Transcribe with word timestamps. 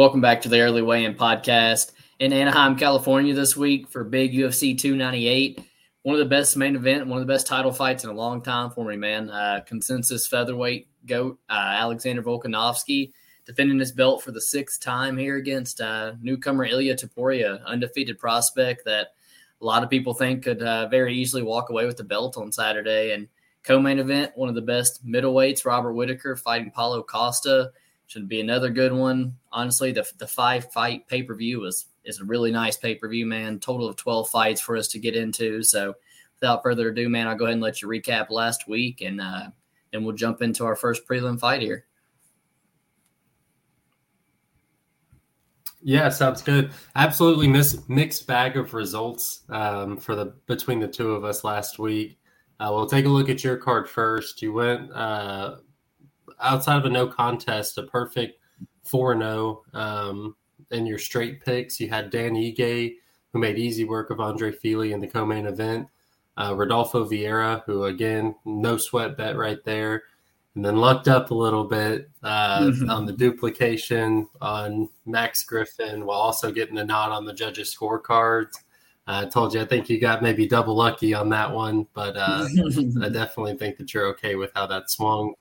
Welcome 0.00 0.22
back 0.22 0.40
to 0.40 0.48
the 0.48 0.62
Early 0.62 0.80
Weigh 0.80 1.04
In 1.04 1.14
podcast 1.14 1.92
in 2.20 2.32
Anaheim, 2.32 2.74
California 2.74 3.34
this 3.34 3.54
week 3.54 3.86
for 3.86 4.02
big 4.02 4.32
UFC 4.32 4.78
298. 4.78 5.60
One 6.04 6.14
of 6.14 6.18
the 6.20 6.24
best 6.24 6.56
main 6.56 6.74
event, 6.74 7.06
one 7.06 7.20
of 7.20 7.26
the 7.26 7.30
best 7.30 7.46
title 7.46 7.70
fights 7.70 8.02
in 8.02 8.08
a 8.08 8.14
long 8.14 8.40
time 8.40 8.70
for 8.70 8.86
me, 8.86 8.96
man. 8.96 9.28
Uh, 9.28 9.60
consensus 9.66 10.26
featherweight 10.26 10.88
goat 11.04 11.38
uh, 11.50 11.52
Alexander 11.52 12.22
Volkanovski 12.22 13.12
defending 13.44 13.78
his 13.78 13.92
belt 13.92 14.22
for 14.22 14.32
the 14.32 14.40
sixth 14.40 14.80
time 14.80 15.18
here 15.18 15.36
against 15.36 15.82
uh, 15.82 16.14
newcomer 16.22 16.64
Ilya 16.64 16.96
Topuria, 16.96 17.62
undefeated 17.66 18.18
prospect 18.18 18.86
that 18.86 19.08
a 19.60 19.64
lot 19.66 19.82
of 19.82 19.90
people 19.90 20.14
think 20.14 20.44
could 20.44 20.62
uh, 20.62 20.88
very 20.88 21.14
easily 21.14 21.42
walk 21.42 21.68
away 21.68 21.84
with 21.84 21.98
the 21.98 22.04
belt 22.04 22.38
on 22.38 22.50
Saturday. 22.52 23.12
And 23.12 23.28
co-main 23.64 23.98
event, 23.98 24.32
one 24.34 24.48
of 24.48 24.54
the 24.54 24.62
best 24.62 25.06
middleweights, 25.06 25.66
Robert 25.66 25.92
Whittaker 25.92 26.36
fighting 26.36 26.70
Paulo 26.70 27.02
Costa 27.02 27.72
should 28.10 28.28
be 28.28 28.40
another 28.40 28.70
good 28.70 28.92
one. 28.92 29.36
Honestly, 29.52 29.92
the 29.92 30.04
the 30.18 30.26
five 30.26 30.70
fight 30.72 31.06
pay 31.06 31.22
per 31.22 31.34
view 31.34 31.64
is 31.64 31.86
is 32.04 32.18
a 32.18 32.24
really 32.24 32.50
nice 32.50 32.76
pay 32.76 32.96
per 32.96 33.08
view, 33.08 33.24
man. 33.24 33.60
Total 33.60 33.88
of 33.88 33.94
twelve 33.94 34.28
fights 34.28 34.60
for 34.60 34.76
us 34.76 34.88
to 34.88 34.98
get 34.98 35.14
into. 35.14 35.62
So, 35.62 35.94
without 36.40 36.62
further 36.62 36.88
ado, 36.88 37.08
man, 37.08 37.28
I'll 37.28 37.36
go 37.36 37.44
ahead 37.44 37.54
and 37.54 37.62
let 37.62 37.80
you 37.80 37.88
recap 37.88 38.30
last 38.30 38.66
week, 38.66 39.00
and 39.00 39.20
uh, 39.20 39.50
then 39.92 40.02
we'll 40.02 40.16
jump 40.16 40.42
into 40.42 40.64
our 40.64 40.74
first 40.74 41.06
prelim 41.06 41.38
fight 41.38 41.62
here. 41.62 41.84
Yeah, 45.82 46.08
sounds 46.08 46.42
good. 46.42 46.72
Absolutely 46.96 47.46
mis- 47.46 47.88
mixed 47.88 48.26
bag 48.26 48.56
of 48.56 48.74
results 48.74 49.42
um, 49.50 49.96
for 49.96 50.16
the 50.16 50.34
between 50.46 50.80
the 50.80 50.88
two 50.88 51.12
of 51.12 51.24
us 51.24 51.44
last 51.44 51.78
week. 51.78 52.18
Uh, 52.58 52.70
we'll 52.72 52.86
take 52.86 53.04
a 53.04 53.08
look 53.08 53.28
at 53.28 53.44
your 53.44 53.56
card 53.56 53.88
first. 53.88 54.42
You 54.42 54.52
went 54.52 54.92
uh, 54.92 55.58
outside 56.40 56.78
of 56.78 56.84
a 56.84 56.90
no 56.90 57.06
contest, 57.06 57.78
a 57.78 57.84
perfect 57.84 58.38
4 58.84 59.18
0 59.18 59.62
um, 59.74 60.36
in 60.70 60.86
your 60.86 60.98
straight 60.98 61.44
picks. 61.44 61.80
You 61.80 61.88
had 61.88 62.10
Dan 62.10 62.34
Ige, 62.34 62.94
who 63.32 63.38
made 63.38 63.58
easy 63.58 63.84
work 63.84 64.10
of 64.10 64.20
Andre 64.20 64.52
Fili 64.52 64.92
in 64.92 65.00
the 65.00 65.06
co 65.06 65.24
main 65.24 65.46
event. 65.46 65.88
Uh, 66.36 66.54
Rodolfo 66.56 67.04
Vieira, 67.04 67.62
who 67.64 67.84
again, 67.84 68.34
no 68.44 68.76
sweat 68.76 69.16
bet 69.16 69.36
right 69.36 69.62
there. 69.64 70.04
And 70.54 70.64
then 70.64 70.76
lucked 70.76 71.06
up 71.06 71.30
a 71.30 71.34
little 71.34 71.64
bit 71.64 72.10
uh, 72.24 72.62
mm-hmm. 72.62 72.90
on 72.90 73.06
the 73.06 73.12
duplication 73.12 74.26
on 74.40 74.88
Max 75.06 75.44
Griffin 75.44 76.04
while 76.04 76.18
also 76.18 76.50
getting 76.50 76.74
the 76.74 76.84
nod 76.84 77.12
on 77.12 77.24
the 77.24 77.32
judges' 77.32 77.74
scorecards. 77.74 78.52
I 79.06 79.26
told 79.26 79.54
you 79.54 79.60
I 79.60 79.64
think 79.64 79.88
you 79.88 80.00
got 80.00 80.22
maybe 80.22 80.46
double 80.46 80.74
lucky 80.74 81.14
on 81.14 81.28
that 81.30 81.52
one, 81.52 81.86
but 81.94 82.16
uh, 82.16 82.46
I 83.02 83.08
definitely 83.08 83.56
think 83.56 83.76
that 83.78 83.92
you're 83.92 84.06
okay 84.08 84.34
with 84.36 84.50
how 84.54 84.66
that 84.66 84.90
swung. 84.90 85.34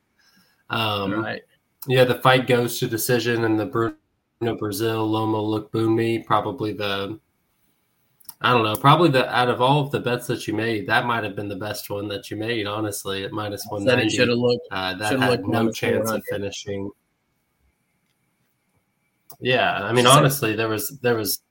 Um, 0.69 1.23
right. 1.23 1.41
Yeah, 1.87 2.03
the 2.03 2.15
fight 2.15 2.47
goes 2.47 2.79
to 2.79 2.87
decision, 2.87 3.45
and 3.45 3.59
the 3.59 3.65
Bruno 3.65 4.57
Brazil 4.57 5.07
Loma 5.07 5.37
Lookboonmee 5.37 6.25
probably 6.25 6.73
the 6.73 7.19
I 8.41 8.53
don't 8.53 8.63
know, 8.63 8.75
probably 8.75 9.09
the 9.09 9.29
out 9.35 9.49
of 9.49 9.61
all 9.61 9.81
of 9.81 9.91
the 9.91 9.99
bets 9.99 10.27
that 10.27 10.47
you 10.47 10.53
made, 10.53 10.87
that 10.87 11.05
might 11.05 11.25
have 11.25 11.35
been 11.35 11.49
the 11.49 11.57
best 11.57 11.89
one 11.89 12.07
that 12.07 12.31
you 12.31 12.37
made. 12.37 12.67
Honestly, 12.67 13.25
at 13.25 13.33
minus 13.33 13.65
one 13.67 13.83
ninety, 13.83 14.09
should 14.09 14.29
have 14.29 14.37
looked. 14.37 14.65
Uh, 14.71 14.93
that 14.95 15.19
had 15.19 15.45
no 15.45 15.71
chance 15.71 16.09
of 16.09 16.23
finishing. 16.29 16.89
Yeah, 19.41 19.83
I 19.83 19.91
mean, 19.91 20.07
honestly, 20.07 20.55
there 20.55 20.69
was 20.69 20.97
there 21.01 21.15
was 21.15 21.41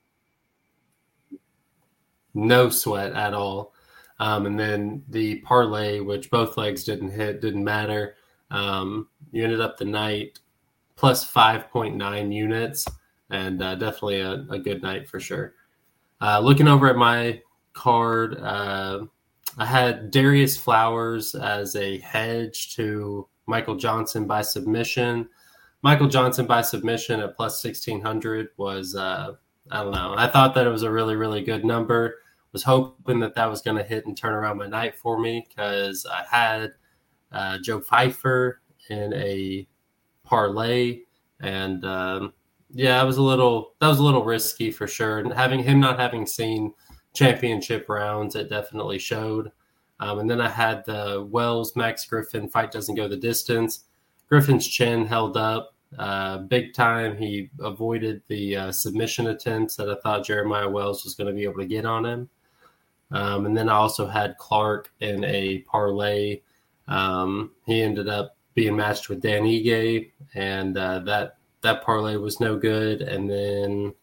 no 2.33 2.69
sweat 2.69 3.13
at 3.13 3.33
all. 3.35 3.73
Um, 4.19 4.47
and 4.47 4.59
then 4.59 5.03
the 5.09 5.39
parlay, 5.41 5.99
which 5.99 6.29
both 6.29 6.57
legs 6.57 6.83
didn't 6.83 7.11
hit, 7.11 7.39
didn't 7.39 7.63
matter. 7.63 8.15
Um, 8.51 9.07
you 9.31 9.43
ended 9.43 9.61
up 9.61 9.77
the 9.77 9.85
night 9.85 10.39
plus 10.95 11.31
5.9 11.31 12.33
units, 12.33 12.85
and 13.29 13.61
uh, 13.61 13.75
definitely 13.75 14.21
a, 14.21 14.45
a, 14.49 14.59
good 14.59 14.81
night 14.81 15.07
for 15.07 15.19
sure. 15.19 15.53
Uh, 16.19 16.39
looking 16.39 16.67
over 16.67 16.89
at 16.89 16.97
my 16.97 17.41
card, 17.73 18.37
uh, 18.41 19.05
I 19.57 19.65
had 19.65 20.11
Darius 20.11 20.57
Flowers 20.57 21.35
as 21.35 21.75
a 21.75 21.99
hedge 21.99 22.75
to 22.75 23.27
Michael 23.45 23.75
Johnson 23.75 24.27
by 24.27 24.41
submission. 24.41 25.29
Michael 25.81 26.07
Johnson 26.07 26.45
by 26.45 26.61
submission 26.61 27.21
at 27.21 27.35
plus 27.35 27.63
1600 27.63 28.49
was, 28.57 28.95
uh, 28.95 29.33
I 29.71 29.83
don't 29.83 29.93
know. 29.93 30.15
I 30.17 30.27
thought 30.27 30.53
that 30.55 30.67
it 30.67 30.71
was 30.71 30.83
a 30.83 30.91
really, 30.91 31.15
really 31.15 31.41
good 31.41 31.63
number. 31.63 32.15
Was 32.51 32.63
hoping 32.63 33.19
that 33.19 33.35
that 33.35 33.49
was 33.49 33.61
going 33.61 33.77
to 33.77 33.83
hit 33.83 34.07
and 34.07 34.17
turn 34.17 34.33
around 34.33 34.57
my 34.57 34.67
night 34.67 34.97
for 34.97 35.19
me 35.19 35.45
because 35.47 36.05
I 36.11 36.23
had 36.29 36.73
uh, 37.31 37.57
Joe 37.59 37.79
Pyfer 37.79 38.61
in 38.89 39.13
a 39.13 39.67
parlay, 40.23 41.01
and 41.39 41.83
um, 41.85 42.33
yeah, 42.73 43.01
it 43.01 43.05
was 43.05 43.17
a 43.17 43.23
little 43.23 43.73
that 43.79 43.87
was 43.87 43.99
a 43.99 44.03
little 44.03 44.23
risky 44.23 44.71
for 44.71 44.87
sure. 44.87 45.19
And 45.19 45.33
having 45.33 45.63
him 45.63 45.79
not 45.79 45.99
having 45.99 46.25
seen 46.25 46.73
championship 47.13 47.87
rounds, 47.89 48.35
it 48.35 48.49
definitely 48.49 48.99
showed. 48.99 49.51
Um, 49.99 50.19
and 50.19 50.29
then 50.29 50.39
I 50.39 50.49
had 50.49 50.85
the 50.85 51.27
Wells 51.29 51.75
Max 51.75 52.05
Griffin 52.05 52.47
fight 52.47 52.71
doesn't 52.71 52.95
go 52.95 53.07
the 53.07 53.17
distance. 53.17 53.85
Griffin's 54.29 54.67
chin 54.67 55.05
held 55.05 55.35
up 55.35 55.75
uh, 55.97 56.37
big 56.39 56.73
time. 56.73 57.17
He 57.17 57.49
avoided 57.59 58.21
the 58.27 58.55
uh, 58.55 58.71
submission 58.71 59.27
attempts 59.27 59.75
that 59.75 59.89
I 59.89 59.95
thought 60.01 60.25
Jeremiah 60.25 60.69
Wells 60.69 61.03
was 61.03 61.15
going 61.15 61.27
to 61.27 61.33
be 61.33 61.43
able 61.43 61.59
to 61.59 61.65
get 61.65 61.85
on 61.85 62.05
him. 62.05 62.29
Um, 63.11 63.47
and 63.47 63.57
then 63.57 63.69
I 63.69 63.73
also 63.73 64.05
had 64.05 64.37
Clark 64.37 64.91
in 64.99 65.23
a 65.23 65.59
parlay 65.59 66.41
um, 66.89 67.51
he 67.65 67.81
ended 67.81 68.09
up 68.09 68.35
being 68.55 68.75
matched 68.75 69.07
with 69.07 69.21
Dan 69.21 69.43
Ige, 69.43 70.11
and 70.33 70.77
uh, 70.77 70.99
that 70.99 71.37
that 71.61 71.83
parlay 71.83 72.17
was 72.17 72.39
no 72.39 72.57
good. 72.57 73.01
And 73.01 73.29
then 73.29 73.93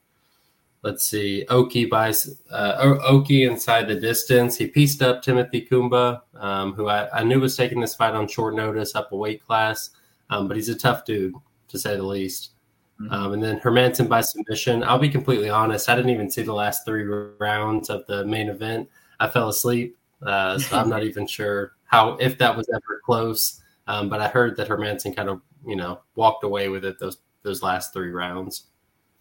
let's 0.83 1.05
see, 1.05 1.45
Oki 1.49 1.87
buys 1.87 2.41
uh, 2.51 2.97
Oki 3.05 3.45
inside 3.45 3.89
the 3.89 3.97
distance. 3.97 4.57
He 4.57 4.67
pieced 4.67 5.03
up 5.03 5.21
Timothy 5.21 5.67
Cuamba, 5.67 6.23
um, 6.37 6.75
who 6.75 6.87
I, 6.89 7.11
I, 7.19 7.25
knew 7.25 7.41
was 7.41 7.57
taking 7.57 7.81
this 7.81 7.95
fight 7.95 8.15
on 8.15 8.29
short 8.29 8.55
notice 8.55 8.95
up 8.95 9.11
a 9.11 9.17
weight 9.17 9.45
class, 9.45 9.91
um, 10.31 10.47
but 10.47 10.57
he's 10.57 10.69
a 10.69 10.75
tough 10.77 11.05
dude 11.05 11.35
to 11.69 11.79
say 11.79 11.97
the 11.97 12.03
least. 12.03 12.53
Mm-hmm. 13.01 13.13
Um, 13.13 13.33
and 13.35 13.43
then 13.43 13.59
Hermansson 13.61 14.09
by 14.09 14.21
submission. 14.21 14.83
I'll 14.85 14.99
be 14.99 15.09
completely 15.09 15.51
honest. 15.51 15.89
I 15.89 15.97
didn't 15.97 16.13
even 16.13 16.31
see 16.31 16.43
the 16.43 16.55
last 16.55 16.87
three 16.87 17.03
rounds 17.03 17.91
of 17.91 18.07
the 18.07 18.25
main 18.25 18.49
event. 18.49 18.89
I 19.19 19.29
fell 19.29 19.49
asleep, 19.49 19.99
uh, 20.23 20.59
so 20.59 20.79
I'm 20.79 20.89
not 20.89 21.03
even 21.11 21.27
sure 21.27 21.76
how 21.87 22.17
if 22.21 22.39
that 22.39 22.57
was 22.57 22.69
ever 22.69 23.01
close. 23.05 23.63
Um, 23.89 24.09
but 24.09 24.21
I 24.21 24.29
heard 24.29 24.57
that 24.57 24.69
Hermansson 24.69 25.15
kind 25.15 25.29
of 25.29 25.41
you 25.67 25.77
know 25.77 26.01
walked 26.15 26.45
away 26.45 26.69
with 26.69 26.85
it 26.85 26.99
those 26.99 27.19
those 27.43 27.63
last 27.63 27.93
three 27.93 28.11
rounds. 28.11 28.67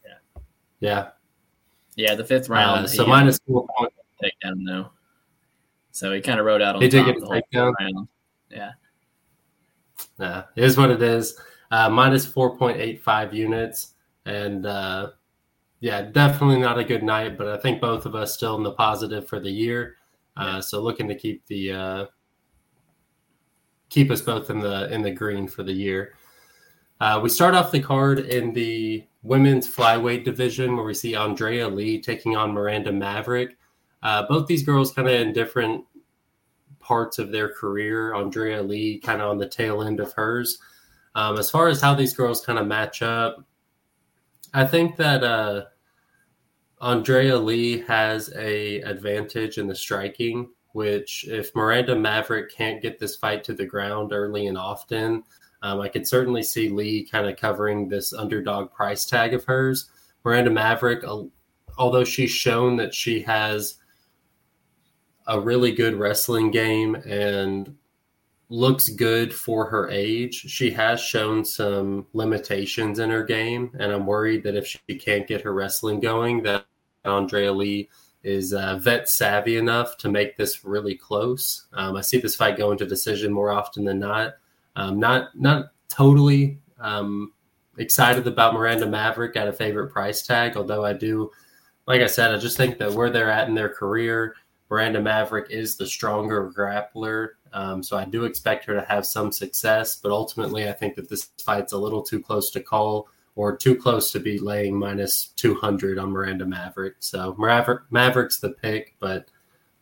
Yeah, 0.03 0.41
yeah, 0.79 1.07
yeah. 1.95 2.15
The 2.15 2.25
fifth 2.25 2.49
round, 2.49 2.85
uh, 2.85 2.87
so 2.87 3.05
minus 3.05 3.39
four 3.47 3.67
point 3.77 3.93
takedown 4.21 4.65
though. 4.65 4.89
So 5.91 6.11
he 6.11 6.21
kind 6.21 6.39
of 6.39 6.45
rode 6.45 6.61
out 6.61 6.75
on 6.75 6.81
he 6.81 6.87
did 6.87 7.05
get 7.05 7.19
the 7.19 7.25
takedown. 7.25 7.73
Round. 7.79 8.07
Yeah, 8.49 8.71
yeah, 10.19 10.43
it 10.55 10.63
is 10.63 10.77
what 10.77 10.89
it 10.89 11.01
is. 11.01 11.39
Uh, 11.71 11.89
minus 11.89 12.25
four 12.25 12.57
point 12.57 12.79
eight 12.79 13.01
five 13.01 13.33
units, 13.33 13.93
and 14.25 14.65
uh, 14.65 15.11
yeah, 15.79 16.01
definitely 16.01 16.59
not 16.59 16.79
a 16.79 16.83
good 16.83 17.03
night. 17.03 17.37
But 17.37 17.47
I 17.47 17.57
think 17.57 17.81
both 17.81 18.05
of 18.05 18.15
us 18.15 18.33
still 18.33 18.55
in 18.55 18.63
the 18.63 18.71
positive 18.71 19.27
for 19.27 19.39
the 19.39 19.51
year. 19.51 19.97
Uh, 20.37 20.59
so 20.59 20.81
looking 20.81 21.07
to 21.07 21.15
keep 21.15 21.45
the 21.47 21.71
uh, 21.71 22.05
keep 23.89 24.11
us 24.11 24.21
both 24.21 24.49
in 24.49 24.59
the 24.59 24.91
in 24.93 25.01
the 25.01 25.11
green 25.11 25.47
for 25.47 25.63
the 25.63 25.73
year. 25.73 26.15
Uh, 27.01 27.19
we 27.21 27.29
start 27.29 27.55
off 27.55 27.71
the 27.71 27.79
card 27.79 28.19
in 28.19 28.53
the 28.53 29.03
women's 29.23 29.73
flyweight 29.73 30.23
division 30.23 30.75
where 30.75 30.85
we 30.85 30.93
see 30.93 31.15
Andrea 31.15 31.67
Lee 31.67 32.01
taking 32.01 32.35
on 32.35 32.53
Miranda 32.53 32.91
Maverick. 32.91 33.57
Uh, 34.01 34.25
both 34.27 34.47
these 34.47 34.63
girls 34.63 34.93
kind 34.93 35.07
of 35.07 35.13
in 35.13 35.33
different 35.33 35.83
parts 36.79 37.17
of 37.17 37.31
their 37.31 37.49
career. 37.49 38.13
Andrea 38.13 38.61
Lee 38.61 38.99
kind 38.99 39.21
of 39.21 39.29
on 39.29 39.37
the 39.37 39.49
tail 39.49 39.81
end 39.81 39.99
of 39.99 40.13
hers. 40.13 40.59
Um, 41.15 41.37
as 41.37 41.49
far 41.49 41.67
as 41.67 41.81
how 41.81 41.95
these 41.95 42.13
girls 42.13 42.45
kind 42.45 42.59
of 42.59 42.67
match 42.67 43.01
up, 43.01 43.43
I 44.53 44.65
think 44.65 44.95
that 44.97 45.23
uh, 45.23 45.65
Andrea 46.79 47.37
Lee 47.37 47.79
has 47.81 48.31
a 48.35 48.81
advantage 48.81 49.57
in 49.57 49.67
the 49.67 49.75
striking 49.75 50.49
which 50.75 51.25
if 51.29 51.55
Miranda 51.55 51.95
Maverick 51.95 52.51
can't 52.51 52.81
get 52.81 52.99
this 52.99 53.15
fight 53.15 53.45
to 53.45 53.53
the 53.53 53.65
ground 53.65 54.11
early 54.11 54.47
and 54.47 54.57
often, 54.57 55.23
um, 55.61 55.79
I 55.79 55.87
could 55.87 56.05
certainly 56.05 56.43
see 56.43 56.67
Lee 56.67 57.07
kind 57.09 57.27
of 57.27 57.37
covering 57.37 57.87
this 57.87 58.11
underdog 58.11 58.73
price 58.73 59.05
tag 59.05 59.33
of 59.33 59.45
hers. 59.45 59.89
Miranda 60.25 60.51
Maverick, 60.51 61.05
although 61.77 62.03
she's 62.03 62.29
shown 62.29 62.75
that 62.75 62.93
she 62.93 63.21
has 63.21 63.75
a 65.27 65.39
really 65.39 65.71
good 65.71 65.95
wrestling 65.95 66.51
game 66.51 66.95
and 66.95 67.73
looks 68.49 68.89
good 68.89 69.33
for 69.33 69.69
her 69.69 69.89
age, 69.89 70.35
she 70.35 70.71
has 70.71 70.99
shown 70.99 71.45
some 71.45 72.05
limitations 72.11 72.99
in 72.99 73.09
her 73.11 73.23
game. 73.23 73.71
And 73.79 73.93
I'm 73.93 74.05
worried 74.05 74.43
that 74.43 74.57
if 74.57 74.67
she 74.67 74.97
can't 74.97 75.25
get 75.25 75.41
her 75.41 75.53
wrestling 75.53 76.01
going, 76.01 76.43
that 76.43 76.65
Andrea 77.05 77.53
Lee– 77.53 77.89
is 78.25 78.53
uh, 78.53 78.75
vet 78.77 79.07
savvy 79.07 79.55
enough 79.55 79.97
to 79.97 80.09
make 80.09 80.35
this 80.35 80.65
really 80.65 80.95
close. 80.95 81.67
Um, 81.73 81.95
I 81.95 82.01
see 82.01 82.17
this 82.17 82.35
fight 82.35 82.57
going 82.57 82.79
to 82.79 82.85
decision 82.85 83.31
more 83.31 83.51
often 83.51 83.85
than 83.85 83.99
not. 83.99 84.33
Um, 84.75 84.99
not 84.99 85.39
not 85.39 85.67
totally 85.89 86.59
um, 86.79 87.33
excited 87.77 88.25
about 88.25 88.55
Miranda 88.55 88.87
Maverick 88.87 89.37
at 89.37 89.47
a 89.47 89.53
favorite 89.53 89.91
price 89.91 90.23
tag, 90.23 90.57
although 90.57 90.83
I 90.83 90.93
do, 90.93 91.29
like 91.85 92.01
I 92.01 92.07
said, 92.07 92.33
I 92.33 92.37
just 92.37 92.57
think 92.57 92.79
that 92.79 92.91
where 92.91 93.11
they're 93.11 93.29
at 93.29 93.47
in 93.47 93.53
their 93.53 93.69
career, 93.69 94.35
Miranda 94.71 94.99
Maverick 94.99 95.51
is 95.51 95.77
the 95.77 95.85
stronger 95.85 96.51
grappler. 96.51 97.29
Um, 97.53 97.83
so 97.83 97.95
I 97.95 98.05
do 98.05 98.25
expect 98.25 98.65
her 98.65 98.73
to 98.73 98.85
have 98.89 99.05
some 99.05 99.31
success, 99.31 99.97
but 99.97 100.11
ultimately, 100.11 100.67
I 100.67 100.73
think 100.73 100.95
that 100.95 101.09
this 101.09 101.29
fight's 101.45 101.73
a 101.73 101.77
little 101.77 102.01
too 102.01 102.19
close 102.19 102.49
to 102.51 102.59
call 102.59 103.07
or 103.35 103.55
too 103.55 103.75
close 103.75 104.11
to 104.11 104.19
be 104.19 104.39
laying 104.39 104.77
minus 104.77 105.27
200 105.35 105.99
on 105.99 106.11
Miranda 106.11 106.45
Maverick. 106.45 106.95
So 106.99 107.35
Maverick, 107.37 107.83
Maverick's 107.91 108.39
the 108.39 108.51
pick, 108.51 108.95
but 108.99 109.27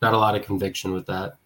not 0.02 0.14
a 0.14 0.18
lot 0.18 0.34
of 0.34 0.44
conviction 0.44 0.92
with 0.92 1.06
that. 1.06 1.36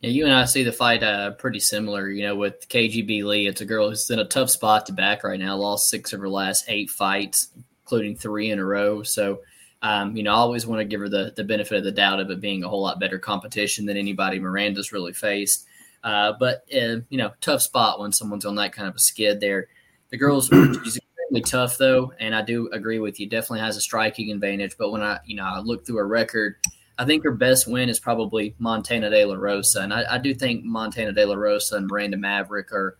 Yeah, 0.00 0.10
you 0.10 0.24
and 0.24 0.34
I 0.34 0.44
see 0.44 0.62
the 0.62 0.72
fight 0.72 1.02
uh, 1.02 1.32
pretty 1.32 1.60
similar. 1.60 2.08
You 2.10 2.24
know, 2.24 2.36
with 2.36 2.68
KGB 2.68 3.24
Lee, 3.24 3.46
it's 3.46 3.60
a 3.60 3.66
girl 3.66 3.88
who's 3.88 4.10
in 4.10 4.18
a 4.18 4.24
tough 4.24 4.50
spot 4.50 4.86
to 4.86 4.92
back 4.92 5.24
right 5.24 5.40
now. 5.40 5.56
Lost 5.56 5.88
six 5.88 6.12
of 6.12 6.20
her 6.20 6.28
last 6.28 6.64
eight 6.68 6.90
fights, 6.90 7.48
including 7.82 8.16
three 8.16 8.50
in 8.50 8.58
a 8.58 8.64
row. 8.64 9.02
So, 9.02 9.40
um, 9.82 10.16
you 10.16 10.22
know, 10.22 10.32
I 10.32 10.36
always 10.36 10.66
want 10.66 10.80
to 10.80 10.84
give 10.84 11.00
her 11.00 11.08
the 11.08 11.32
the 11.34 11.44
benefit 11.44 11.78
of 11.78 11.84
the 11.84 11.92
doubt 11.92 12.20
of 12.20 12.30
it 12.30 12.40
being 12.40 12.62
a 12.62 12.68
whole 12.68 12.82
lot 12.82 13.00
better 13.00 13.18
competition 13.18 13.86
than 13.86 13.96
anybody 13.96 14.38
Miranda's 14.38 14.92
really 14.92 15.14
faced. 15.14 15.66
Uh, 16.04 16.34
but 16.38 16.64
uh, 16.74 17.00
you 17.08 17.16
know, 17.16 17.32
tough 17.40 17.62
spot 17.62 17.98
when 17.98 18.12
someone's 18.12 18.44
on 18.44 18.54
that 18.56 18.72
kind 18.72 18.88
of 18.88 18.96
a 18.96 19.00
skid 19.00 19.40
there. 19.40 19.68
The 20.10 20.16
girl's 20.16 20.46
she's 20.46 20.96
extremely 20.96 21.42
tough 21.44 21.78
though, 21.78 22.12
and 22.18 22.34
I 22.34 22.42
do 22.42 22.68
agree 22.72 22.98
with 22.98 23.18
you. 23.20 23.28
Definitely 23.28 23.60
has 23.60 23.76
a 23.76 23.80
striking 23.80 24.30
advantage. 24.30 24.76
But 24.78 24.90
when 24.90 25.02
I 25.02 25.18
you 25.24 25.36
know 25.36 25.44
I 25.44 25.60
look 25.60 25.86
through 25.86 25.96
her 25.96 26.08
record 26.08 26.56
I 26.98 27.04
think 27.04 27.24
her 27.24 27.32
best 27.32 27.66
win 27.66 27.88
is 27.88 28.00
probably 28.00 28.54
Montana 28.58 29.10
De 29.10 29.24
La 29.24 29.34
Rosa, 29.34 29.82
and 29.82 29.92
I, 29.92 30.14
I, 30.14 30.18
do 30.18 30.34
think 30.34 30.64
Montana 30.64 31.12
De 31.12 31.26
La 31.26 31.34
Rosa 31.34 31.76
and 31.76 31.86
Miranda 31.86 32.16
Maverick 32.16 32.72
are, 32.72 32.96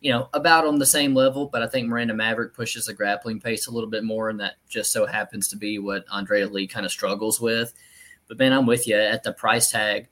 you 0.00 0.12
know, 0.12 0.28
about 0.34 0.66
on 0.66 0.78
the 0.78 0.86
same 0.86 1.14
level. 1.14 1.46
But 1.46 1.62
I 1.62 1.66
think 1.66 1.88
Miranda 1.88 2.12
Maverick 2.12 2.54
pushes 2.54 2.84
the 2.84 2.92
grappling 2.92 3.40
pace 3.40 3.66
a 3.66 3.70
little 3.70 3.88
bit 3.88 4.04
more, 4.04 4.28
and 4.28 4.40
that 4.40 4.56
just 4.68 4.92
so 4.92 5.06
happens 5.06 5.48
to 5.48 5.56
be 5.56 5.78
what 5.78 6.04
Andrea 6.12 6.48
Lee 6.48 6.66
kind 6.66 6.84
of 6.84 6.92
struggles 6.92 7.40
with. 7.40 7.72
But 8.28 8.38
man, 8.38 8.52
I'm 8.52 8.66
with 8.66 8.86
you 8.86 8.96
at 8.96 9.22
the 9.22 9.32
price 9.32 9.70
tag 9.70 10.08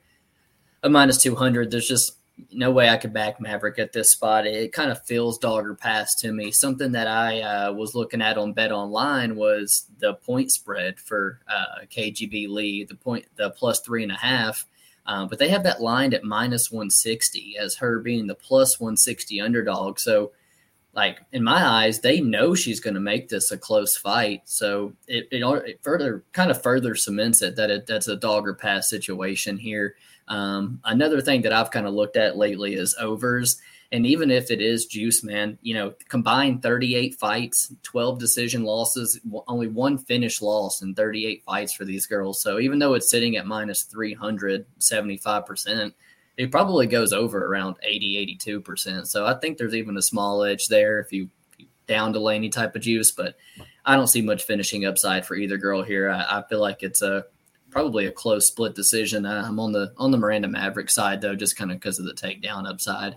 of 0.82 0.90
minus 0.90 1.20
two 1.22 1.34
hundred. 1.34 1.70
There's 1.70 1.88
just 1.88 2.17
no 2.52 2.70
way 2.70 2.88
I 2.88 2.96
could 2.96 3.12
back 3.12 3.40
Maverick 3.40 3.78
at 3.78 3.92
this 3.92 4.10
spot. 4.12 4.46
It 4.46 4.72
kind 4.72 4.90
of 4.90 5.04
feels 5.04 5.38
dogger 5.38 5.74
pass 5.74 6.14
to 6.16 6.32
me. 6.32 6.50
Something 6.50 6.92
that 6.92 7.06
I 7.06 7.40
uh, 7.40 7.72
was 7.72 7.94
looking 7.94 8.22
at 8.22 8.38
on 8.38 8.52
Bet 8.52 8.72
Online 8.72 9.36
was 9.36 9.86
the 9.98 10.14
point 10.14 10.52
spread 10.52 10.98
for 11.00 11.40
uh, 11.48 11.84
KGB 11.90 12.48
Lee, 12.48 12.84
the 12.84 12.94
point, 12.94 13.26
the 13.36 13.50
plus 13.50 13.80
three 13.80 14.02
and 14.02 14.12
a 14.12 14.16
half. 14.16 14.66
Um, 15.06 15.28
but 15.28 15.38
they 15.38 15.48
have 15.48 15.62
that 15.64 15.80
lined 15.80 16.14
at 16.14 16.22
minus 16.22 16.70
160 16.70 17.56
as 17.58 17.76
her 17.76 17.98
being 17.98 18.26
the 18.26 18.34
plus 18.34 18.78
160 18.78 19.40
underdog. 19.40 19.98
So, 19.98 20.32
like 20.92 21.20
in 21.32 21.42
my 21.42 21.64
eyes, 21.64 22.00
they 22.00 22.20
know 22.20 22.54
she's 22.54 22.80
going 22.80 22.94
to 22.94 23.00
make 23.00 23.28
this 23.28 23.50
a 23.50 23.58
close 23.58 23.96
fight. 23.96 24.42
So 24.44 24.92
it, 25.06 25.28
it, 25.30 25.42
it 25.42 25.80
further 25.82 26.24
kind 26.32 26.50
of 26.50 26.62
further 26.62 26.94
cements 26.94 27.40
it 27.40 27.56
that 27.56 27.70
it, 27.70 27.86
that's 27.86 28.08
a 28.08 28.16
dogger 28.16 28.54
pass 28.54 28.90
situation 28.90 29.56
here. 29.56 29.94
Um, 30.28 30.80
another 30.84 31.20
thing 31.20 31.42
that 31.42 31.52
I've 31.52 31.70
kind 31.70 31.86
of 31.86 31.94
looked 31.94 32.16
at 32.16 32.36
lately 32.36 32.74
is 32.74 32.96
overs. 33.00 33.60
And 33.90 34.06
even 34.06 34.30
if 34.30 34.50
it 34.50 34.60
is 34.60 34.84
juice, 34.84 35.24
man, 35.24 35.56
you 35.62 35.72
know, 35.72 35.94
combined 36.08 36.62
38 36.62 37.14
fights, 37.14 37.72
12 37.84 38.18
decision 38.18 38.64
losses, 38.64 39.18
only 39.46 39.68
one 39.68 39.96
finish 39.96 40.42
loss 40.42 40.82
in 40.82 40.94
38 40.94 41.42
fights 41.44 41.72
for 41.72 41.86
these 41.86 42.06
girls. 42.06 42.42
So 42.42 42.58
even 42.58 42.78
though 42.78 42.94
it's 42.94 43.10
sitting 43.10 43.36
at 43.36 43.46
minus 43.46 43.84
375%, 43.84 45.92
it 46.36 46.50
probably 46.50 46.86
goes 46.86 47.14
over 47.14 47.46
around 47.46 47.76
80, 47.82 48.38
82%. 48.46 49.06
So 49.06 49.26
I 49.26 49.34
think 49.34 49.56
there's 49.56 49.74
even 49.74 49.96
a 49.96 50.02
small 50.02 50.44
edge 50.44 50.68
there 50.68 51.00
if 51.00 51.12
you, 51.12 51.30
down 51.86 52.12
to 52.12 52.28
any 52.28 52.50
type 52.50 52.76
of 52.76 52.82
juice, 52.82 53.10
but 53.10 53.36
I 53.86 53.96
don't 53.96 54.06
see 54.06 54.20
much 54.20 54.44
finishing 54.44 54.84
upside 54.84 55.24
for 55.24 55.34
either 55.34 55.56
girl 55.56 55.82
here. 55.82 56.10
I, 56.10 56.40
I 56.40 56.42
feel 56.46 56.60
like 56.60 56.82
it's 56.82 57.00
a 57.00 57.24
probably 57.78 58.06
a 58.06 58.12
close 58.12 58.48
split 58.48 58.74
decision. 58.74 59.24
Uh, 59.24 59.44
I'm 59.46 59.60
on 59.60 59.70
the 59.70 59.92
on 59.96 60.10
the 60.10 60.18
Miranda 60.18 60.48
Maverick 60.48 60.90
side 60.90 61.20
though, 61.20 61.36
just 61.36 61.56
kind 61.56 61.70
of 61.70 61.76
because 61.78 62.00
of 62.00 62.06
the 62.06 62.12
takedown 62.12 62.68
upside. 62.68 63.14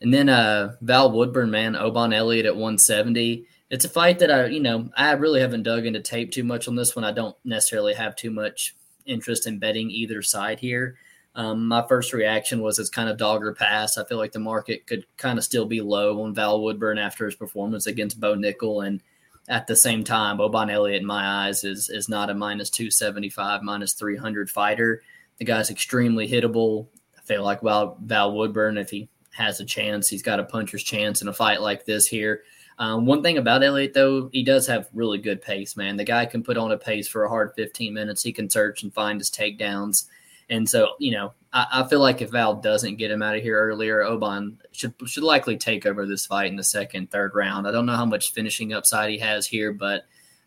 And 0.00 0.12
then 0.12 0.28
uh, 0.28 0.74
Val 0.80 1.12
Woodburn, 1.12 1.52
man, 1.52 1.76
Oban 1.76 2.12
Elliott 2.12 2.46
at 2.46 2.56
170. 2.56 3.46
It's 3.70 3.84
a 3.84 3.88
fight 3.88 4.18
that 4.18 4.30
I, 4.30 4.46
you 4.46 4.58
know, 4.58 4.90
I 4.96 5.12
really 5.12 5.40
haven't 5.40 5.62
dug 5.62 5.86
into 5.86 6.00
tape 6.00 6.32
too 6.32 6.42
much 6.42 6.66
on 6.66 6.74
this 6.74 6.96
one. 6.96 7.04
I 7.04 7.12
don't 7.12 7.36
necessarily 7.44 7.94
have 7.94 8.16
too 8.16 8.32
much 8.32 8.74
interest 9.06 9.46
in 9.46 9.60
betting 9.60 9.92
either 9.92 10.20
side 10.20 10.58
here. 10.58 10.96
Um, 11.36 11.68
my 11.68 11.86
first 11.86 12.12
reaction 12.12 12.60
was 12.60 12.80
it's 12.80 12.90
kind 12.90 13.08
of 13.08 13.18
dogger 13.18 13.54
pass. 13.54 13.98
I 13.98 14.04
feel 14.04 14.18
like 14.18 14.32
the 14.32 14.40
market 14.40 14.88
could 14.88 15.06
kind 15.16 15.38
of 15.38 15.44
still 15.44 15.64
be 15.64 15.80
low 15.80 16.24
on 16.24 16.34
Val 16.34 16.60
Woodburn 16.60 16.98
after 16.98 17.24
his 17.24 17.36
performance 17.36 17.86
against 17.86 18.20
Bo 18.20 18.34
Nickal 18.34 18.84
and 18.84 19.00
at 19.48 19.66
the 19.66 19.76
same 19.76 20.04
time, 20.04 20.40
Oban 20.40 20.70
Elliott, 20.70 21.02
in 21.02 21.06
my 21.06 21.46
eyes, 21.46 21.64
is 21.64 21.90
is 21.90 22.08
not 22.08 22.30
a 22.30 22.34
minus 22.34 22.70
two 22.70 22.90
seventy 22.90 23.28
five, 23.28 23.62
minus 23.62 23.92
three 23.92 24.16
hundred 24.16 24.50
fighter. 24.50 25.02
The 25.38 25.44
guy's 25.44 25.70
extremely 25.70 26.28
hittable. 26.28 26.86
I 27.18 27.20
feel 27.22 27.42
like 27.42 27.62
Val, 27.62 27.96
Val 28.00 28.32
Woodburn, 28.32 28.78
if 28.78 28.90
he 28.90 29.08
has 29.32 29.60
a 29.60 29.64
chance, 29.64 30.08
he's 30.08 30.22
got 30.22 30.40
a 30.40 30.44
puncher's 30.44 30.84
chance 30.84 31.20
in 31.20 31.28
a 31.28 31.32
fight 31.32 31.60
like 31.60 31.84
this 31.84 32.06
here. 32.06 32.42
Um, 32.78 33.06
one 33.06 33.22
thing 33.22 33.38
about 33.38 33.62
Elliott, 33.62 33.94
though, 33.94 34.28
he 34.32 34.42
does 34.42 34.66
have 34.66 34.88
really 34.92 35.18
good 35.18 35.40
pace, 35.40 35.76
man. 35.76 35.96
The 35.96 36.04
guy 36.04 36.26
can 36.26 36.42
put 36.42 36.56
on 36.56 36.72
a 36.72 36.78
pace 36.78 37.06
for 37.06 37.24
a 37.24 37.28
hard 37.28 37.52
15 37.56 37.92
minutes. 37.94 38.22
He 38.22 38.32
can 38.32 38.50
search 38.50 38.82
and 38.82 38.92
find 38.92 39.20
his 39.20 39.30
takedowns. 39.30 40.06
And 40.50 40.68
so, 40.68 40.90
you 40.98 41.12
know, 41.12 41.32
I, 41.54 41.66
I, 41.72 41.88
feel 41.88 42.00
like 42.00 42.20
if 42.20 42.30
Val 42.30 42.56
doesn't 42.56 42.96
get 42.96 43.12
him 43.12 43.22
out 43.22 43.36
of 43.36 43.42
here 43.42 43.58
earlier, 43.58 44.02
Oban 44.02 44.58
should 44.72 44.92
should 45.06 45.22
likely 45.22 45.56
take 45.56 45.86
over 45.86 46.04
this 46.04 46.26
fight 46.26 46.50
in 46.50 46.56
the 46.56 46.64
second, 46.64 47.10
third 47.10 47.34
round. 47.34 47.66
I 47.66 47.70
don't 47.70 47.86
know 47.86 47.96
how 47.96 48.04
much 48.04 48.32
finishing 48.32 48.72
upside 48.72 49.10
he 49.10 49.18
has 49.18 49.46
here, 49.46 49.72
but 49.72 50.02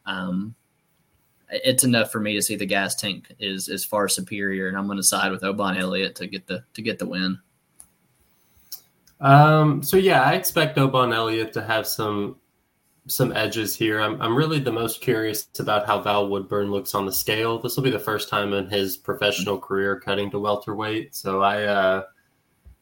um, 0.06 0.54
it's 1.50 1.86
enough 1.86 2.12
for 2.12 2.20
me 2.20 2.34
to 2.34 2.42
see 2.42 2.56
the 2.56 2.66
gas 2.66 2.94
tank 2.94 3.34
is 3.40 3.70
is 3.70 3.86
far 3.86 4.10
superior, 4.10 4.68
and 4.68 4.78
I'm 4.78 4.86
going 4.86 4.98
to 4.98 5.04
side 5.04 5.32
with 5.32 5.44
Oban 5.44 5.78
Elliott 5.78 6.16
to 6.16 6.28
get 6.28 6.46
the 6.46 6.64
to 6.74 6.82
get 6.82 7.00
the 7.00 7.08
win. 7.08 7.40
Um, 9.20 9.82
so 9.82 9.98
yeah, 9.98 10.22
I 10.22 10.34
expect 10.34 10.78
Oban 10.78 11.14
Elliott 11.14 11.54
to 11.54 11.64
have 11.64 11.88
some 11.88 12.36
some 13.08 13.32
edges 13.36 13.76
here. 13.76 14.00
I'm, 14.00 14.22
I'm 14.22 14.36
really 14.36 14.60
the 14.60 14.72
most 14.72 15.02
curious 15.02 15.48
about 15.60 15.86
how 15.86 16.02
Val 16.02 16.28
Woodburn 16.28 16.72
looks 16.72 16.94
on 16.94 17.06
the 17.06 17.12
scale. 17.12 17.60
This 17.60 17.76
will 17.76 17.84
be 17.84 17.90
the 17.90 18.00
first 18.00 18.30
time 18.30 18.54
in 18.54 18.70
his 18.70 18.98
professional 18.98 19.58
career 19.58 20.00
cutting 20.00 20.30
to 20.32 20.40
welterweight. 20.40 21.16
So 21.16 21.42
I, 21.42 21.64
uh, 21.64 22.04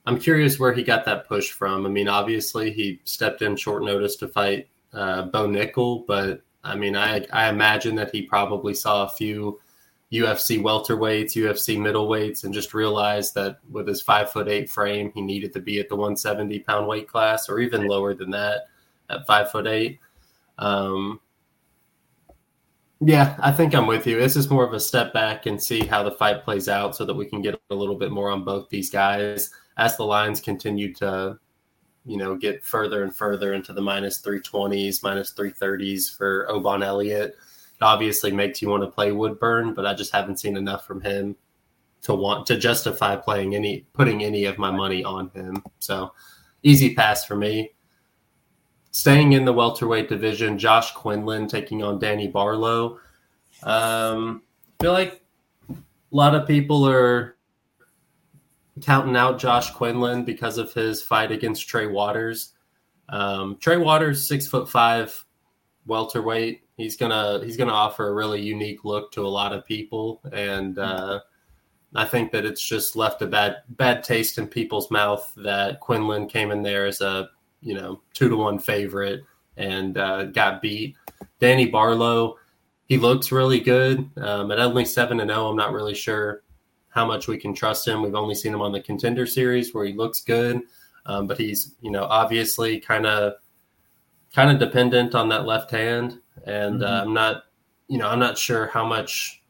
I'm 0.05 0.19
curious 0.19 0.59
where 0.59 0.73
he 0.73 0.83
got 0.83 1.05
that 1.05 1.27
push 1.27 1.51
from. 1.51 1.85
I 1.85 1.89
mean, 1.89 2.07
obviously 2.07 2.71
he 2.71 2.99
stepped 3.03 3.41
in 3.41 3.55
short 3.55 3.83
notice 3.83 4.15
to 4.17 4.27
fight 4.27 4.67
uh, 4.93 5.23
Bo 5.23 5.47
Nickal, 5.47 6.05
but 6.07 6.41
I 6.63 6.75
mean, 6.75 6.95
I, 6.95 7.25
I 7.31 7.49
imagine 7.49 7.95
that 7.95 8.11
he 8.11 8.23
probably 8.23 8.73
saw 8.73 9.05
a 9.05 9.09
few 9.09 9.59
UFC 10.11 10.61
welterweights, 10.61 11.33
UFC 11.33 11.77
middleweights, 11.77 12.43
and 12.43 12.53
just 12.53 12.73
realized 12.73 13.35
that 13.35 13.59
with 13.69 13.87
his 13.87 14.01
five 14.01 14.31
foot 14.31 14.47
eight 14.47 14.69
frame, 14.69 15.11
he 15.13 15.21
needed 15.21 15.53
to 15.53 15.59
be 15.59 15.79
at 15.79 15.89
the 15.89 15.95
170 15.95 16.59
pound 16.59 16.87
weight 16.87 17.07
class 17.07 17.49
or 17.49 17.59
even 17.59 17.87
lower 17.87 18.13
than 18.13 18.31
that 18.31 18.67
at 19.09 19.27
five 19.27 19.51
foot 19.51 19.67
eight. 19.67 19.99
Um, 20.57 21.19
yeah, 23.01 23.35
I 23.39 23.51
think 23.51 23.75
I'm 23.75 23.87
with 23.87 24.07
you. 24.07 24.19
This 24.19 24.35
is 24.35 24.49
more 24.49 24.65
of 24.65 24.73
a 24.73 24.79
step 24.79 25.13
back 25.13 25.45
and 25.45 25.61
see 25.61 25.85
how 25.85 26.01
the 26.01 26.11
fight 26.11 26.43
plays 26.43 26.69
out 26.69 26.95
so 26.95 27.05
that 27.05 27.13
we 27.13 27.25
can 27.25 27.41
get 27.41 27.59
a 27.69 27.75
little 27.75 27.95
bit 27.95 28.11
more 28.11 28.31
on 28.31 28.43
both 28.43 28.69
these 28.69 28.89
guys 28.89 29.49
as 29.77 29.97
the 29.97 30.03
lines 30.03 30.39
continue 30.39 30.93
to, 30.95 31.37
you 32.05 32.17
know, 32.17 32.35
get 32.35 32.63
further 32.63 33.03
and 33.03 33.15
further 33.15 33.53
into 33.53 33.73
the 33.73 33.81
minus 33.81 34.21
320s, 34.21 35.03
minus 35.03 35.33
330s 35.33 36.15
for 36.15 36.49
Oban 36.49 36.83
Elliott. 36.83 37.31
It 37.31 37.83
obviously 37.83 38.31
makes 38.31 38.61
you 38.61 38.69
want 38.69 38.83
to 38.83 38.89
play 38.89 39.11
Woodburn, 39.11 39.73
but 39.73 39.85
I 39.85 39.93
just 39.93 40.13
haven't 40.13 40.39
seen 40.39 40.55
enough 40.55 40.87
from 40.87 41.01
him 41.01 41.35
to 42.03 42.15
want 42.15 42.45
to 42.47 42.57
justify 42.57 43.17
playing 43.17 43.55
any, 43.55 43.85
putting 43.91 44.23
any 44.23 44.45
of 44.45 44.57
my 44.57 44.71
money 44.71 45.03
on 45.03 45.29
him. 45.31 45.61
So 45.79 46.13
easy 46.63 46.95
pass 46.95 47.25
for 47.25 47.35
me. 47.35 47.74
Staying 48.95 49.33
in 49.33 49.43
the 49.43 49.51
welterweight 49.51 50.07
division, 50.07 50.57
Josh 50.57 50.93
Quinlan 50.93 51.49
taking 51.49 51.83
on 51.83 51.99
Danny 51.99 52.29
Barlow. 52.29 52.97
Um, 53.61 54.41
I 54.79 54.83
feel 54.83 54.93
like 54.93 55.21
a 55.69 55.75
lot 56.11 56.33
of 56.33 56.47
people 56.47 56.87
are 56.87 57.35
counting 58.79 59.17
out 59.17 59.37
Josh 59.37 59.71
Quinlan 59.71 60.23
because 60.23 60.57
of 60.57 60.71
his 60.71 61.01
fight 61.01 61.29
against 61.29 61.67
Trey 61.67 61.87
Waters. 61.87 62.53
Um, 63.09 63.57
Trey 63.59 63.75
Waters, 63.75 64.25
six 64.29 64.47
foot 64.47 64.69
five, 64.69 65.25
welterweight. 65.85 66.61
He's 66.77 66.95
gonna 66.95 67.41
he's 67.43 67.57
gonna 67.57 67.73
offer 67.73 68.07
a 68.07 68.13
really 68.13 68.41
unique 68.41 68.85
look 68.85 69.11
to 69.11 69.25
a 69.25 69.27
lot 69.27 69.51
of 69.51 69.65
people, 69.65 70.21
and 70.31 70.79
uh, 70.79 71.19
I 71.93 72.05
think 72.05 72.31
that 72.31 72.45
it's 72.45 72.65
just 72.65 72.95
left 72.95 73.21
a 73.21 73.27
bad 73.27 73.57
bad 73.71 74.05
taste 74.05 74.37
in 74.37 74.47
people's 74.47 74.89
mouth 74.89 75.33
that 75.35 75.81
Quinlan 75.81 76.27
came 76.29 76.49
in 76.49 76.63
there 76.63 76.85
as 76.85 77.01
a 77.01 77.31
you 77.65 77.73
know 77.73 78.01
two 78.13 78.29
to 78.29 78.37
one 78.37 78.59
favorite 78.59 79.23
and 79.57 79.97
uh, 79.97 80.25
got 80.25 80.61
beat. 80.61 80.95
Danny 81.39 81.65
Barlow, 81.65 82.37
he 82.85 82.97
looks 82.97 83.31
really 83.31 83.59
good. 83.59 84.09
Um, 84.17 84.51
at 84.51 84.59
only 84.59 84.85
seven 84.85 85.19
and 85.19 85.29
zero, 85.29 85.49
I'm 85.49 85.57
not 85.57 85.73
really 85.73 85.95
sure 85.95 86.43
how 86.89 87.05
much 87.05 87.27
we 87.27 87.37
can 87.37 87.53
trust 87.53 87.85
him. 87.85 88.01
We've 88.01 88.15
only 88.15 88.35
seen 88.35 88.53
him 88.53 88.61
on 88.61 88.71
the 88.71 88.81
contender 88.81 89.25
series 89.25 89.73
where 89.73 89.85
he 89.85 89.93
looks 89.93 90.21
good. 90.21 90.61
Um, 91.07 91.27
but 91.27 91.37
he's 91.37 91.75
you 91.81 91.91
know 91.91 92.05
obviously 92.05 92.79
kind 92.79 93.05
of 93.05 93.33
kind 94.33 94.49
of 94.49 94.59
dependent 94.59 95.15
on 95.15 95.29
that 95.29 95.45
left 95.45 95.71
hand, 95.71 96.19
and 96.45 96.83
uh, 96.83 96.87
mm-hmm. 96.87 96.93
uh, 96.93 97.01
I'm 97.01 97.13
not 97.13 97.43
you 97.87 97.97
know 97.97 98.07
I'm 98.07 98.19
not 98.19 98.37
sure 98.37 98.67
how 98.67 98.85
much 98.85 99.41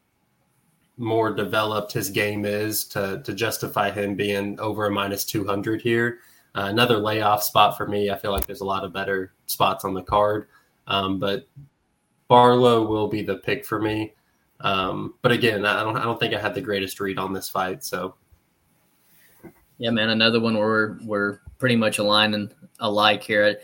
more 0.98 1.34
developed 1.34 1.92
his 1.92 2.10
game 2.10 2.44
is 2.44 2.84
to 2.88 3.22
to 3.24 3.32
justify 3.32 3.90
him 3.90 4.14
being 4.14 4.58
over 4.60 4.86
a 4.86 4.90
minus 4.90 5.24
200 5.24 5.80
here. 5.82 6.18
Uh, 6.56 6.68
another 6.70 6.96
layoff 6.96 7.42
spot 7.42 7.76
for 7.76 7.86
me. 7.86 8.10
I 8.10 8.16
feel 8.16 8.32
like 8.32 8.46
there's 8.46 8.62
a 8.62 8.64
lot 8.66 8.82
of 8.82 8.92
better 8.92 9.34
spots 9.44 9.84
on 9.84 9.92
the 9.92 10.02
card, 10.02 10.48
um, 10.86 11.18
but 11.18 11.46
Barlow 12.28 12.86
will 12.86 13.08
be 13.08 13.22
the 13.22 13.36
pick 13.36 13.64
for 13.64 13.78
me. 13.78 14.14
Um, 14.60 15.14
but 15.20 15.32
again, 15.32 15.66
I 15.66 15.82
don't 15.82 15.98
I 15.98 16.04
don't 16.04 16.18
think 16.18 16.32
I 16.32 16.40
had 16.40 16.54
the 16.54 16.62
greatest 16.62 16.98
read 16.98 17.18
on 17.18 17.34
this 17.34 17.48
fight. 17.50 17.84
So 17.84 18.14
yeah, 19.76 19.90
man, 19.90 20.08
another 20.08 20.40
one 20.40 20.54
where 20.54 20.66
we're 20.66 20.98
we're 21.04 21.40
pretty 21.58 21.76
much 21.76 21.98
aligning 21.98 22.50
alike 22.80 23.22
here. 23.22 23.58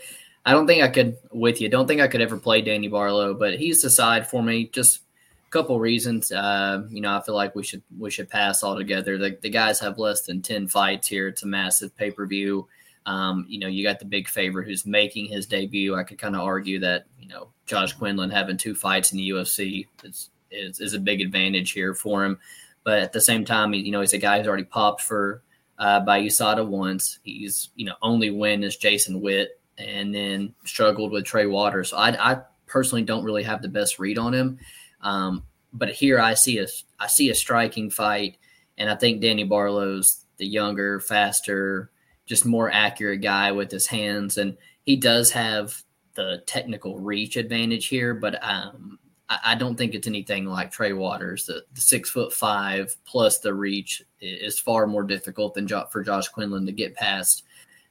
I 0.45 0.51
don't 0.51 0.67
think 0.67 0.83
I 0.83 0.89
could 0.89 1.17
with 1.31 1.61
you. 1.61 1.69
Don't 1.69 1.87
think 1.87 1.99
I 1.99 2.07
could 2.07 2.21
ever 2.21 2.37
play 2.37 2.61
Danny 2.61 2.89
Barlow, 2.89 3.33
but 3.33 3.57
he's 3.57 3.81
the 3.81 3.89
side 3.89 4.27
for 4.27 4.43
me. 4.43 4.67
Just 4.67 4.99
a 5.47 5.49
couple 5.49 5.79
reasons. 5.79 6.31
Uh, 6.31 6.83
you 6.89 7.01
know, 7.01 7.17
I 7.17 7.23
feel 7.23 7.33
like 7.33 7.55
we 7.55 7.63
should 7.63 7.81
we 7.97 8.11
should 8.11 8.29
pass 8.29 8.63
altogether. 8.63 9.17
The 9.17 9.35
the 9.41 9.49
guys 9.49 9.79
have 9.79 9.97
less 9.97 10.21
than 10.21 10.43
ten 10.43 10.67
fights 10.67 11.07
here. 11.07 11.27
It's 11.27 11.41
a 11.41 11.47
massive 11.47 11.97
pay 11.97 12.11
per 12.11 12.27
view. 12.27 12.67
Um, 13.05 13.45
you 13.49 13.59
know, 13.59 13.67
you 13.67 13.83
got 13.83 13.99
the 13.99 14.05
big 14.05 14.27
favorite 14.27 14.65
who's 14.65 14.85
making 14.85 15.27
his 15.27 15.45
debut. 15.45 15.95
I 15.95 16.03
could 16.03 16.17
kind 16.17 16.35
of 16.35 16.41
argue 16.41 16.79
that 16.79 17.05
you 17.19 17.27
know 17.27 17.49
Josh 17.65 17.93
Quinlan 17.93 18.29
having 18.29 18.57
two 18.57 18.75
fights 18.75 19.11
in 19.11 19.17
the 19.17 19.29
UFC 19.29 19.87
is, 20.03 20.29
is 20.51 20.79
is 20.79 20.93
a 20.93 20.99
big 20.99 21.21
advantage 21.21 21.71
here 21.71 21.93
for 21.93 22.23
him. 22.23 22.39
But 22.83 22.99
at 22.99 23.13
the 23.13 23.21
same 23.21 23.45
time, 23.45 23.73
you 23.73 23.91
know, 23.91 24.01
he's 24.01 24.13
a 24.13 24.17
guy 24.17 24.37
who's 24.37 24.47
already 24.47 24.65
popped 24.65 25.01
for 25.01 25.41
uh, 25.79 25.99
by 26.01 26.21
USADA 26.21 26.65
once. 26.65 27.19
He's 27.23 27.69
you 27.75 27.85
know 27.85 27.95
only 28.01 28.31
win 28.31 28.63
is 28.63 28.77
Jason 28.77 29.21
Witt, 29.21 29.59
and 29.77 30.13
then 30.13 30.53
struggled 30.65 31.11
with 31.11 31.25
Trey 31.25 31.45
Waters. 31.45 31.89
So 31.89 31.97
I, 31.97 32.33
I 32.33 32.41
personally 32.67 33.03
don't 33.03 33.23
really 33.23 33.43
have 33.43 33.61
the 33.61 33.67
best 33.67 33.99
read 33.99 34.17
on 34.17 34.33
him. 34.33 34.59
Um, 35.01 35.43
but 35.73 35.89
here 35.89 36.19
I 36.19 36.35
see 36.35 36.59
a 36.59 36.67
I 36.99 37.07
see 37.07 37.29
a 37.29 37.35
striking 37.35 37.89
fight, 37.89 38.37
and 38.77 38.89
I 38.89 38.95
think 38.95 39.21
Danny 39.21 39.43
Barlow's 39.43 40.25
the 40.37 40.45
younger, 40.45 40.99
faster, 40.99 41.91
just 42.25 42.45
more 42.45 42.71
accurate 42.71 43.21
guy 43.21 43.51
with 43.51 43.71
his 43.71 43.87
hands, 43.87 44.37
and 44.37 44.57
he 44.83 44.95
does 44.95 45.31
have 45.31 45.81
the 46.15 46.43
technical 46.45 46.99
reach 46.99 47.37
advantage 47.37 47.87
here. 47.87 48.13
But 48.13 48.43
um, 48.43 48.99
I, 49.29 49.39
I, 49.45 49.55
don't 49.55 49.75
think 49.75 49.93
it's 49.93 50.07
anything 50.07 50.45
like 50.45 50.71
Trey 50.71 50.93
Waters. 50.93 51.45
The, 51.45 51.63
the, 51.73 51.81
six 51.81 52.09
foot 52.09 52.33
five 52.33 52.95
plus 53.05 53.39
the 53.39 53.53
reach 53.53 54.03
is 54.21 54.59
far 54.59 54.87
more 54.87 55.03
difficult 55.03 55.53
than 55.53 55.67
jo- 55.67 55.87
for 55.91 56.03
Josh 56.03 56.27
Quinlan 56.29 56.65
to 56.65 56.71
get 56.71 56.95
past 56.95 57.43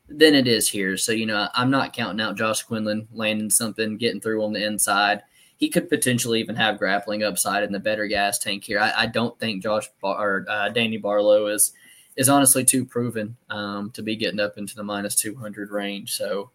than 0.09 0.35
it 0.35 0.47
is 0.47 0.69
here. 0.69 0.97
So 0.97 1.13
you 1.13 1.27
know, 1.27 1.49
I'm 1.55 1.71
not 1.71 1.93
counting 1.93 2.25
out 2.25 2.37
Josh 2.37 2.63
Quinlan 2.63 3.09
landing 3.13 3.51
something, 3.51 3.97
getting 3.97 4.21
through 4.21 4.45
on 4.45 4.53
the 4.53 4.65
inside. 4.65 5.23
He 5.57 5.69
could 5.69 5.89
potentially 5.89 6.41
even 6.41 6.57
have 6.57 6.79
grappling 6.79 7.23
upside 7.23 7.63
in 7.63 7.73
the 7.73 7.79
better 7.79 8.07
gas 8.09 8.39
tank 8.39 8.65
here. 8.65 8.81
I, 8.81 8.93
I 9.03 9.07
don't 9.07 9.39
think 9.39 9.63
Josh 9.63 9.89
Bar- 10.01 10.21
or 10.21 10.47
uh, 10.49 10.71
Danny 10.71 10.97
Barlow 10.97 11.47
is 11.47 11.73
is 12.17 12.29
honestly 12.29 12.65
too 12.65 12.85
proven 12.85 13.37
um, 13.51 13.91
to 13.93 14.03
be 14.03 14.17
getting 14.17 14.41
up 14.41 14.59
into 14.59 14.75
the 14.75 14.85
minus 14.85 15.15
200 15.17 15.71
range. 15.71 16.13
So 16.13 16.51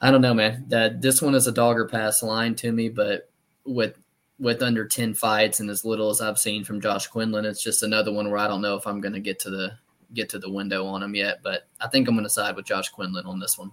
I 0.00 0.10
don't 0.10 0.22
know, 0.22 0.34
man. 0.34 0.64
That 0.68 1.02
this 1.02 1.20
one 1.20 1.34
is 1.34 1.46
a 1.46 1.52
dogger 1.52 1.86
pass 1.86 2.22
line 2.22 2.54
to 2.56 2.72
me, 2.72 2.88
but 2.88 3.30
with 3.64 3.96
with 4.38 4.62
under 4.62 4.86
10 4.86 5.12
fights 5.12 5.60
and 5.60 5.68
as 5.68 5.84
little 5.84 6.08
as 6.08 6.22
I've 6.22 6.38
seen 6.38 6.64
from 6.64 6.80
Josh 6.80 7.06
Quinlan, 7.08 7.44
it's 7.44 7.62
just 7.62 7.82
another 7.82 8.10
one 8.10 8.30
where 8.30 8.38
I 8.38 8.48
don't 8.48 8.62
know 8.62 8.74
if 8.74 8.86
I'm 8.86 9.00
going 9.00 9.12
to 9.12 9.20
get 9.20 9.38
to 9.40 9.50
the 9.50 9.72
get 10.14 10.30
to 10.30 10.38
the 10.38 10.50
window 10.50 10.86
on 10.86 11.02
him 11.02 11.14
yet, 11.14 11.40
but 11.42 11.68
I 11.80 11.88
think 11.88 12.08
I'm 12.08 12.14
going 12.14 12.24
to 12.24 12.30
side 12.30 12.56
with 12.56 12.64
Josh 12.64 12.88
Quinlan 12.88 13.26
on 13.26 13.38
this 13.38 13.58
one. 13.58 13.70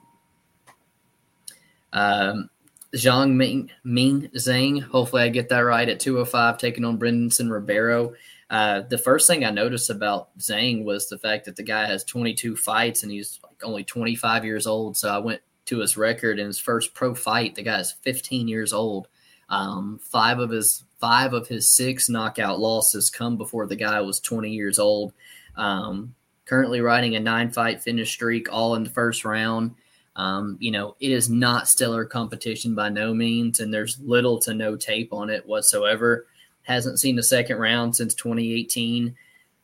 Um, 1.94 2.50
Zhang 2.96 3.34
Ming, 3.34 3.72
Ming 3.84 4.30
Zhang, 4.36 4.82
hopefully 4.82 5.24
I 5.24 5.30
get 5.30 5.50
that 5.50 5.60
right 5.60 5.88
at 5.88 6.00
205, 6.00 6.58
taking 6.58 6.86
on 6.86 7.00
Brendson 7.00 7.52
Ribeiro. 7.52 8.14
Uh, 8.50 8.82
the 8.82 8.98
first 8.98 9.28
thing 9.28 9.44
I 9.44 9.50
noticed 9.50 9.90
about 9.90 10.38
Zhang 10.40 10.86
was 10.86 11.10
the 11.10 11.18
fact 11.18 11.46
that 11.46 11.58
the 11.58 11.64
guy 11.64 11.86
has 11.86 12.04
22 12.06 12.56
fights 12.56 13.04
and 13.04 13.12
he's 13.12 13.40
like 13.44 13.64
only 13.64 13.84
25 13.84 14.46
years 14.46 14.66
old. 14.66 14.96
So 14.96 15.10
I 15.10 15.18
went 15.18 15.42
to 15.66 15.80
his 15.80 15.98
record 15.98 16.40
in 16.40 16.48
his 16.48 16.60
first 16.60 16.94
pro 16.94 17.14
fight. 17.14 17.56
The 17.56 17.64
guy 17.64 17.80
is 17.80 17.92
15 18.04 18.48
years 18.48 18.72
old. 18.72 19.08
Um, 19.50 20.00
five 20.02 20.40
of 20.40 20.50
his 20.50 20.84
five 21.00 21.34
of 21.34 21.48
his 21.48 21.76
six 21.76 22.10
knockout 22.10 22.60
losses 22.60 23.10
come 23.10 23.38
before 23.38 23.68
the 23.68 23.76
guy 23.76 24.02
was 24.02 24.20
20 24.20 24.50
years 24.50 24.80
old. 24.80 25.14
Um, 25.56 26.16
currently 26.46 26.82
riding 26.82 27.16
a 27.16 27.20
nine 27.20 27.52
fight 27.52 27.82
finish 27.82 28.12
streak, 28.12 28.52
all 28.52 28.76
in 28.76 28.84
the 28.84 28.90
first 28.90 29.26
round. 29.26 29.76
Um, 30.16 30.58
you 30.60 30.72
know, 30.72 30.96
it 31.00 31.12
is 31.12 31.30
not 31.30 31.68
stellar 31.68 32.04
competition 32.04 32.74
by 32.74 32.90
no 32.90 33.14
means, 33.14 33.60
and 33.60 33.74
there's 33.74 34.00
little 34.00 34.40
to 34.40 34.54
no 34.54 34.76
tape 34.76 35.14
on 35.14 35.30
it 35.30 35.46
whatsoever 35.46 36.26
hasn't 36.68 37.00
seen 37.00 37.18
a 37.18 37.24
second 37.24 37.58
round 37.58 37.96
since 37.96 38.14
2018. 38.14 39.16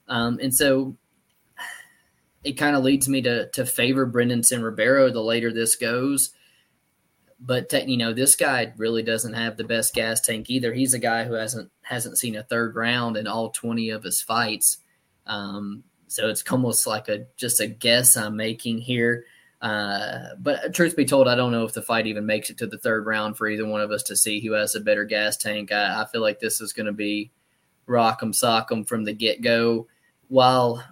Um, 0.08 0.40
and 0.42 0.56
so 0.56 0.96
it 2.46 2.54
kind 2.54 2.78
of 2.78 2.84
leads 2.84 3.10
me 3.10 3.22
to 3.22 3.50
to 3.50 3.66
favor 3.66 4.08
Brendson 4.08 4.64
Ribeiro 4.64 5.12
the 5.12 5.22
later 5.22 5.52
this 5.52 5.76
goes. 5.76 6.32
But 7.42 7.68
te- 7.68 7.92
you 7.92 7.98
know, 7.98 8.14
this 8.14 8.38
guy 8.38 8.74
really 8.78 9.04
doesn't 9.04 9.34
have 9.34 9.58
the 9.58 9.66
best 9.66 9.94
gas 9.94 10.22
tank 10.22 10.50
either. 10.50 10.74
He's 10.74 10.94
a 10.94 11.00
guy 11.00 11.26
who 11.26 11.34
hasn't 11.34 11.72
hasn't 11.82 12.18
seen 12.18 12.38
a 12.38 12.44
third 12.44 12.74
round 12.74 13.18
in 13.18 13.28
all 13.28 13.50
20 13.50 13.90
of 13.90 14.04
his 14.04 14.22
fights. 14.22 14.78
Um, 15.28 15.84
so 16.08 16.30
it's 16.30 16.44
almost 16.50 16.88
like 16.88 17.10
a 17.10 17.26
just 17.36 17.60
a 17.60 17.68
guess 17.68 18.16
I'm 18.16 18.38
making 18.38 18.78
here. 18.78 19.26
Uh, 19.64 20.36
but 20.40 20.74
truth 20.74 20.94
be 20.94 21.06
told, 21.06 21.30
I 21.30 21.36
don't 21.36 21.54
know 21.54 21.64
if 21.64 21.72
the 21.72 21.82
fight 21.82 22.06
even 22.06 22.26
makes 22.26 22.50
it 22.50 22.58
to 22.58 22.68
the 22.68 22.78
third 22.78 23.06
round 23.06 23.38
for 23.38 23.48
either 23.48 23.66
one 23.66 23.80
of 23.80 23.92
us 23.92 24.04
to 24.04 24.16
see 24.16 24.42
who 24.42 24.52
has 24.52 24.76
a 24.76 24.82
better 24.82 25.06
gas 25.06 25.38
tank. 25.38 25.72
I, 25.72 26.02
I 26.02 26.06
feel 26.12 26.20
like 26.20 26.42
this 26.42 26.60
is 26.60 26.74
going 26.74 26.88
to 26.88 26.92
be 26.92 27.32
rock'em 27.88 28.34
sock'em 28.34 28.86
from 28.86 29.06
the 29.06 29.14
get 29.14 29.42
go. 29.42 29.88
While 30.28 30.84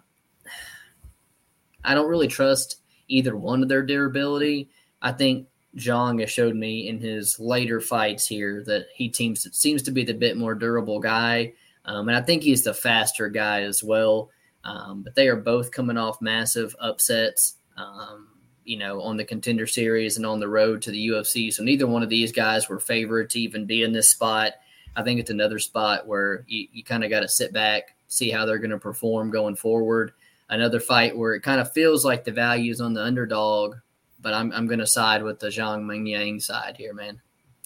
I 1.84 1.94
don't 1.94 2.08
really 2.08 2.30
trust 2.30 2.78
either 3.10 3.36
one 3.36 3.62
of 3.62 3.68
their 3.68 3.84
durability, 3.84 4.70
I 5.02 5.12
think 5.12 5.48
Zhang 5.76 6.22
has 6.22 6.32
showed 6.32 6.56
me 6.56 6.88
in 6.88 6.98
his 6.98 7.38
later 7.42 7.82
fights 7.82 8.26
here 8.26 8.64
that 8.68 8.86
he 8.94 9.12
seems 9.12 9.48
seems 9.58 9.82
to 9.84 9.92
be 9.92 10.06
the 10.06 10.14
bit 10.14 10.38
more 10.38 10.56
durable 10.56 11.00
guy, 11.00 11.54
um, 11.84 12.08
and 12.08 12.16
I 12.16 12.22
think 12.22 12.44
he's 12.44 12.64
the 12.64 12.74
faster 12.74 13.28
guy 13.28 13.64
as 13.64 13.84
well. 13.84 14.30
Um, 14.64 15.02
but 15.02 15.16
they 15.16 15.28
are 15.28 15.36
both 15.36 15.72
coming 15.72 15.98
off 15.98 16.22
massive 16.22 16.74
upsets. 16.80 17.56
Um, 17.76 18.28
you 18.72 18.78
know, 18.78 19.02
on 19.02 19.18
the 19.18 19.26
contender 19.26 19.68
series 19.68 20.16
and 20.16 20.26
on 20.26 20.40
the 20.40 20.48
road 20.48 20.82
to 20.82 20.92
the 20.92 21.10
UFC. 21.10 21.52
So 21.52 21.62
neither 21.62 21.86
one 21.86 22.04
of 22.04 22.10
these 22.10 22.32
guys 22.32 22.70
were 22.70 22.80
favored 22.80 23.30
to 23.32 23.40
even 23.42 23.66
be 23.66 23.84
in 23.84 23.92
this 23.92 24.12
spot. 24.12 24.54
I 24.96 25.04
think 25.04 25.20
it's 25.20 25.30
another 25.30 25.60
spot 25.60 26.08
where 26.08 26.46
you, 26.48 26.70
you 26.72 26.82
kind 26.82 27.04
of 27.04 27.10
got 27.10 27.20
to 27.20 27.28
sit 27.28 27.52
back, 27.52 27.98
see 28.08 28.32
how 28.32 28.46
they're 28.46 28.60
going 28.60 28.72
to 28.72 28.80
perform 28.80 29.30
going 29.30 29.58
forward. 29.58 30.14
Another 30.48 30.80
fight 30.80 31.18
where 31.18 31.34
it 31.34 31.42
kind 31.42 31.60
of 31.60 31.74
feels 31.74 32.06
like 32.06 32.24
the 32.24 32.32
value 32.32 32.72
is 32.72 32.80
on 32.80 32.94
the 32.94 33.04
underdog, 33.04 33.76
but 34.22 34.34
I'm, 34.34 34.54
I'm 34.54 34.68
going 34.68 34.80
to 34.80 34.88
side 34.88 35.22
with 35.22 35.40
the 35.42 35.48
Zhang 35.48 35.84
Mingyang 35.84 36.42
side 36.42 36.78
here, 36.78 36.94
man. 36.94 37.20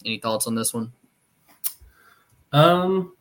Any 0.04 0.18
thoughts 0.18 0.48
on 0.48 0.56
this 0.56 0.74
one? 0.74 0.92
Um, 2.52 3.14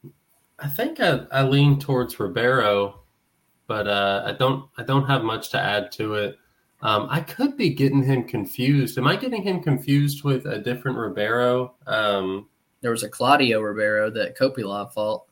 I 0.59 0.69
think 0.69 1.01
I, 1.01 1.27
I 1.31 1.43
lean 1.43 1.79
towards 1.79 2.19
Ribeiro, 2.19 3.01
but 3.67 3.87
uh, 3.87 4.23
I 4.25 4.33
don't 4.33 4.71
I 4.79 4.85
don't 4.85 5.07
have 5.07 5.23
much 5.23 5.51
to 5.51 5.61
add 5.61 5.93
to 5.93 6.15
it. 6.15 6.39
Um, 6.83 7.07
I 7.11 7.21
could 7.21 7.57
be 7.57 7.71
getting 7.71 8.03
him 8.03 8.25
confused. 8.25 8.99
Am 8.99 9.07
I 9.07 9.17
getting 9.17 9.43
him 9.43 9.63
confused 9.63 10.23
with 10.23 10.47
a 10.47 10.59
different 10.59 10.99
Ribeiro? 10.99 11.75
Um, 11.87 12.49
there 12.83 12.91
was 12.91 13.03
a 13.03 13.09
Claudio 13.09 13.61
Ribeiro 13.61 14.11
that 14.11 14.37
Kopylov 14.37 14.93
fought. 14.93 15.25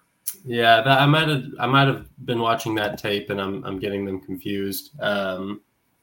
Yeah, 0.44 0.80
that, 0.80 1.00
I 1.00 1.06
might 1.06 1.28
have 1.28 1.44
I 1.58 1.66
might 1.66 1.88
have 1.88 2.08
been 2.24 2.38
watching 2.38 2.74
that 2.76 2.96
tape 2.96 3.28
and 3.28 3.40
I'm 3.40 3.62
I'm 3.64 3.78
getting 3.78 4.04
them 4.04 4.20
confused. 4.20 4.92
Um, 5.00 5.60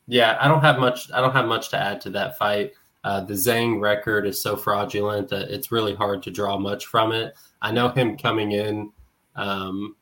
yeah, 0.08 0.38
I 0.40 0.48
don't 0.48 0.62
have 0.62 0.78
much 0.78 1.12
I 1.12 1.22
don't 1.22 1.34
have 1.34 1.48
much 1.48 1.70
to 1.70 1.78
add 1.78 2.02
to 2.02 2.10
that 2.12 2.38
fight. 2.38 2.74
Uh, 3.04 3.22
the 3.22 3.34
Zhang 3.34 3.80
record 3.80 4.28
is 4.28 4.44
so 4.44 4.58
fraudulent 4.58 5.30
that 5.30 5.50
it's 5.50 5.72
really 5.72 5.96
hard 5.96 6.22
to 6.24 6.32
draw 6.32 6.58
much 6.58 6.86
from 6.86 7.12
it. 7.12 7.34
I 7.62 7.72
know 7.72 7.90
him 7.90 8.18
coming 8.18 8.52
in 8.52 8.92
um, 9.36 9.96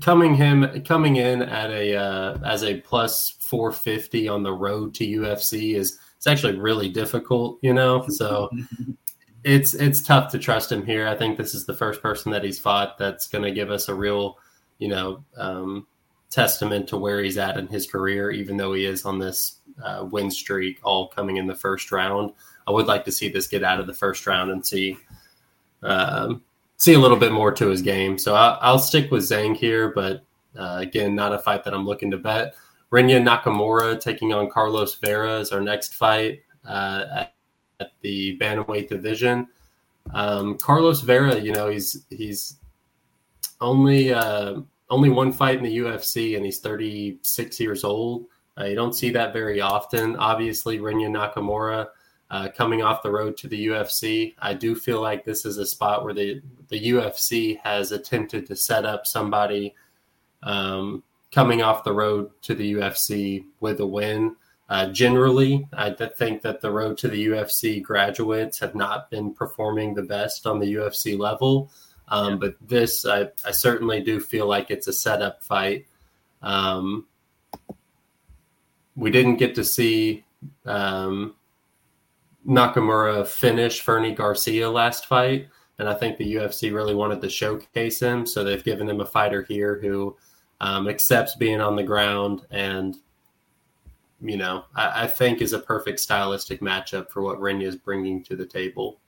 coming 0.00 0.34
him 0.34 0.82
coming 0.84 1.16
in 1.16 1.42
at 1.42 1.70
a 1.70 1.96
uh, 1.96 2.38
as 2.44 2.64
a 2.64 2.80
plus 2.80 3.36
450 3.40 4.28
on 4.28 4.42
the 4.42 4.52
road 4.52 4.94
to 4.94 5.06
UFC 5.06 5.76
is 5.76 5.98
it's 6.16 6.26
actually 6.26 6.58
really 6.58 6.88
difficult, 6.88 7.58
you 7.62 7.72
know. 7.72 8.06
So 8.08 8.50
it's 9.44 9.74
it's 9.74 10.02
tough 10.02 10.30
to 10.32 10.38
trust 10.38 10.72
him 10.72 10.84
here. 10.84 11.06
I 11.06 11.16
think 11.16 11.38
this 11.38 11.54
is 11.54 11.66
the 11.66 11.74
first 11.74 12.02
person 12.02 12.32
that 12.32 12.44
he's 12.44 12.58
fought 12.58 12.98
that's 12.98 13.28
going 13.28 13.44
to 13.44 13.52
give 13.52 13.70
us 13.70 13.88
a 13.88 13.94
real, 13.94 14.38
you 14.78 14.88
know, 14.88 15.24
um, 15.36 15.86
testament 16.30 16.88
to 16.88 16.96
where 16.96 17.22
he's 17.22 17.38
at 17.38 17.56
in 17.56 17.68
his 17.68 17.86
career. 17.86 18.30
Even 18.30 18.56
though 18.56 18.72
he 18.72 18.86
is 18.86 19.04
on 19.04 19.18
this 19.18 19.60
uh, 19.82 20.06
win 20.10 20.30
streak, 20.30 20.80
all 20.82 21.08
coming 21.08 21.36
in 21.36 21.46
the 21.46 21.54
first 21.54 21.92
round. 21.92 22.32
I 22.66 22.72
would 22.72 22.86
like 22.86 23.04
to 23.04 23.12
see 23.12 23.28
this 23.28 23.46
get 23.46 23.62
out 23.62 23.78
of 23.78 23.86
the 23.86 23.94
first 23.94 24.26
round 24.26 24.50
and 24.50 24.66
see 24.66 24.96
um, 25.82 26.42
see 26.76 26.94
a 26.94 26.98
little 26.98 27.16
bit 27.16 27.32
more 27.32 27.52
to 27.52 27.68
his 27.68 27.82
game. 27.82 28.18
So 28.18 28.34
I'll, 28.34 28.58
I'll 28.60 28.78
stick 28.78 29.10
with 29.10 29.22
Zhang 29.22 29.56
here, 29.56 29.92
but 29.94 30.24
uh, 30.58 30.78
again, 30.80 31.14
not 31.14 31.32
a 31.32 31.38
fight 31.38 31.64
that 31.64 31.74
I'm 31.74 31.86
looking 31.86 32.10
to 32.10 32.18
bet. 32.18 32.54
Rinya 32.92 33.22
Nakamura 33.22 34.00
taking 34.00 34.32
on 34.32 34.48
Carlos 34.48 34.94
Vera 34.96 35.38
is 35.38 35.52
our 35.52 35.60
next 35.60 35.94
fight 35.94 36.40
uh, 36.66 37.04
at, 37.14 37.34
at, 37.80 37.90
the 38.00 38.38
bantamweight 38.38 38.88
division. 38.88 39.48
Um, 40.14 40.56
Carlos 40.58 41.00
Vera, 41.00 41.36
you 41.38 41.52
know, 41.52 41.68
he's 41.68 42.06
he's 42.10 42.58
only 43.60 44.12
uh, 44.12 44.60
only 44.88 45.08
one 45.08 45.32
fight 45.32 45.58
in 45.58 45.64
the 45.64 45.78
UFC, 45.78 46.36
and 46.36 46.44
he's 46.44 46.60
36 46.60 47.58
years 47.58 47.82
old. 47.82 48.26
Uh, 48.58 48.64
you 48.64 48.76
don't 48.76 48.94
see 48.94 49.10
that 49.10 49.32
very 49.32 49.60
often. 49.60 50.16
Obviously, 50.16 50.78
Rinya 50.78 51.10
Nakamura 51.10 51.88
uh, 52.30 52.48
coming 52.56 52.82
off 52.82 53.02
the 53.02 53.10
road 53.10 53.36
to 53.38 53.48
the 53.48 53.68
UFC. 53.68 54.34
I 54.38 54.54
do 54.54 54.74
feel 54.74 55.00
like 55.00 55.24
this 55.24 55.44
is 55.44 55.58
a 55.58 55.66
spot 55.66 56.04
where 56.04 56.14
the 56.14 56.42
the 56.68 56.90
UFC 56.90 57.58
has 57.62 57.92
attempted 57.92 58.46
to 58.46 58.56
set 58.56 58.84
up 58.84 59.06
somebody 59.06 59.74
um, 60.42 61.02
coming 61.30 61.62
off 61.62 61.84
the 61.84 61.92
road 61.92 62.30
to 62.42 62.54
the 62.54 62.74
UFC 62.74 63.44
with 63.60 63.80
a 63.80 63.86
win. 63.86 64.36
Uh, 64.68 64.88
generally, 64.88 65.68
I 65.72 65.90
think 65.90 66.42
that 66.42 66.60
the 66.60 66.72
road 66.72 66.98
to 66.98 67.08
the 67.08 67.26
UFC 67.26 67.80
graduates 67.80 68.58
have 68.58 68.74
not 68.74 69.10
been 69.10 69.32
performing 69.32 69.94
the 69.94 70.02
best 70.02 70.44
on 70.46 70.58
the 70.58 70.74
UFC 70.74 71.16
level. 71.16 71.70
Um, 72.08 72.30
yeah. 72.30 72.36
But 72.36 72.56
this, 72.68 73.06
I, 73.06 73.28
I, 73.44 73.50
certainly 73.50 74.00
do 74.00 74.20
feel 74.20 74.46
like 74.46 74.70
it's 74.70 74.86
a 74.86 74.92
setup 74.92 75.42
fight. 75.42 75.86
Um, 76.42 77.06
we 78.94 79.10
didn't 79.10 79.36
get 79.36 79.56
to 79.56 79.64
see 79.64 80.24
um, 80.64 81.34
Nakamura 82.46 83.26
finish 83.26 83.80
Fernie 83.80 84.14
Garcia 84.14 84.70
last 84.70 85.06
fight, 85.06 85.48
and 85.78 85.88
I 85.88 85.94
think 85.94 86.16
the 86.16 86.34
UFC 86.34 86.72
really 86.72 86.94
wanted 86.94 87.20
to 87.22 87.28
showcase 87.28 88.00
him, 88.00 88.26
so 88.26 88.44
they've 88.44 88.62
given 88.62 88.88
him 88.88 89.00
a 89.00 89.06
fighter 89.06 89.42
here 89.42 89.78
who 89.80 90.16
um, 90.60 90.88
accepts 90.88 91.34
being 91.36 91.60
on 91.60 91.76
the 91.76 91.82
ground 91.82 92.42
and 92.50 92.96
you 94.20 94.36
know 94.36 94.64
I, 94.74 95.02
I, 95.02 95.06
think 95.06 95.42
is 95.42 95.52
a 95.52 95.58
perfect 95.58 96.00
stylistic 96.00 96.62
matchup 96.62 97.10
for 97.10 97.20
what 97.20 97.38
Rinya 97.38 97.66
is 97.66 97.76
bringing 97.76 98.22
to 98.24 98.36
the 98.36 98.46
table. 98.46 98.98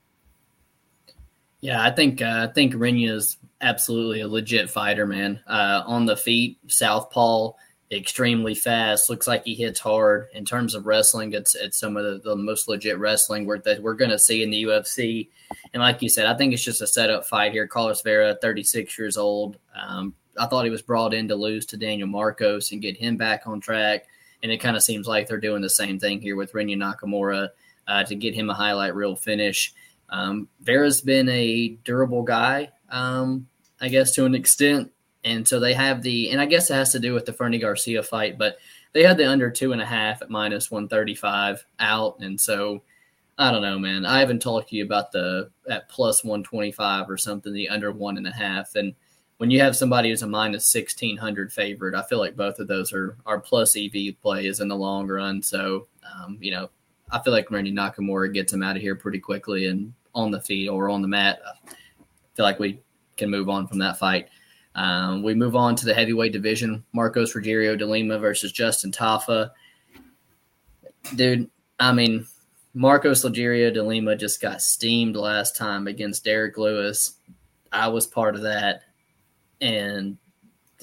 Yeah, 1.60 1.82
I 1.82 1.90
think 1.90 2.20
uh, 2.20 2.46
I 2.48 2.52
think 2.52 2.74
Rinya 2.74 3.12
is 3.12 3.38
absolutely 3.60 4.20
a 4.20 4.28
legit 4.28 4.70
fighter, 4.70 5.06
man. 5.06 5.40
Uh, 5.46 5.82
on 5.86 6.06
the 6.06 6.16
feet, 6.16 6.58
southpaw, 6.66 7.52
extremely 7.90 8.54
fast. 8.54 9.08
Looks 9.08 9.26
like 9.26 9.44
he 9.44 9.54
hits 9.54 9.80
hard. 9.80 10.28
In 10.34 10.44
terms 10.44 10.74
of 10.74 10.86
wrestling, 10.86 11.32
it's 11.32 11.54
it's 11.54 11.78
some 11.78 11.96
of 11.96 12.04
the, 12.04 12.30
the 12.30 12.36
most 12.36 12.68
legit 12.68 12.98
wrestling 12.98 13.46
we're, 13.46 13.60
that 13.60 13.82
we're 13.82 13.94
going 13.94 14.10
to 14.10 14.18
see 14.18 14.42
in 14.42 14.50
the 14.50 14.64
UFC. 14.64 15.28
And 15.72 15.82
like 15.82 16.02
you 16.02 16.08
said, 16.08 16.26
I 16.26 16.36
think 16.36 16.52
it's 16.52 16.62
just 16.62 16.82
a 16.82 16.86
setup 16.86 17.26
fight 17.26 17.52
here. 17.52 17.66
Carlos 17.66 18.02
Vera, 18.02 18.36
36 18.40 18.98
years 18.98 19.16
old, 19.16 19.56
um, 19.74 20.14
I 20.38 20.46
thought 20.46 20.64
he 20.64 20.70
was 20.70 20.82
brought 20.82 21.14
in 21.14 21.28
to 21.28 21.34
lose 21.34 21.66
to 21.66 21.76
Daniel 21.76 22.08
Marcos 22.08 22.72
and 22.72 22.82
get 22.82 22.96
him 22.96 23.16
back 23.16 23.46
on 23.46 23.60
track. 23.60 24.06
And 24.42 24.52
it 24.52 24.58
kind 24.58 24.76
of 24.76 24.82
seems 24.82 25.08
like 25.08 25.26
they're 25.26 25.38
doing 25.38 25.62
the 25.62 25.70
same 25.70 25.98
thing 25.98 26.20
here 26.20 26.36
with 26.36 26.52
Rinya 26.52 26.76
Nakamura 26.76 27.48
uh, 27.88 28.04
to 28.04 28.14
get 28.14 28.34
him 28.34 28.50
a 28.50 28.54
highlight 28.54 28.94
reel 28.94 29.16
finish. 29.16 29.72
Um, 30.10 30.48
Vera's 30.60 31.00
been 31.00 31.28
a 31.28 31.68
durable 31.84 32.22
guy, 32.22 32.70
um, 32.90 33.48
I 33.80 33.88
guess, 33.88 34.14
to 34.14 34.26
an 34.26 34.34
extent. 34.34 34.92
And 35.24 35.46
so 35.46 35.58
they 35.58 35.74
have 35.74 36.02
the, 36.02 36.30
and 36.30 36.40
I 36.40 36.46
guess 36.46 36.70
it 36.70 36.74
has 36.74 36.92
to 36.92 37.00
do 37.00 37.12
with 37.12 37.26
the 37.26 37.32
Fernie 37.32 37.58
Garcia 37.58 38.02
fight, 38.02 38.38
but 38.38 38.58
they 38.92 39.02
had 39.02 39.16
the 39.16 39.28
under 39.28 39.50
two 39.50 39.72
and 39.72 39.82
a 39.82 39.86
half 39.86 40.22
at 40.22 40.30
minus 40.30 40.70
135 40.70 41.64
out. 41.80 42.20
And 42.20 42.40
so 42.40 42.82
I 43.38 43.52
don't 43.52 43.62
know, 43.62 43.78
man. 43.78 44.04
I 44.04 44.18
haven't 44.18 44.42
talked 44.42 44.70
to 44.70 44.76
you 44.76 44.84
about 44.84 45.12
the 45.12 45.50
at 45.70 45.88
plus 45.88 46.24
125 46.24 47.08
or 47.08 47.16
something, 47.16 47.52
the 47.52 47.68
under 47.68 47.92
one 47.92 48.16
and 48.16 48.26
a 48.26 48.32
half. 48.32 48.74
And 48.74 48.94
when 49.36 49.50
you 49.50 49.60
have 49.60 49.76
somebody 49.76 50.10
who's 50.10 50.22
a 50.22 50.26
minus 50.26 50.72
1600 50.74 51.52
favorite, 51.52 51.94
I 51.94 52.02
feel 52.02 52.18
like 52.18 52.36
both 52.36 52.58
of 52.58 52.66
those 52.66 52.92
are, 52.92 53.16
are 53.26 53.38
plus 53.38 53.76
EV 53.76 54.20
plays 54.20 54.58
in 54.60 54.66
the 54.66 54.74
long 54.74 55.06
run. 55.06 55.40
So, 55.42 55.86
um, 56.02 56.38
you 56.40 56.50
know, 56.50 56.68
I 57.10 57.22
feel 57.22 57.32
like 57.32 57.50
Randy 57.50 57.72
Nakamura 57.72 58.34
gets 58.34 58.52
him 58.52 58.62
out 58.62 58.76
of 58.76 58.82
here 58.82 58.96
pretty 58.96 59.20
quickly 59.20 59.66
and 59.66 59.92
on 60.14 60.32
the 60.32 60.40
field 60.40 60.76
or 60.76 60.88
on 60.88 61.02
the 61.02 61.08
mat. 61.08 61.40
I 61.46 61.72
feel 62.34 62.44
like 62.44 62.58
we 62.58 62.80
can 63.16 63.30
move 63.30 63.48
on 63.48 63.68
from 63.68 63.78
that 63.78 63.98
fight. 63.98 64.28
Um, 64.78 65.24
we 65.24 65.34
move 65.34 65.56
on 65.56 65.74
to 65.74 65.86
the 65.86 65.92
heavyweight 65.92 66.32
division. 66.32 66.84
Marcos 66.92 67.34
Rogerio 67.34 67.76
de 67.76 67.84
Lima 67.84 68.16
versus 68.16 68.52
Justin 68.52 68.92
Tafa. 68.92 69.50
Dude, 71.16 71.50
I 71.80 71.90
mean, 71.92 72.28
Marcos 72.74 73.24
Rogerio 73.24 73.74
de 73.74 73.82
Lima 73.82 74.14
just 74.14 74.40
got 74.40 74.62
steamed 74.62 75.16
last 75.16 75.56
time 75.56 75.88
against 75.88 76.22
Derrick 76.22 76.56
Lewis. 76.56 77.14
I 77.72 77.88
was 77.88 78.06
part 78.06 78.36
of 78.36 78.42
that 78.42 78.82
and 79.60 80.16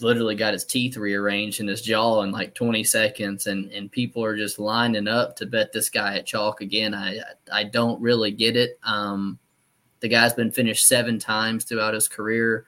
literally 0.02 0.36
got 0.36 0.52
his 0.52 0.66
teeth 0.66 0.98
rearranged 0.98 1.62
in 1.62 1.68
his 1.68 1.82
jaw 1.82 2.22
in 2.24 2.34
like 2.34 2.54
20 2.54 2.84
seconds 2.84 3.48
and 3.48 3.72
and 3.72 3.90
people 3.90 4.22
are 4.22 4.36
just 4.36 4.60
lining 4.60 5.08
up 5.08 5.38
to 5.38 5.46
bet 5.46 5.72
this 5.72 5.90
guy 5.90 6.18
at 6.18 6.26
chalk 6.26 6.60
again 6.60 6.94
i 6.94 7.18
i 7.54 7.64
don't 7.64 8.02
really 8.02 8.30
get 8.30 8.58
it 8.58 8.78
um 8.84 9.40
the 10.02 10.10
guy's 10.10 10.34
been 10.34 10.52
finished 10.52 10.86
seven 10.86 11.18
times 11.18 11.64
throughout 11.64 11.94
his 11.94 12.10
career 12.10 12.66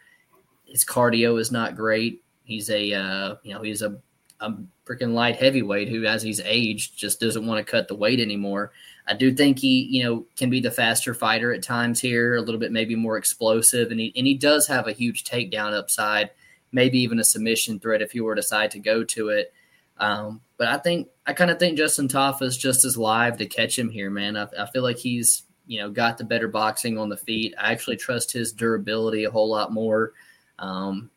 his 0.67 0.86
cardio 0.86 1.39
is 1.39 1.51
not 1.51 1.75
great 1.75 2.23
he's 2.43 2.69
a 2.69 2.93
uh 2.93 3.36
you 3.43 3.53
know 3.53 3.62
he's 3.62 3.82
a 3.82 3.97
a 4.41 4.53
freaking 4.86 5.13
light 5.13 5.36
heavyweight 5.36 5.89
who 5.89 6.06
as 6.06 6.21
he's 6.21 6.39
aged 6.41 6.97
just 6.97 7.19
doesn't 7.19 7.47
want 7.47 7.58
to 7.58 7.71
cut 7.71 7.88
the 7.88 7.95
weight 7.95 8.19
anymore 8.19 8.71
i 9.08 9.13
do 9.13 9.34
think 9.34 9.58
he 9.58 9.84
you 9.86 10.03
know 10.03 10.25
can 10.36 10.49
be 10.49 10.60
the 10.60 10.69
faster 10.69 11.13
fighter 11.13 11.51
at 11.51 11.63
times 11.63 11.99
here 11.99 12.36
a 12.36 12.41
little 12.41 12.60
bit 12.60 12.71
maybe 12.71 12.95
more 12.95 13.17
explosive 13.17 13.89
and 13.89 13.99
he 13.99 14.13
and 14.15 14.27
he 14.27 14.36
does 14.36 14.67
have 14.67 14.88
a 14.88 14.93
huge 14.93 15.23
takedown 15.23 15.73
upside 15.73 16.30
maybe 16.71 16.99
even 16.99 17.19
a 17.19 17.23
submission 17.23 17.80
threat 17.80 18.01
if 18.01 18.12
he 18.12 18.21
were 18.21 18.36
to 18.36 18.41
decide 18.41 18.71
to 18.71 18.80
go 18.80 19.03
to 19.03 19.30
it. 19.30 19.53
Um, 19.97 20.41
but 20.58 20.67
I 20.67 20.77
think 20.77 21.08
I 21.25 21.34
kind 21.34 21.51
of 21.51 21.60
think 21.60 21.77
Justin 21.77 22.08
Tafa 22.08 22.43
is 22.43 22.58
just 22.58 22.86
as 22.86 22.97
live 22.97 23.38
to 23.38 23.45
catch 23.45 23.77
him 23.77 23.89
here, 23.89 24.10
man. 24.10 24.38
I, 24.38 24.47
I, 24.60 24.67
feel 24.67 24.84
like 24.84 24.97
he's 24.97 25.43
you 25.65 25.80
know 25.80 25.89
got 25.89 26.17
the 26.17 26.23
better 26.23 26.47
boxing 26.47 26.97
on 26.97 27.10
the 27.10 27.17
feet. 27.17 27.56
I 27.60 27.71
actually 27.71 27.97
trust 27.97 28.32
his 28.32 28.51
durability 28.51 29.23
a 29.23 29.32
whole 29.32 29.49
lot 29.49 29.73
more. 29.73 30.13
Um, 30.59 31.09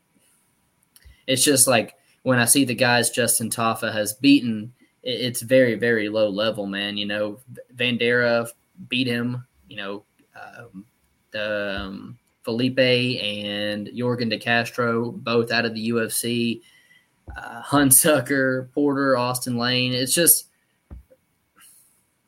it's 1.27 1.45
just 1.45 1.67
like 1.67 1.95
when 2.23 2.39
I 2.39 2.45
see 2.45 2.65
the 2.65 2.75
guys 2.75 3.11
Justin 3.11 3.51
Tafa 3.51 3.93
has 3.93 4.15
beaten, 4.15 4.73
it's 5.03 5.43
very 5.43 5.77
very 5.77 6.09
low 6.09 6.29
level, 6.29 6.67
man. 6.67 6.97
You 6.97 7.07
know, 7.07 7.41
Vanderaa 7.75 8.49
beat 8.89 9.07
him. 9.07 9.47
You 9.69 9.77
know, 9.77 10.05
um, 10.37 10.85
the 11.31 11.79
um, 11.81 12.19
Felipe 12.43 12.79
and 12.79 13.87
Yorgan 13.89 14.31
De 14.31 14.39
Castro, 14.39 15.13
both 15.13 15.53
out 15.53 15.65
of 15.65 15.75
the 15.75 15.91
UFC. 15.91 16.63
Uh, 17.37 17.63
Hunsucker, 17.63 18.73
Porter, 18.73 19.17
Austin 19.17 19.57
Lane. 19.57 19.93
It's 19.93 20.15
just 20.15 20.50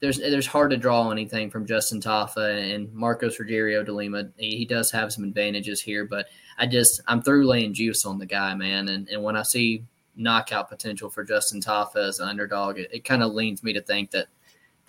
there's 0.03 0.19
there's 0.19 0.49
hard 0.49 0.73
to 0.73 0.77
draw 0.77 1.11
anything 1.13 1.49
from 1.49 1.65
Justin 1.65 2.01
Tafa 2.01 2.75
and 2.75 2.93
Marcos 2.93 3.39
Rogerio 3.39 3.87
de 3.87 3.93
Lima. 3.93 4.25
He, 4.37 4.57
he, 4.57 4.65
does 4.65 4.91
have 4.91 5.13
some 5.13 5.23
advantages 5.23 5.81
here, 5.81 6.05
but 6.05 6.27
I 6.59 6.67
just 6.67 7.01
I'm 7.07 7.23
through 7.23 7.47
laying 7.47 7.73
juice 7.73 8.05
on 8.05 8.19
the 8.19 8.27
guy, 8.27 8.53
man. 8.57 8.89
And 8.89 9.09
and 9.09 9.23
when 9.23 9.37
I 9.37 9.43
see 9.45 9.85
knockout 10.17 10.69
potential 10.69 11.09
for 11.09 11.23
Justin 11.23 11.61
Tafa 11.61 12.09
as 12.09 12.19
an 12.19 12.29
underdog, 12.29 12.81
it, 12.81 12.91
it 12.93 13.05
kind 13.05 13.23
of 13.23 13.33
leans 13.33 13.63
me 13.63 13.73
to 13.75 13.81
think 13.81 14.11
that 14.11 14.27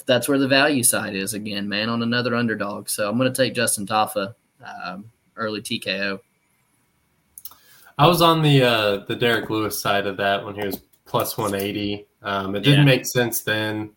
that's 0.08 0.28
where 0.28 0.40
the 0.40 0.48
value 0.48 0.82
side 0.82 1.16
is 1.16 1.36
again, 1.36 1.70
man, 1.70 1.90
on 1.90 2.02
another 2.02 2.34
underdog. 2.36 2.90
So 2.90 3.08
I'm 3.08 3.18
going 3.20 3.32
to 3.32 3.38
take 3.42 3.54
Justin 3.54 3.86
Tafa 3.86 4.34
um, 4.84 5.12
early 5.38 5.62
TKO. 5.62 6.22
I 8.00 8.08
was 8.08 8.24
on 8.24 8.42
the 8.42 8.64
uh, 8.64 8.98
the 9.06 9.16
Derrick 9.16 9.52
Lewis 9.52 9.80
side 9.80 10.08
of 10.08 10.18
that 10.18 10.44
when 10.44 10.56
he 10.56 10.66
was 10.66 10.82
plus 11.06 11.38
180. 11.38 12.08
Um, 12.24 12.56
it 12.56 12.62
didn't 12.62 12.80
yeah. 12.80 12.86
make 12.86 13.06
sense 13.06 13.42
then. 13.42 13.92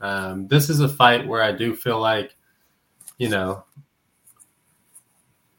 Um, 0.00 0.46
this 0.48 0.70
is 0.70 0.80
a 0.80 0.88
fight 0.88 1.26
where 1.26 1.42
I 1.42 1.52
do 1.52 1.74
feel 1.74 2.00
like, 2.00 2.36
you 3.18 3.28
know, 3.28 3.64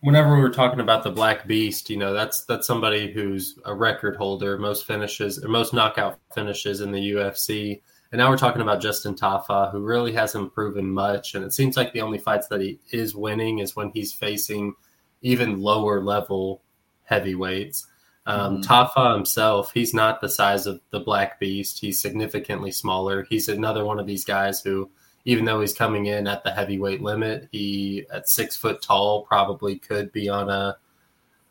whenever 0.02 0.34
we 0.34 0.42
were 0.42 0.50
talking 0.50 0.80
about 0.80 1.04
the 1.04 1.12
Black 1.12 1.46
Beast, 1.48 1.90
you 1.90 1.98
know, 1.98 2.14
that's 2.14 2.46
that's 2.46 2.68
somebody 2.68 3.12
who's 3.12 3.58
a 3.66 3.74
record 3.74 4.16
holder, 4.16 4.58
most 4.58 4.86
finishes 4.86 5.44
or 5.44 5.50
most 5.50 5.74
knockout 5.74 6.20
finishes 6.34 6.82
in 6.82 6.92
the 6.92 7.12
UFC. 7.12 7.82
And 8.12 8.20
now 8.20 8.30
we're 8.30 8.38
talking 8.38 8.62
about 8.62 8.82
Justin 8.82 9.14
Tafa, 9.14 9.72
who 9.72 9.82
really 9.82 10.12
hasn't 10.14 10.54
proven 10.54 10.90
much. 10.90 11.36
And 11.36 11.46
it 11.46 11.54
seems 11.54 11.78
like 11.78 11.94
the 11.94 12.02
only 12.02 12.18
fights 12.18 12.48
that 12.48 12.62
he 12.62 12.80
is 12.92 13.16
winning 13.16 13.60
is 13.60 13.76
when 13.76 13.92
he's 13.94 14.14
facing 14.14 14.74
even 15.22 15.62
lower 15.62 16.02
level 16.02 16.64
heavyweights. 17.04 17.86
Um, 18.30 18.58
mm 18.58 18.64
Tafa 18.64 19.16
himself, 19.16 19.74
he's 19.74 19.94
not 19.94 20.22
the 20.22 20.30
size 20.30 20.68
of 20.68 20.80
the 20.92 21.00
Black 21.00 21.40
Beast. 21.40 21.80
He's 21.80 22.00
significantly 22.00 22.72
smaller. 22.72 23.26
He's 23.28 23.48
another 23.48 23.84
one 23.84 24.00
of 24.00 24.06
these 24.06 24.24
guys 24.24 24.62
who, 24.62 24.92
even 25.26 25.46
though 25.46 25.62
he's 25.62 25.74
coming 25.74 26.06
in 26.06 26.28
at 26.28 26.44
the 26.44 26.52
heavyweight 26.52 27.02
limit, 27.02 27.50
he 27.52 28.06
at 28.14 28.30
six 28.30 28.56
foot 28.56 28.84
tall 28.84 29.24
probably 29.24 29.80
could 29.80 30.12
be 30.12 30.30
on 30.30 30.48
a 30.50 30.78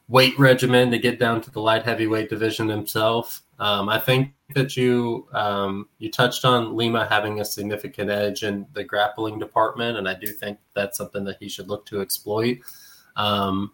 weight 0.06 0.38
regimen 0.38 0.92
to 0.92 0.98
get 0.98 1.18
down 1.18 1.40
to 1.40 1.50
the 1.50 1.60
light 1.60 1.82
heavyweight 1.82 2.30
division 2.30 2.68
himself. 2.68 3.42
Um, 3.58 3.88
I 3.88 3.98
think 3.98 4.34
that 4.54 4.76
you 4.76 5.26
um, 5.32 5.88
you 5.98 6.12
touched 6.12 6.44
on 6.44 6.76
Lima 6.76 7.08
having 7.10 7.40
a 7.40 7.44
significant 7.44 8.08
edge 8.08 8.44
in 8.44 8.66
the 8.72 8.84
grappling 8.84 9.40
department, 9.40 9.98
and 9.98 10.08
I 10.08 10.14
do 10.14 10.28
think 10.28 10.58
that's 10.74 10.96
something 10.96 11.24
that 11.24 11.38
he 11.40 11.48
should 11.48 11.68
look 11.68 11.86
to 11.86 12.00
exploit. 12.00 12.58
Um, 13.16 13.72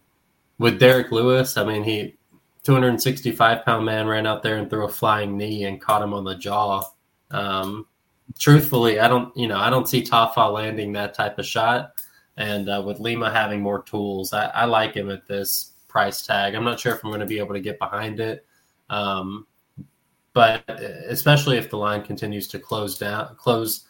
with 0.59 0.79
Derrick 0.79 1.13
Lewis, 1.13 1.59
I 1.59 1.65
mean 1.65 1.85
he 1.85 2.17
265 2.65 3.65
pound 3.65 3.85
man 3.85 4.07
ran 4.07 4.27
out 4.27 4.43
there 4.43 4.57
and 4.57 4.69
threw 4.69 4.87
a 4.87 4.89
flying 4.89 5.37
knee 5.37 5.65
and 5.65 5.81
caught 5.81 6.03
him 6.03 6.15
on 6.15 6.25
the 6.25 6.35
jaw. 6.35 6.83
Um, 7.31 7.87
truthfully, 8.39 8.99
I 8.99 9.09
don't, 9.09 9.37
you 9.37 9.47
know, 9.47 9.59
I 9.59 9.71
don't 9.71 9.89
see 9.89 10.03
Tafa 10.03 10.53
landing 10.53 10.93
that 10.93 11.15
type 11.15 11.39
of 11.39 11.47
shot. 11.47 12.01
And 12.37 12.69
uh, 12.69 12.83
with 12.85 13.01
Lima 13.01 13.31
having 13.31 13.61
more 13.61 13.83
tools, 13.83 14.33
I, 14.33 14.47
I, 14.47 14.65
like 14.65 14.95
him 14.95 15.11
at 15.11 15.29
this 15.29 15.73
price 15.87 16.27
tag. 16.27 16.55
I'm 16.55 16.65
not 16.65 16.81
sure 16.81 16.93
if 16.93 17.05
I'm 17.05 17.11
going 17.11 17.21
to 17.21 17.27
be 17.27 17.39
able 17.39 17.55
to 17.55 17.61
get 17.61 17.79
behind 17.79 18.19
it. 18.19 18.45
Um, 18.91 19.47
but 20.33 20.69
especially 20.69 21.59
if 21.59 21.71
the 21.71 21.79
line 21.79 22.03
continues 22.03 22.49
to 22.49 22.59
close 22.59 22.99
down, 22.99 23.37
close 23.37 23.87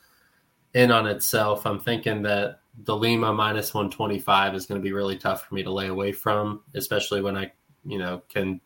in 0.74 0.90
on 0.90 1.06
itself, 1.06 1.64
I'm 1.66 1.80
thinking 1.80 2.22
that 2.22 2.60
the 2.82 2.94
Lima 2.94 3.32
minus 3.32 3.72
125 3.72 4.54
is 4.54 4.66
going 4.66 4.80
to 4.80 4.84
be 4.84 4.92
really 4.92 5.16
tough 5.16 5.46
for 5.46 5.54
me 5.54 5.62
to 5.62 5.72
lay 5.72 5.86
away 5.86 6.12
from, 6.12 6.62
especially 6.74 7.22
when 7.22 7.36
I, 7.36 7.50
you 7.86 7.98
know, 7.98 8.22
can 8.28 8.60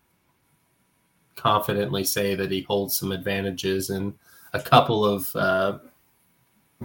confidently 1.38 2.04
say 2.04 2.34
that 2.34 2.50
he 2.50 2.62
holds 2.62 2.98
some 2.98 3.12
advantages 3.12 3.90
in 3.90 4.14
a 4.52 4.60
couple 4.60 5.04
of 5.04 5.34
uh, 5.36 5.78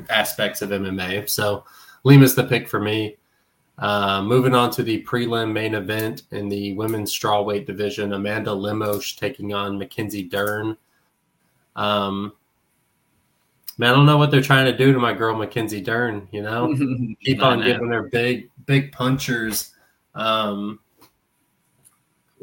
aspects 0.10 0.62
of 0.62 0.70
MMA. 0.70 1.30
So 1.30 1.66
Lima's 2.04 2.36
the 2.36 2.44
pick 2.44 2.68
for 2.68 2.80
me. 2.80 3.18
Uh, 3.80 4.22
moving 4.22 4.54
on 4.54 4.70
to 4.70 4.84
the 4.84 5.04
prelim 5.04 5.52
main 5.52 5.74
event 5.74 6.24
in 6.32 6.48
the 6.48 6.74
women's 6.74 7.12
strawweight 7.12 7.66
division, 7.66 8.14
Amanda 8.14 8.54
Lemos 8.54 9.14
taking 9.14 9.54
on 9.54 9.80
Mackenzie 9.80 10.24
Dern. 10.30 10.78
Um, 11.76 12.34
man, 13.80 13.92
I 13.92 13.96
don't 13.96 14.06
know 14.06 14.18
what 14.18 14.30
they're 14.30 14.42
trying 14.42 14.66
to 14.66 14.78
do 14.78 14.94
to 14.94 15.00
my 15.00 15.14
girl 15.14 15.36
Mackenzie 15.36 15.82
Dern. 15.82 16.28
You 16.32 16.44
know, 16.44 16.76
keep 17.24 17.42
on 17.42 17.64
giving 17.64 17.90
her 17.90 18.04
big, 18.04 18.52
big 18.68 18.92
punchers. 18.92 19.72
Um, 20.14 20.80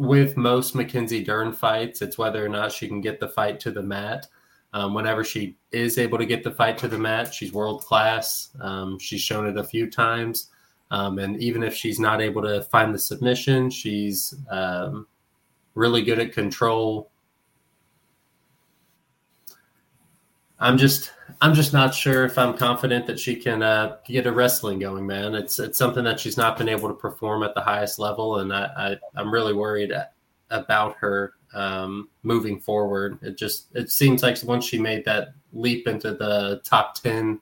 with 0.01 0.35
most 0.39 0.75
Mackenzie 0.75 1.23
Dern 1.23 1.53
fights, 1.53 2.01
it's 2.01 2.17
whether 2.17 2.43
or 2.43 2.49
not 2.49 2.73
she 2.73 2.89
can 2.89 3.03
get 3.03 3.21
the 3.21 3.29
fight 3.29 3.61
to 3.61 3.71
the 3.71 3.83
mat. 3.83 4.29
Um, 4.73 4.95
whenever 4.95 5.23
she 5.23 5.59
is 5.73 5.99
able 5.99 6.17
to 6.17 6.25
get 6.25 6.43
the 6.43 6.53
fight 6.53 6.79
to 6.79 6.89
the 6.89 6.97
mat, 6.97 7.35
she's 7.35 7.53
world 7.53 7.85
class. 7.85 8.49
Um, 8.63 8.99
she's 8.99 9.21
shown 9.21 9.47
it 9.47 9.59
a 9.59 9.65
few 9.65 9.91
times. 9.91 10.49
Um, 10.91 11.19
and 11.19 11.39
even 11.43 11.63
if 11.63 11.75
she's 11.75 12.01
not 12.01 12.23
able 12.23 12.41
to 12.41 12.63
find 12.63 12.95
the 12.95 12.99
submission, 12.99 13.69
she's 13.69 14.35
um, 14.51 15.07
really 15.75 16.01
good 16.01 16.19
at 16.19 16.33
control. 16.33 17.10
I'm 20.61 20.77
just 20.77 21.13
I'm 21.41 21.55
just 21.55 21.73
not 21.73 21.95
sure 21.95 22.25
if 22.25 22.37
I'm 22.37 22.57
confident 22.57 23.07
that 23.07 23.19
she 23.19 23.35
can 23.35 23.63
uh, 23.63 23.97
get 24.05 24.27
a 24.27 24.33
wrestling 24.33 24.79
going, 24.79 25.07
man. 25.07 25.35
It's 25.35 25.59
it's 25.59 25.79
something 25.79 26.05
that 26.05 26.21
she's 26.21 26.37
not 26.37 26.59
been 26.59 26.69
able 26.69 26.89
to 26.89 26.95
perform 26.95 27.43
at 27.43 27.55
the 27.55 27.63
highest 27.63 27.99
level, 27.99 28.41
and 28.41 28.53
I, 28.53 28.99
I 29.17 29.21
am 29.21 29.33
really 29.33 29.55
worried 29.55 29.93
about 30.51 30.97
her 30.97 31.33
um, 31.55 32.09
moving 32.23 32.61
forward. 32.61 33.19
It 33.23 33.39
just 33.39 33.75
it 33.75 33.91
seems 33.91 34.23
like 34.23 34.43
once 34.43 34.67
she 34.67 34.79
made 34.79 35.05
that 35.07 35.29
leap 35.53 35.89
into 35.89 36.13
the 36.13 36.61
top 36.63 36.95
ten 36.95 37.41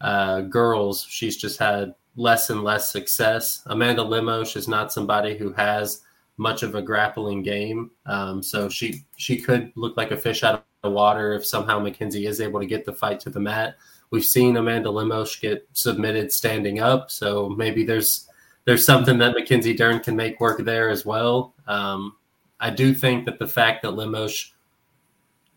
uh, 0.00 0.40
girls, 0.42 1.06
she's 1.08 1.36
just 1.36 1.58
had 1.58 1.94
less 2.16 2.48
and 2.48 2.64
less 2.64 2.90
success. 2.90 3.62
Amanda 3.66 4.02
Lemos 4.02 4.56
is 4.56 4.68
not 4.68 4.92
somebody 4.92 5.36
who 5.36 5.52
has 5.52 6.02
much 6.38 6.62
of 6.62 6.74
a 6.74 6.82
grappling 6.82 7.42
game, 7.42 7.90
um, 8.06 8.42
so 8.42 8.68
she 8.68 9.04
she 9.16 9.36
could 9.36 9.72
look 9.76 9.96
like 9.96 10.10
a 10.10 10.16
fish 10.16 10.42
out 10.42 10.54
of 10.54 10.62
the 10.82 10.90
water 10.90 11.34
if 11.34 11.44
somehow 11.44 11.78
Mackenzie 11.78 12.26
is 12.26 12.40
able 12.40 12.60
to 12.60 12.66
get 12.66 12.84
the 12.84 12.92
fight 12.92 13.20
to 13.20 13.30
the 13.30 13.40
mat. 13.40 13.76
We've 14.10 14.24
seen 14.24 14.56
Amanda 14.56 14.90
Lemos 14.90 15.36
get 15.36 15.68
submitted 15.74 16.32
standing 16.32 16.80
up, 16.80 17.10
so 17.10 17.50
maybe 17.50 17.84
there's 17.84 18.28
there's 18.64 18.86
something 18.86 19.18
that 19.18 19.34
Mackenzie 19.34 19.74
Dern 19.74 20.00
can 20.00 20.16
make 20.16 20.40
work 20.40 20.64
there 20.64 20.88
as 20.88 21.04
well. 21.04 21.54
Um, 21.66 22.16
I 22.60 22.70
do 22.70 22.94
think 22.94 23.24
that 23.24 23.38
the 23.38 23.46
fact 23.46 23.82
that 23.82 23.92
Limosh 23.92 24.50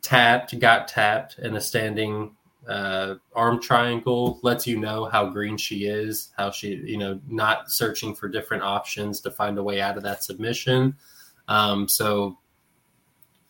tapped, 0.02 0.58
got 0.60 0.88
tapped 0.88 1.40
in 1.40 1.56
a 1.56 1.62
standing 1.62 2.36
uh, 2.68 3.16
arm 3.34 3.62
triangle 3.62 4.40
lets 4.44 4.68
you 4.68 4.78
know 4.78 5.06
how 5.06 5.30
green 5.30 5.58
she 5.58 5.86
is, 5.86 6.30
how 6.38 6.52
she, 6.52 6.82
you 6.86 6.98
know, 6.98 7.20
not 7.28 7.72
searching 7.72 8.14
for 8.14 8.28
different 8.28 8.64
options 8.64 9.20
to 9.22 9.32
find 9.32 9.58
a 9.58 9.64
way 9.64 9.82
out 9.82 9.98
of 9.98 10.04
that 10.04 10.24
submission. 10.24 10.96
Um, 11.48 11.88
so 11.88 12.38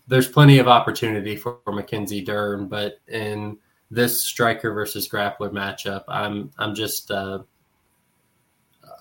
there's 0.07 0.27
plenty 0.27 0.59
of 0.59 0.67
opportunity 0.67 1.35
for, 1.35 1.59
for 1.63 1.73
Mackenzie 1.73 2.23
Dern, 2.23 2.67
but 2.67 2.99
in 3.07 3.57
this 3.89 4.23
striker 4.23 4.73
versus 4.73 5.09
grappler 5.09 5.51
matchup, 5.51 6.05
I'm 6.07 6.51
I'm 6.57 6.73
just 6.73 7.11
uh, 7.11 7.39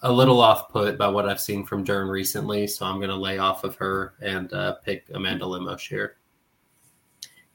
a 0.03 0.13
little 0.13 0.41
off 0.41 0.69
put 0.71 0.99
by 0.99 1.09
what 1.09 1.29
I've 1.29 1.41
seen 1.41 1.65
from 1.65 1.85
Dern 1.85 2.09
recently, 2.09 2.67
so 2.67 2.87
I'm 2.87 2.97
going 2.97 3.11
to 3.11 3.17
lay 3.17 3.39
off 3.39 3.65
of 3.65 3.77
her 3.77 4.15
and 4.21 4.53
uh, 4.53 4.75
pick 4.85 5.07
Amanda 5.15 5.47
Lemos 5.47 5.83
here. 5.85 6.17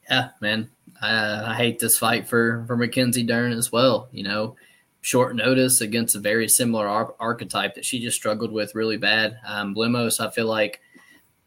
Yeah, 0.08 0.30
man, 0.40 0.70
I, 1.00 1.52
I, 1.52 1.54
hate 1.54 1.78
this 1.78 1.98
fight 1.98 2.28
for 2.28 2.64
for 2.66 2.76
Mackenzie 2.76 3.24
Dern 3.24 3.52
as 3.52 3.72
well. 3.72 4.08
You 4.12 4.22
know, 4.22 4.56
short 5.00 5.34
notice 5.34 5.80
against 5.80 6.14
a 6.16 6.20
very 6.20 6.48
similar 6.48 6.86
ar- 6.86 7.14
archetype 7.18 7.74
that 7.74 7.84
she 7.84 8.00
just 8.00 8.16
struggled 8.16 8.52
with 8.52 8.74
really 8.74 8.96
bad. 8.96 9.38
Um, 9.46 9.74
Lemos, 9.74 10.20
I 10.20 10.30
feel 10.30 10.46
like, 10.46 10.80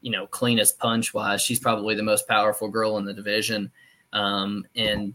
you 0.02 0.12
know, 0.12 0.28
cleanest 0.28 0.80
punch 0.80 1.14
wise, 1.14 1.42
she's 1.42 1.60
probably 1.60 1.96
the 1.96 2.04
most 2.04 2.28
powerful 2.28 2.68
girl 2.68 2.98
in 2.98 3.06
the 3.06 3.14
division. 3.14 3.72
Um, 4.12 4.66
and 4.76 5.14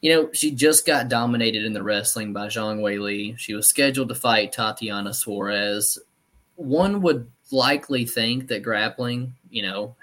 you 0.00 0.12
know, 0.12 0.30
she 0.32 0.52
just 0.52 0.86
got 0.86 1.08
dominated 1.08 1.64
in 1.64 1.72
the 1.72 1.82
wrestling 1.82 2.32
by 2.32 2.46
Zhang 2.46 2.80
Wei 2.80 2.98
Li. 2.98 3.34
She 3.36 3.54
was 3.54 3.68
scheduled 3.68 4.08
to 4.10 4.14
fight 4.14 4.52
Tatiana 4.52 5.12
Suarez. 5.12 5.98
One 6.54 7.02
would 7.02 7.30
likely 7.50 8.06
think 8.06 8.48
that 8.48 8.62
grappling, 8.62 9.34
you 9.50 9.62
know, 9.62 9.96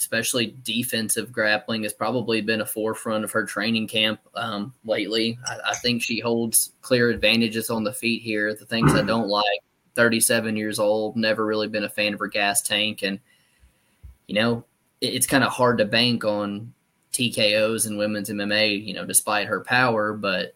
especially 0.00 0.56
defensive 0.62 1.30
grappling, 1.30 1.82
has 1.82 1.92
probably 1.92 2.40
been 2.40 2.62
a 2.62 2.66
forefront 2.66 3.22
of 3.22 3.30
her 3.32 3.44
training 3.44 3.86
camp 3.86 4.18
um, 4.34 4.72
lately. 4.84 5.38
I, 5.46 5.70
I, 5.70 5.74
think 5.74 6.02
she 6.02 6.20
holds 6.20 6.72
clear 6.80 7.10
advantages 7.10 7.68
on 7.68 7.84
the 7.84 7.92
feet 7.92 8.22
here. 8.22 8.54
The 8.54 8.64
things 8.64 8.94
I 8.94 9.02
don't 9.02 9.28
like 9.28 9.60
37 9.94 10.56
years 10.56 10.78
old, 10.78 11.16
never 11.16 11.44
really 11.44 11.68
been 11.68 11.84
a 11.84 11.90
fan 11.90 12.14
of 12.14 12.20
her 12.20 12.28
gas 12.28 12.62
tank. 12.62 13.02
And, 13.02 13.20
you 14.26 14.34
know, 14.34 14.64
it, 15.02 15.14
it's 15.14 15.26
kind 15.26 15.44
of 15.44 15.52
hard 15.52 15.76
to 15.78 15.84
bank 15.84 16.24
on 16.24 16.72
TKOs 17.12 17.86
in 17.86 17.98
women's 17.98 18.30
MMA, 18.30 18.82
you 18.82 18.94
know, 18.94 19.04
despite 19.04 19.48
her 19.48 19.60
power, 19.60 20.14
but 20.14 20.54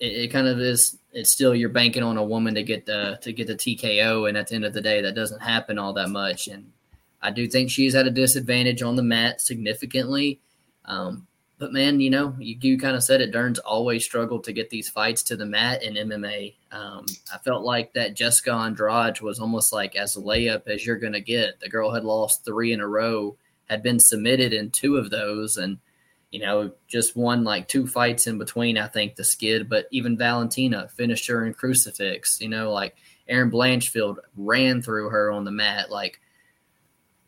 it, 0.00 0.12
it, 0.12 0.28
kind 0.28 0.48
of 0.48 0.60
is. 0.60 0.98
It's 1.12 1.32
still 1.32 1.54
you're 1.54 1.68
banking 1.68 2.02
on 2.02 2.18
a 2.18 2.24
woman 2.24 2.54
to 2.56 2.62
get 2.62 2.84
the 2.84 3.18
to 3.22 3.32
get 3.32 3.46
the 3.46 3.54
TKO, 3.54 4.28
and 4.28 4.36
at 4.36 4.48
the 4.48 4.56
end 4.56 4.64
of 4.64 4.72
the 4.72 4.80
day, 4.80 5.00
that 5.00 5.14
doesn't 5.14 5.40
happen 5.40 5.78
all 5.78 5.92
that 5.92 6.08
much. 6.08 6.48
And 6.48 6.72
I 7.22 7.30
do 7.30 7.46
think 7.46 7.70
she's 7.70 7.94
at 7.94 8.06
a 8.06 8.10
disadvantage 8.10 8.82
on 8.82 8.96
the 8.96 9.02
mat 9.02 9.40
significantly. 9.40 10.40
Um, 10.84 11.26
but 11.58 11.72
man, 11.72 12.00
you 12.00 12.10
know, 12.10 12.34
you, 12.40 12.56
you 12.60 12.76
kind 12.76 12.96
of 12.96 13.04
said 13.04 13.20
it. 13.20 13.30
Dern's 13.30 13.60
always 13.60 14.04
struggled 14.04 14.42
to 14.44 14.52
get 14.52 14.68
these 14.68 14.88
fights 14.88 15.22
to 15.24 15.36
the 15.36 15.46
mat 15.46 15.84
in 15.84 15.94
MMA. 15.94 16.54
Um, 16.72 17.06
I 17.32 17.38
felt 17.38 17.62
like 17.62 17.92
that 17.92 18.16
Jessica 18.16 18.52
Andrade 18.52 19.20
was 19.20 19.38
almost 19.38 19.72
like 19.72 19.94
as 19.94 20.16
layup 20.16 20.66
as 20.66 20.84
you're 20.84 20.98
going 20.98 21.12
to 21.12 21.20
get. 21.20 21.60
The 21.60 21.68
girl 21.68 21.92
had 21.92 22.02
lost 22.04 22.44
three 22.44 22.72
in 22.72 22.80
a 22.80 22.88
row, 22.88 23.36
had 23.70 23.80
been 23.80 24.00
submitted 24.00 24.52
in 24.52 24.72
two 24.72 24.96
of 24.96 25.10
those, 25.10 25.56
and 25.56 25.78
you 26.32 26.40
know, 26.40 26.72
just 26.88 27.14
won 27.14 27.44
like 27.44 27.68
two 27.68 27.86
fights 27.86 28.26
in 28.26 28.38
between, 28.38 28.76
I 28.76 28.88
think, 28.88 29.14
the 29.14 29.22
skid. 29.22 29.68
But 29.68 29.86
even 29.92 30.18
Valentina 30.18 30.88
finished 30.88 31.28
her 31.28 31.46
in 31.46 31.54
crucifix, 31.54 32.40
you 32.40 32.48
know, 32.48 32.72
like 32.72 32.96
Erin 33.28 33.52
Blanchfield 33.52 34.16
ran 34.36 34.82
through 34.82 35.10
her 35.10 35.30
on 35.30 35.44
the 35.44 35.52
mat. 35.52 35.90
Like, 35.90 36.20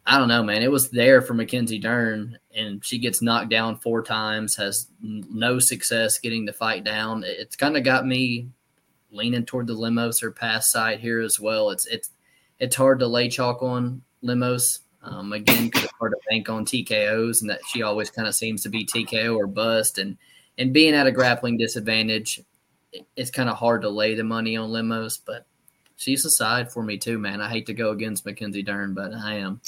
I 0.06 0.18
don't 0.18 0.28
know, 0.28 0.42
man. 0.42 0.62
It 0.62 0.70
was 0.70 0.90
there 0.90 1.22
for 1.22 1.32
Mackenzie 1.32 1.78
Dern, 1.78 2.38
and 2.54 2.84
she 2.84 2.98
gets 2.98 3.22
knocked 3.22 3.48
down 3.48 3.76
four 3.78 4.02
times, 4.02 4.54
has 4.56 4.88
no 5.00 5.58
success 5.58 6.18
getting 6.18 6.44
the 6.44 6.52
fight 6.52 6.84
down. 6.84 7.24
It's 7.26 7.56
kind 7.56 7.76
of 7.76 7.84
got 7.84 8.06
me 8.06 8.48
leaning 9.10 9.46
toward 9.46 9.66
the 9.66 9.74
Lemos 9.74 10.22
or 10.22 10.30
pass 10.30 10.70
side 10.70 11.00
here 11.00 11.20
as 11.20 11.40
well. 11.40 11.70
It's 11.70 11.86
it's 11.86 12.10
it's 12.58 12.76
hard 12.76 12.98
to 12.98 13.06
lay 13.06 13.28
chalk 13.28 13.62
on 13.62 14.02
Lemos. 14.22 14.80
um, 15.02 15.32
again, 15.32 15.66
because 15.66 15.84
it's 15.84 15.92
hard 15.98 16.12
to 16.12 16.18
bank 16.30 16.48
on 16.48 16.64
TKOs, 16.64 17.40
and 17.40 17.50
that 17.50 17.60
she 17.68 17.82
always 17.82 18.10
kind 18.10 18.28
of 18.28 18.34
seems 18.34 18.62
to 18.62 18.68
be 18.68 18.84
TKO 18.84 19.36
or 19.36 19.46
bust, 19.46 19.98
and 19.98 20.18
and 20.58 20.72
being 20.72 20.94
at 20.94 21.06
a 21.06 21.12
grappling 21.12 21.56
disadvantage, 21.56 22.40
it's 23.16 23.30
kind 23.30 23.48
of 23.48 23.56
hard 23.56 23.82
to 23.82 23.88
lay 23.88 24.14
the 24.14 24.24
money 24.24 24.56
on 24.56 24.70
Lemos, 24.70 25.16
but 25.18 25.46
she's 25.96 26.24
a 26.24 26.30
side 26.30 26.70
for 26.70 26.82
me 26.82 26.98
too, 26.98 27.18
man. 27.18 27.40
I 27.40 27.48
hate 27.48 27.66
to 27.66 27.74
go 27.74 27.90
against 27.90 28.26
Mackenzie 28.26 28.62
Dern, 28.62 28.94
but 28.94 29.14
I 29.14 29.36
am. 29.36 29.60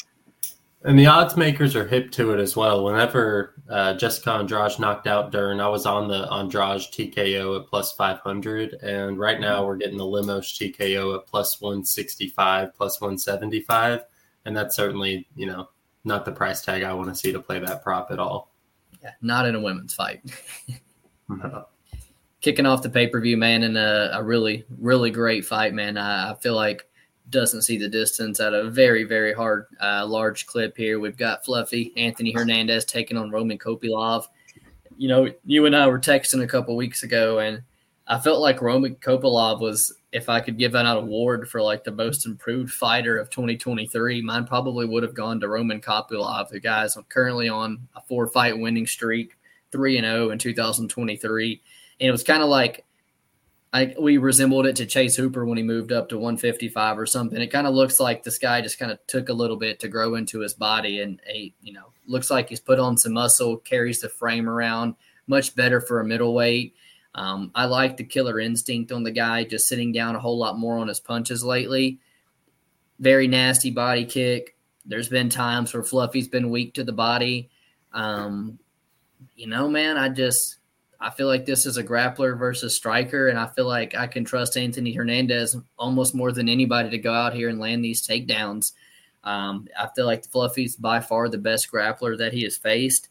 And 0.85 0.99
the 0.99 1.07
odds 1.07 1.37
makers 1.37 1.75
are 1.75 1.87
hip 1.87 2.13
to 2.13 2.33
it 2.33 2.41
as 2.41 2.55
well. 2.55 2.85
Whenever 2.85 3.55
uh, 3.69 3.95
Jessica 3.95 4.33
Andrade 4.33 4.79
knocked 4.79 5.07
out 5.07 5.33
Dern, 5.33 5.61
I 5.61 5.69
was 5.69 5.85
on 5.85 6.07
the 6.07 6.33
Andrade 6.33 6.81
TKO 6.81 7.61
at 7.61 7.67
plus 7.67 7.93
500. 7.93 8.75
And 8.75 9.19
right 9.19 9.41
now 9.41 9.67
we're 9.67 9.77
getting 9.77 9.99
the 9.99 10.07
Lemos 10.07 10.57
TKO 10.57 11.17
at 11.17 11.27
plus 11.27 11.61
165, 11.61 12.75
plus 12.77 13.01
175 13.01 14.03
and 14.47 14.57
that's 14.57 14.75
certainly 14.75 15.29
you 15.37 15.47
know 15.47 15.69
not 16.05 16.25
the 16.25 16.33
price 16.33 16.63
tag 16.63 16.85
I 16.85 16.95
want 16.95 17.09
to 17.09 17.15
see 17.15 17.33
to 17.33 17.41
play 17.41 17.59
that 17.59 17.83
prop 17.83 18.11
at 18.11 18.19
all. 18.19 18.53
Yeah, 19.03 19.11
not 19.21 19.45
in 19.47 19.57
a 19.57 19.61
women's 19.61 19.93
fight. 19.93 20.23
no. 21.29 21.67
Kicking 22.41 22.65
off 22.65 22.83
the 22.83 22.89
pay 22.89 23.09
per 23.09 23.21
view, 23.21 23.37
man, 23.37 23.65
in 23.65 23.77
a, 23.77 24.11
a, 24.15 24.23
really 24.23 24.65
really 24.79 25.11
great 25.11 25.45
fight, 25.45 25.75
man. 25.75 25.99
I, 25.99 26.31
I, 26.31 26.35
feel 26.37 26.55
like 26.55 26.89
doesn't 27.31 27.63
see 27.63 27.77
the 27.77 27.89
distance 27.89 28.41
at 28.41 28.55
a 28.55 28.71
very, 28.71 29.05
very 29.05 29.33
hard, 29.33 29.67
uh, 29.81 30.07
large 30.07 30.47
clip 30.47 30.77
here. 30.77 31.01
We've 31.01 31.17
got 31.17 31.45
Fluffy 31.45 31.93
Anthony 31.97 32.33
Hernandez 32.33 32.85
taking 32.85 33.17
on 33.17 33.31
Roman 33.31 33.59
Kopylov. 33.59 34.27
You 34.97 35.09
know, 35.09 35.33
you 35.45 35.67
and 35.67 35.77
I 35.77 35.87
were 35.89 35.99
texting 35.99 36.43
a 36.43 36.47
couple 36.47 36.77
weeks 36.77 37.03
ago, 37.03 37.41
and 37.41 37.63
I 38.07 38.19
felt 38.19 38.41
like 38.41 38.63
Roman 38.63 38.95
Kopylov 38.97 39.61
was, 39.61 39.93
if 40.13 40.29
I 40.29 40.41
could 40.41 40.57
give 40.57 40.75
an 40.75 40.87
award 40.87 41.49
for 41.49 41.61
like 41.61 41.85
the 41.85 41.91
most 41.91 42.25
improved 42.25 42.73
fighter 42.73 43.19
of 43.19 43.29
2023, 43.31 44.23
mine 44.23 44.47
probably 44.47 44.87
would 44.87 45.03
have 45.03 45.15
gone 45.15 45.41
to 45.41 45.49
Roman 45.49 45.81
Kopylov. 45.81 46.49
The 46.49 46.61
guy's 46.61 46.97
currently 47.09 47.49
on 47.49 47.89
a 47.97 48.01
four 48.03 48.29
fight 48.29 48.59
winning 48.59 48.87
streak, 48.87 49.37
3 49.73 49.99
and 49.99 50.07
0 50.07 50.31
in 50.31 50.39
2023. 50.39 51.63
And 52.01 52.09
it 52.09 52.13
was 52.13 52.23
kind 52.23 52.43
of 52.43 52.49
like 52.49 52.86
I, 53.73 53.95
we 54.01 54.17
resembled 54.17 54.67
it 54.67 54.77
to 54.77 54.87
Chase 54.87 55.17
Hooper 55.17 55.45
when 55.45 55.59
he 55.59 55.63
moved 55.63 55.93
up 55.93 56.09
to 56.09 56.17
155 56.17 56.99
or 56.99 57.07
something. 57.07 57.41
It 57.41 57.49
kind 57.49 57.67
of 57.67 57.75
looks 57.75 58.01
like 58.01 58.23
this 58.23 58.39
guy 58.39 58.61
just 58.61 58.79
kind 58.79 58.93
of 58.93 58.99
took 59.07 59.29
a 59.29 59.35
little 59.35 59.57
bit 59.57 59.81
to 59.81 59.89
grow 59.89 60.15
into 60.15 60.41
his 60.41 60.55
body, 60.55 61.01
and 61.01 61.21
a 61.29 61.53
you 61.63 61.73
know 61.73 61.93
looks 62.07 62.31
like 62.31 62.49
he's 62.49 62.61
put 62.61 62.79
on 62.79 62.97
some 62.97 63.13
muscle, 63.13 63.57
carries 63.59 64.01
the 64.01 64.09
frame 64.09 64.49
around 64.49 64.95
much 65.27 65.55
better 65.55 65.81
for 65.81 66.01
a 66.01 66.05
middleweight. 66.05 66.75
Um, 67.15 67.51
I 67.55 67.65
like 67.65 67.97
the 67.97 68.05
killer 68.05 68.39
instinct 68.39 68.93
on 68.93 69.03
the 69.03 69.11
guy, 69.11 69.45
just 69.45 69.69
sitting 69.69 69.91
down 69.91 70.15
a 70.15 70.21
whole 70.21 70.39
lot 70.39 70.59
more 70.59 70.79
on 70.79 70.89
his 70.89 71.01
punches 71.01 71.43
lately. 71.43 71.99
Very 72.99 73.27
nasty 73.27 73.71
body 73.71 74.05
kick. 74.05 74.57
There's 74.85 75.09
been 75.09 75.29
times 75.29 75.75
where 75.75 75.83
Fluffy's 75.83 76.29
been 76.29 76.51
weak 76.51 76.75
to 76.75 76.85
the 76.85 76.93
body. 76.93 77.51
Um, 77.93 78.59
you 79.35 79.47
know, 79.47 79.69
man, 79.69 79.97
I 79.97 80.11
just 80.11 80.56
I 81.01 81.11
feel 81.11 81.27
like 81.27 81.45
this 81.45 81.67
is 81.67 81.77
a 81.77 81.85
grappler 81.85 82.39
versus 82.39 82.75
striker, 82.75 83.29
and 83.29 83.39
I 83.39 83.47
feel 83.47 83.67
like 83.67 83.95
I 83.95 84.07
can 84.07 84.25
trust 84.25 84.57
Anthony 84.57 84.93
Hernandez 84.93 85.57
almost 85.79 86.15
more 86.15 86.33
than 86.33 86.49
anybody 86.49 86.91
to 86.91 86.99
go 86.99 87.13
out 87.13 87.35
here 87.35 87.49
and 87.49 87.59
land 87.59 87.85
these 87.85 88.07
takedowns. 88.07 88.73
Um, 89.25 89.69
I 89.79 89.89
feel 89.95 90.07
like 90.07 90.25
Fluffy's 90.27 90.77
by 90.77 91.01
far 91.01 91.29
the 91.29 91.39
best 91.39 91.71
grappler 91.71 92.17
that 92.19 92.33
he 92.33 92.45
has 92.45 92.57
faced. 92.57 93.09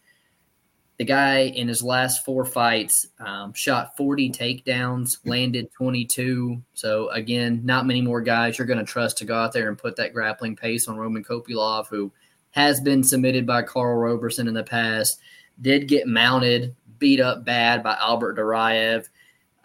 The 0.98 1.04
guy 1.04 1.40
in 1.40 1.68
his 1.68 1.84
last 1.84 2.24
four 2.24 2.46
fights 2.46 3.08
um, 3.20 3.52
shot 3.54 3.98
40 3.98 4.32
takedowns, 4.32 5.18
landed 5.26 5.70
22. 5.74 6.62
So, 6.74 7.10
again, 7.10 7.62
not 7.66 7.86
many 7.86 8.02
more 8.02 8.22
guys 8.22 8.58
you're 8.58 8.66
going 8.66 8.80
to 8.80 8.86
trust 8.86 9.18
to 9.18 9.26
go 9.26 9.36
out 9.36 9.52
there 9.52 9.68
and 9.68 9.78
put 9.78 9.98
that 9.98 10.14
grappling 10.14 10.56
pace 10.56 10.88
on 10.88 10.96
Roman 10.96 11.24
Kopylov, 11.24 11.88
who 11.88 12.14
has 12.52 12.80
been 12.80 13.04
submitted 13.04 13.46
by 13.46 13.62
Karl 13.62 13.98
Roberson 13.98 14.48
in 14.48 14.54
the 14.54 14.64
past, 14.64 15.20
did 15.62 15.90
get 15.90 16.08
mounted 16.08 16.74
beat 17.00 17.20
up 17.20 17.46
bad 17.46 17.84
by 17.84 17.96
Albert 18.00 18.38
Duraev. 18.38 19.08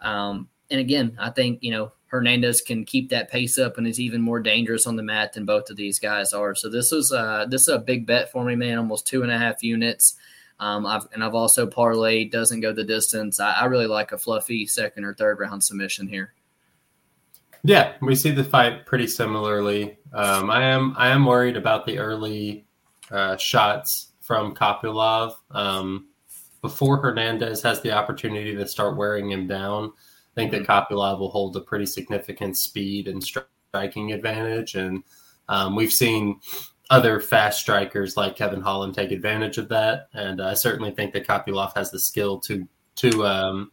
Um, 0.01 0.47
and 0.69 0.79
again, 0.79 1.17
I 1.19 1.29
think, 1.29 1.59
you 1.61 1.71
know, 1.71 1.91
Hernandez 2.07 2.59
can 2.59 2.83
keep 2.83 3.09
that 3.09 3.31
pace 3.31 3.57
up 3.57 3.77
and 3.77 3.87
is 3.87 3.99
even 3.99 4.21
more 4.21 4.41
dangerous 4.41 4.85
on 4.85 4.97
the 4.97 5.03
mat 5.03 5.31
than 5.31 5.45
both 5.45 5.69
of 5.69 5.77
these 5.77 5.97
guys 5.97 6.33
are. 6.33 6.53
So 6.55 6.69
this 6.69 6.91
was 6.91 7.13
uh, 7.13 7.45
this 7.49 7.61
is 7.61 7.67
a 7.69 7.79
big 7.79 8.05
bet 8.05 8.31
for 8.31 8.43
me, 8.43 8.55
man. 8.55 8.77
Almost 8.77 9.07
two 9.07 9.23
and 9.23 9.31
a 9.31 9.37
half 9.37 9.63
units. 9.63 10.15
Um, 10.59 10.85
I've, 10.85 11.07
and 11.13 11.23
I've 11.23 11.35
also 11.35 11.65
parlayed 11.65 12.31
doesn't 12.31 12.59
go 12.59 12.73
the 12.73 12.83
distance. 12.83 13.39
I, 13.39 13.51
I, 13.53 13.65
really 13.65 13.87
like 13.87 14.11
a 14.11 14.17
fluffy 14.17 14.67
second 14.67 15.05
or 15.05 15.15
third 15.15 15.39
round 15.39 15.63
submission 15.63 16.07
here. 16.07 16.33
Yeah, 17.63 17.93
we 18.01 18.13
see 18.13 18.29
the 18.29 18.43
fight 18.43 18.85
pretty 18.85 19.07
similarly. 19.07 19.97
Um, 20.13 20.51
I 20.51 20.63
am 20.65 20.93
I 20.97 21.07
am 21.09 21.25
worried 21.25 21.55
about 21.55 21.85
the 21.85 21.97
early 21.97 22.65
uh, 23.09 23.37
shots 23.37 24.11
from 24.19 24.53
Kopylov. 24.53 25.33
Um, 25.49 26.09
before 26.61 26.97
Hernandez 26.97 27.61
has 27.63 27.81
the 27.81 27.91
opportunity 27.91 28.55
to 28.55 28.67
start 28.67 28.97
wearing 28.97 29.31
him 29.31 29.47
down, 29.47 29.91
I 29.95 30.35
think 30.35 30.51
that 30.51 30.63
mm-hmm. 30.63 30.93
Kopylov 30.93 31.19
will 31.19 31.29
hold 31.29 31.55
a 31.55 31.61
pretty 31.61 31.85
significant 31.85 32.57
speed 32.57 33.07
and 33.07 33.23
striking 33.23 34.11
advantage. 34.11 34.75
And 34.75 35.03
um, 35.49 35.75
we've 35.75 35.91
seen 35.91 36.39
other 36.89 37.19
fast 37.19 37.59
strikers 37.59 38.17
like 38.17 38.35
Kevin 38.35 38.61
Holland 38.61 38.93
take 38.93 39.11
advantage 39.11 39.57
of 39.57 39.69
that. 39.69 40.09
And 40.13 40.41
I 40.41 40.53
certainly 40.53 40.91
think 40.91 41.13
that 41.13 41.27
Kopylov 41.27 41.75
has 41.75 41.91
the 41.91 41.99
skill 41.99 42.39
to 42.41 42.67
to 42.97 43.25
um, 43.25 43.71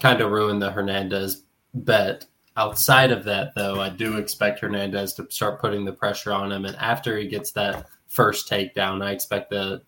kind 0.00 0.20
of 0.20 0.30
ruin 0.30 0.58
the 0.58 0.70
Hernandez 0.70 1.42
bet. 1.74 2.26
Outside 2.56 3.12
of 3.12 3.24
that, 3.24 3.54
though, 3.54 3.80
I 3.80 3.88
do 3.88 4.16
expect 4.16 4.60
Hernandez 4.60 5.12
to 5.14 5.26
start 5.30 5.60
putting 5.60 5.84
the 5.84 5.92
pressure 5.92 6.32
on 6.32 6.50
him. 6.50 6.64
And 6.64 6.76
after 6.76 7.16
he 7.16 7.28
gets 7.28 7.52
that 7.52 7.86
first 8.08 8.48
takedown, 8.48 9.04
I 9.04 9.12
expect 9.12 9.50
the 9.50 9.82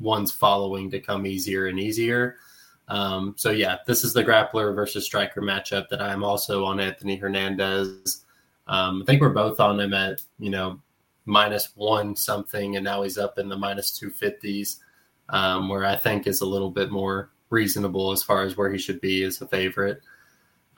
ones 0.00 0.32
following 0.32 0.90
to 0.90 1.00
come 1.00 1.26
easier 1.26 1.66
and 1.66 1.78
easier. 1.78 2.36
Um, 2.88 3.34
so 3.36 3.50
yeah, 3.50 3.78
this 3.86 4.04
is 4.04 4.12
the 4.12 4.24
grappler 4.24 4.74
versus 4.74 5.04
striker 5.04 5.40
matchup 5.40 5.88
that 5.88 6.02
I'm 6.02 6.24
also 6.24 6.64
on 6.64 6.80
Anthony 6.80 7.16
Hernandez. 7.16 8.24
Um, 8.66 9.02
I 9.02 9.04
think 9.04 9.20
we're 9.20 9.30
both 9.30 9.60
on 9.60 9.80
him 9.80 9.94
at 9.94 10.22
you 10.38 10.50
know 10.50 10.80
minus 11.24 11.74
one 11.76 12.16
something, 12.16 12.76
and 12.76 12.84
now 12.84 13.02
he's 13.02 13.18
up 13.18 13.38
in 13.38 13.48
the 13.48 13.56
minus 13.56 13.96
two 13.96 14.10
fifties, 14.10 14.80
um, 15.28 15.68
where 15.68 15.84
I 15.84 15.96
think 15.96 16.26
is 16.26 16.40
a 16.40 16.46
little 16.46 16.70
bit 16.70 16.90
more 16.90 17.30
reasonable 17.50 18.12
as 18.12 18.22
far 18.22 18.42
as 18.42 18.56
where 18.56 18.70
he 18.70 18.78
should 18.78 19.00
be 19.00 19.22
as 19.24 19.40
a 19.40 19.46
favorite. 19.46 20.02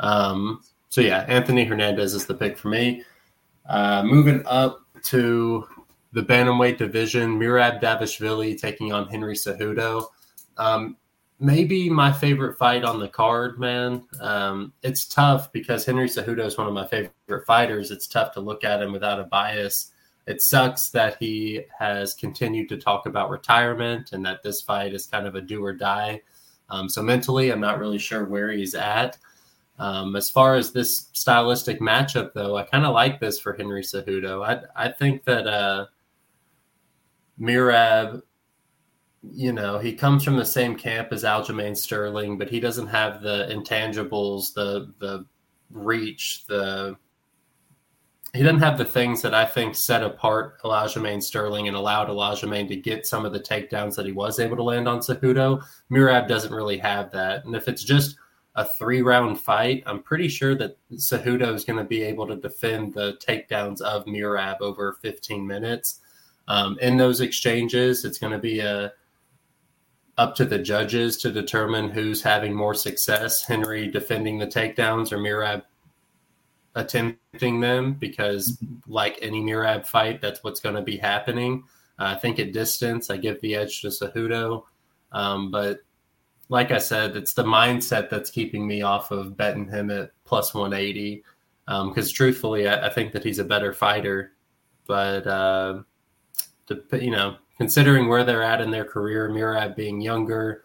Um, 0.00 0.62
so 0.88 1.00
yeah, 1.00 1.24
Anthony 1.28 1.64
Hernandez 1.64 2.14
is 2.14 2.26
the 2.26 2.34
pick 2.34 2.58
for 2.58 2.68
me. 2.68 3.02
Uh, 3.68 4.02
moving 4.04 4.42
up 4.46 4.82
to 5.04 5.66
the 6.14 6.22
bantamweight 6.22 6.78
division, 6.78 7.38
Merab 7.38 7.82
Dvalishvili 7.82 8.56
taking 8.58 8.92
on 8.92 9.08
Henry 9.08 9.34
Cejudo. 9.34 10.06
Um, 10.56 10.96
maybe 11.40 11.90
my 11.90 12.12
favorite 12.12 12.56
fight 12.56 12.84
on 12.84 13.00
the 13.00 13.08
card, 13.08 13.58
man. 13.58 14.04
Um, 14.20 14.72
it's 14.84 15.06
tough 15.06 15.52
because 15.52 15.84
Henry 15.84 16.08
Cejudo 16.08 16.46
is 16.46 16.56
one 16.56 16.68
of 16.68 16.72
my 16.72 16.86
favorite 16.86 17.44
fighters. 17.46 17.90
It's 17.90 18.06
tough 18.06 18.32
to 18.34 18.40
look 18.40 18.62
at 18.62 18.80
him 18.80 18.92
without 18.92 19.18
a 19.18 19.24
bias. 19.24 19.90
It 20.28 20.40
sucks 20.40 20.88
that 20.90 21.16
he 21.18 21.62
has 21.76 22.14
continued 22.14 22.68
to 22.68 22.76
talk 22.76 23.06
about 23.06 23.28
retirement 23.28 24.12
and 24.12 24.24
that 24.24 24.44
this 24.44 24.62
fight 24.62 24.94
is 24.94 25.06
kind 25.06 25.26
of 25.26 25.34
a 25.34 25.40
do 25.40 25.62
or 25.64 25.72
die. 25.72 26.22
Um, 26.70 26.88
so 26.88 27.02
mentally, 27.02 27.50
I'm 27.50 27.60
not 27.60 27.80
really 27.80 27.98
sure 27.98 28.24
where 28.24 28.52
he's 28.52 28.76
at. 28.76 29.18
Um, 29.80 30.14
as 30.14 30.30
far 30.30 30.54
as 30.54 30.72
this 30.72 31.08
stylistic 31.12 31.80
matchup, 31.80 32.32
though, 32.34 32.56
I 32.56 32.62
kind 32.62 32.86
of 32.86 32.94
like 32.94 33.18
this 33.18 33.40
for 33.40 33.54
Henry 33.54 33.82
Cejudo. 33.82 34.46
I 34.46 34.86
I 34.86 34.92
think 34.92 35.24
that 35.24 35.48
uh, 35.48 35.86
Merab, 37.40 38.22
you 39.22 39.52
know, 39.52 39.78
he 39.78 39.94
comes 39.94 40.22
from 40.22 40.36
the 40.36 40.44
same 40.44 40.76
camp 40.76 41.12
as 41.12 41.24
Aljamain 41.24 41.76
Sterling, 41.76 42.38
but 42.38 42.48
he 42.48 42.60
doesn't 42.60 42.88
have 42.88 43.22
the 43.22 43.48
intangibles, 43.50 44.52
the 44.54 44.92
the 44.98 45.26
reach, 45.70 46.44
the 46.46 46.96
he 48.34 48.42
doesn't 48.42 48.60
have 48.60 48.78
the 48.78 48.84
things 48.84 49.22
that 49.22 49.32
I 49.32 49.44
think 49.44 49.76
set 49.76 50.02
apart 50.02 50.60
Aljamain 50.62 51.22
Sterling 51.22 51.68
and 51.68 51.76
allowed 51.76 52.08
Aljamain 52.08 52.66
to 52.68 52.76
get 52.76 53.06
some 53.06 53.24
of 53.24 53.32
the 53.32 53.38
takedowns 53.38 53.94
that 53.94 54.06
he 54.06 54.12
was 54.12 54.40
able 54.40 54.56
to 54.56 54.62
land 54.62 54.88
on 54.88 54.98
Cejudo. 54.98 55.64
Merab 55.90 56.26
doesn't 56.26 56.52
really 56.52 56.78
have 56.78 57.12
that. 57.12 57.44
And 57.44 57.54
if 57.54 57.68
it's 57.68 57.84
just 57.84 58.16
a 58.56 58.64
three 58.64 59.02
round 59.02 59.40
fight, 59.40 59.84
I'm 59.86 60.02
pretty 60.02 60.26
sure 60.26 60.56
that 60.56 60.76
Cejudo 60.94 61.54
is 61.54 61.64
going 61.64 61.78
to 61.78 61.84
be 61.84 62.02
able 62.02 62.26
to 62.26 62.34
defend 62.34 62.94
the 62.94 63.16
takedowns 63.24 63.80
of 63.80 64.04
Merab 64.04 64.60
over 64.60 64.98
15 65.00 65.46
minutes. 65.46 66.00
Um, 66.48 66.78
in 66.80 66.96
those 66.96 67.20
exchanges, 67.20 68.04
it's 68.04 68.18
going 68.18 68.32
to 68.32 68.38
be 68.38 68.60
a 68.60 68.86
uh, 68.86 68.88
up 70.16 70.36
to 70.36 70.44
the 70.44 70.58
judges 70.58 71.16
to 71.16 71.32
determine 71.32 71.90
who's 71.90 72.22
having 72.22 72.54
more 72.54 72.74
success 72.74 73.44
Henry 73.44 73.88
defending 73.88 74.38
the 74.38 74.46
takedowns 74.46 75.10
or 75.10 75.18
Merab 75.18 75.62
attempting 76.74 77.60
them 77.60 77.94
because, 77.94 78.56
mm-hmm. 78.58 78.92
like 78.92 79.18
any 79.22 79.40
Merab 79.40 79.86
fight, 79.86 80.20
that's 80.20 80.42
what's 80.42 80.60
going 80.60 80.74
to 80.74 80.82
be 80.82 80.96
happening. 80.96 81.64
Uh, 81.98 82.14
I 82.16 82.16
think 82.16 82.38
at 82.38 82.52
distance, 82.52 83.10
I 83.10 83.16
give 83.16 83.40
the 83.40 83.54
edge 83.54 83.80
to 83.82 83.88
Cejudo. 83.88 84.64
Um, 85.12 85.50
but 85.50 85.80
like 86.48 86.70
I 86.70 86.78
said, 86.78 87.16
it's 87.16 87.34
the 87.34 87.44
mindset 87.44 88.10
that's 88.10 88.30
keeping 88.30 88.66
me 88.66 88.82
off 88.82 89.10
of 89.10 89.36
betting 89.36 89.68
him 89.68 89.90
at 89.90 90.10
plus 90.24 90.54
180. 90.54 91.22
Because 91.66 92.08
um, 92.08 92.14
truthfully, 92.14 92.68
I, 92.68 92.88
I, 92.88 92.90
think 92.90 93.12
that 93.12 93.24
he's 93.24 93.38
a 93.38 93.44
better 93.44 93.72
fighter. 93.72 94.32
But 94.86 95.26
uh, 95.26 95.82
you 96.92 97.10
know 97.10 97.36
considering 97.58 98.08
where 98.08 98.24
they're 98.24 98.42
at 98.42 98.60
in 98.60 98.70
their 98.70 98.84
career, 98.84 99.28
Merab 99.28 99.76
being 99.76 100.00
younger 100.00 100.64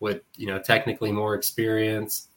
with 0.00 0.22
you 0.36 0.46
know 0.46 0.58
technically 0.58 1.12
more 1.12 1.34
experience, 1.34 2.28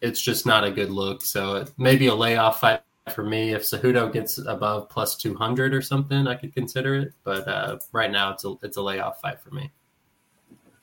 it's 0.00 0.20
just 0.20 0.46
not 0.46 0.64
a 0.64 0.70
good 0.70 0.90
look. 0.90 1.22
So 1.22 1.64
maybe 1.78 2.06
a 2.08 2.14
layoff 2.14 2.60
fight 2.60 2.82
for 3.14 3.24
me. 3.24 3.52
If 3.52 3.62
Cejudo 3.62 4.12
gets 4.12 4.38
above 4.38 4.88
plus 4.88 5.16
two 5.16 5.34
hundred 5.34 5.74
or 5.74 5.82
something, 5.82 6.26
I 6.26 6.34
could 6.34 6.54
consider 6.54 6.96
it. 6.96 7.12
But 7.24 7.46
uh, 7.48 7.78
right 7.92 8.10
now, 8.10 8.32
it's 8.32 8.44
a 8.44 8.54
it's 8.62 8.76
a 8.76 8.82
layoff 8.82 9.20
fight 9.20 9.40
for 9.40 9.50
me. 9.50 9.70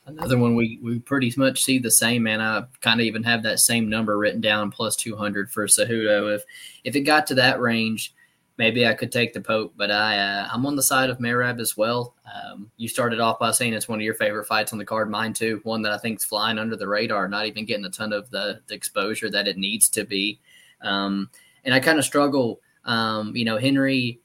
Another 0.07 0.37
one 0.37 0.55
we, 0.55 0.79
we 0.81 0.99
pretty 0.99 1.33
much 1.35 1.61
see 1.61 1.79
the 1.79 1.91
same, 1.91 2.23
man. 2.23 2.39
I 2.39 2.63
kind 2.79 3.01
of 3.01 3.05
even 3.05 3.23
have 3.23 3.43
that 3.43 3.59
same 3.59 3.89
number 3.89 4.17
written 4.17 4.39
down 4.39 4.71
plus 4.71 4.95
200 4.95 5.51
for 5.51 5.67
Cejudo. 5.67 6.33
If 6.33 6.43
if 6.85 6.95
it 6.95 7.01
got 7.01 7.27
to 7.27 7.35
that 7.35 7.59
range, 7.59 8.13
maybe 8.57 8.85
I 8.87 8.93
could 8.93 9.11
take 9.11 9.33
the 9.33 9.41
Pope, 9.41 9.73
but 9.77 9.91
I 9.91 10.17
uh, 10.17 10.49
I'm 10.51 10.65
on 10.65 10.75
the 10.75 10.83
side 10.83 11.09
of 11.09 11.19
Merab 11.19 11.59
as 11.59 11.77
well. 11.77 12.15
Um, 12.25 12.69
you 12.77 12.87
started 12.87 13.19
off 13.19 13.39
by 13.39 13.51
saying 13.51 13.73
it's 13.73 13.87
one 13.87 13.99
of 13.99 14.03
your 14.03 14.15
favorite 14.15 14.47
fights 14.47 14.73
on 14.73 14.79
the 14.79 14.85
card, 14.85 15.09
mine 15.09 15.33
too. 15.33 15.59
One 15.63 15.81
that 15.83 15.91
I 15.91 15.97
think 15.97 16.19
is 16.19 16.25
flying 16.25 16.59
under 16.59 16.75
the 16.75 16.87
radar, 16.87 17.27
not 17.27 17.45
even 17.45 17.65
getting 17.65 17.85
a 17.85 17.89
ton 17.89 18.13
of 18.13 18.29
the, 18.29 18.61
the 18.67 18.75
exposure 18.75 19.29
that 19.29 19.47
it 19.47 19.57
needs 19.57 19.89
to 19.89 20.03
be. 20.03 20.39
Um, 20.81 21.29
and 21.63 21.73
I 21.73 21.79
kind 21.79 21.99
of 21.99 22.05
struggle 22.05 22.59
Um, 22.85 23.35
you 23.35 23.43
know, 23.43 23.57
Henry, 23.57 24.21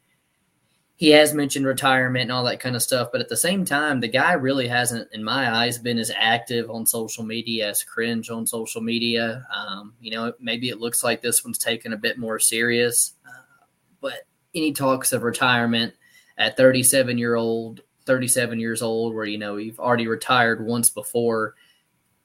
he 0.95 1.11
has 1.11 1.35
mentioned 1.35 1.67
retirement 1.67 2.23
and 2.23 2.33
all 2.33 2.45
that 2.45 2.61
kind 2.61 2.77
of 2.77 2.83
stuff, 2.83 3.09
but 3.11 3.21
at 3.21 3.29
the 3.29 3.37
same 3.37 3.65
time, 3.65 3.99
the 3.99 4.07
guy 4.07 4.35
really 4.35 4.69
hasn't, 4.69 5.09
in 5.13 5.25
my 5.25 5.51
eyes, 5.53 5.77
been 5.77 5.99
as 5.99 6.13
active 6.17 6.71
on 6.71 6.87
social 6.87 7.25
media 7.25 7.71
as 7.71 7.83
cringe 7.83 8.31
on 8.31 8.47
social 8.47 8.81
media. 8.81 9.45
Um, 9.53 9.95
you 10.01 10.13
know, 10.13 10.33
maybe 10.39 10.69
it 10.69 10.79
looks 10.79 11.03
like 11.03 11.21
this 11.21 11.45
one's 11.45 11.59
taken 11.59 11.93
a 11.93 11.97
bit 11.97 12.19
more 12.19 12.39
serious, 12.39 13.15
but 14.03 14.27
any 14.55 14.73
talks 14.73 15.15
of 15.15 15.23
retirement 15.23 15.95
at 16.37 16.59
37 16.59 17.17
year 17.17 17.37
old, 17.37 17.81
37 18.05 18.61
years 18.61 18.83
old, 18.83 19.15
where 19.15 19.25
you 19.25 19.39
know 19.39 19.57
you've 19.57 19.81
already 19.81 20.07
retired 20.07 20.67
once 20.67 20.91
before, 20.91 21.55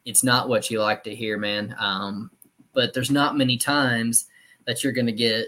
it's 0.04 0.24
not 0.24 0.50
what 0.50 0.70
you 0.70 0.82
like 0.82 1.04
to 1.06 1.16
hear, 1.16 1.38
man. 1.38 1.74
Um, 1.80 2.32
but 2.74 2.94
there's 2.94 3.12
not 3.12 3.38
many 3.38 3.58
times 3.58 4.26
that 4.66 4.84
you're 4.84 4.94
going 4.94 5.08
to 5.08 5.14
get 5.14 5.48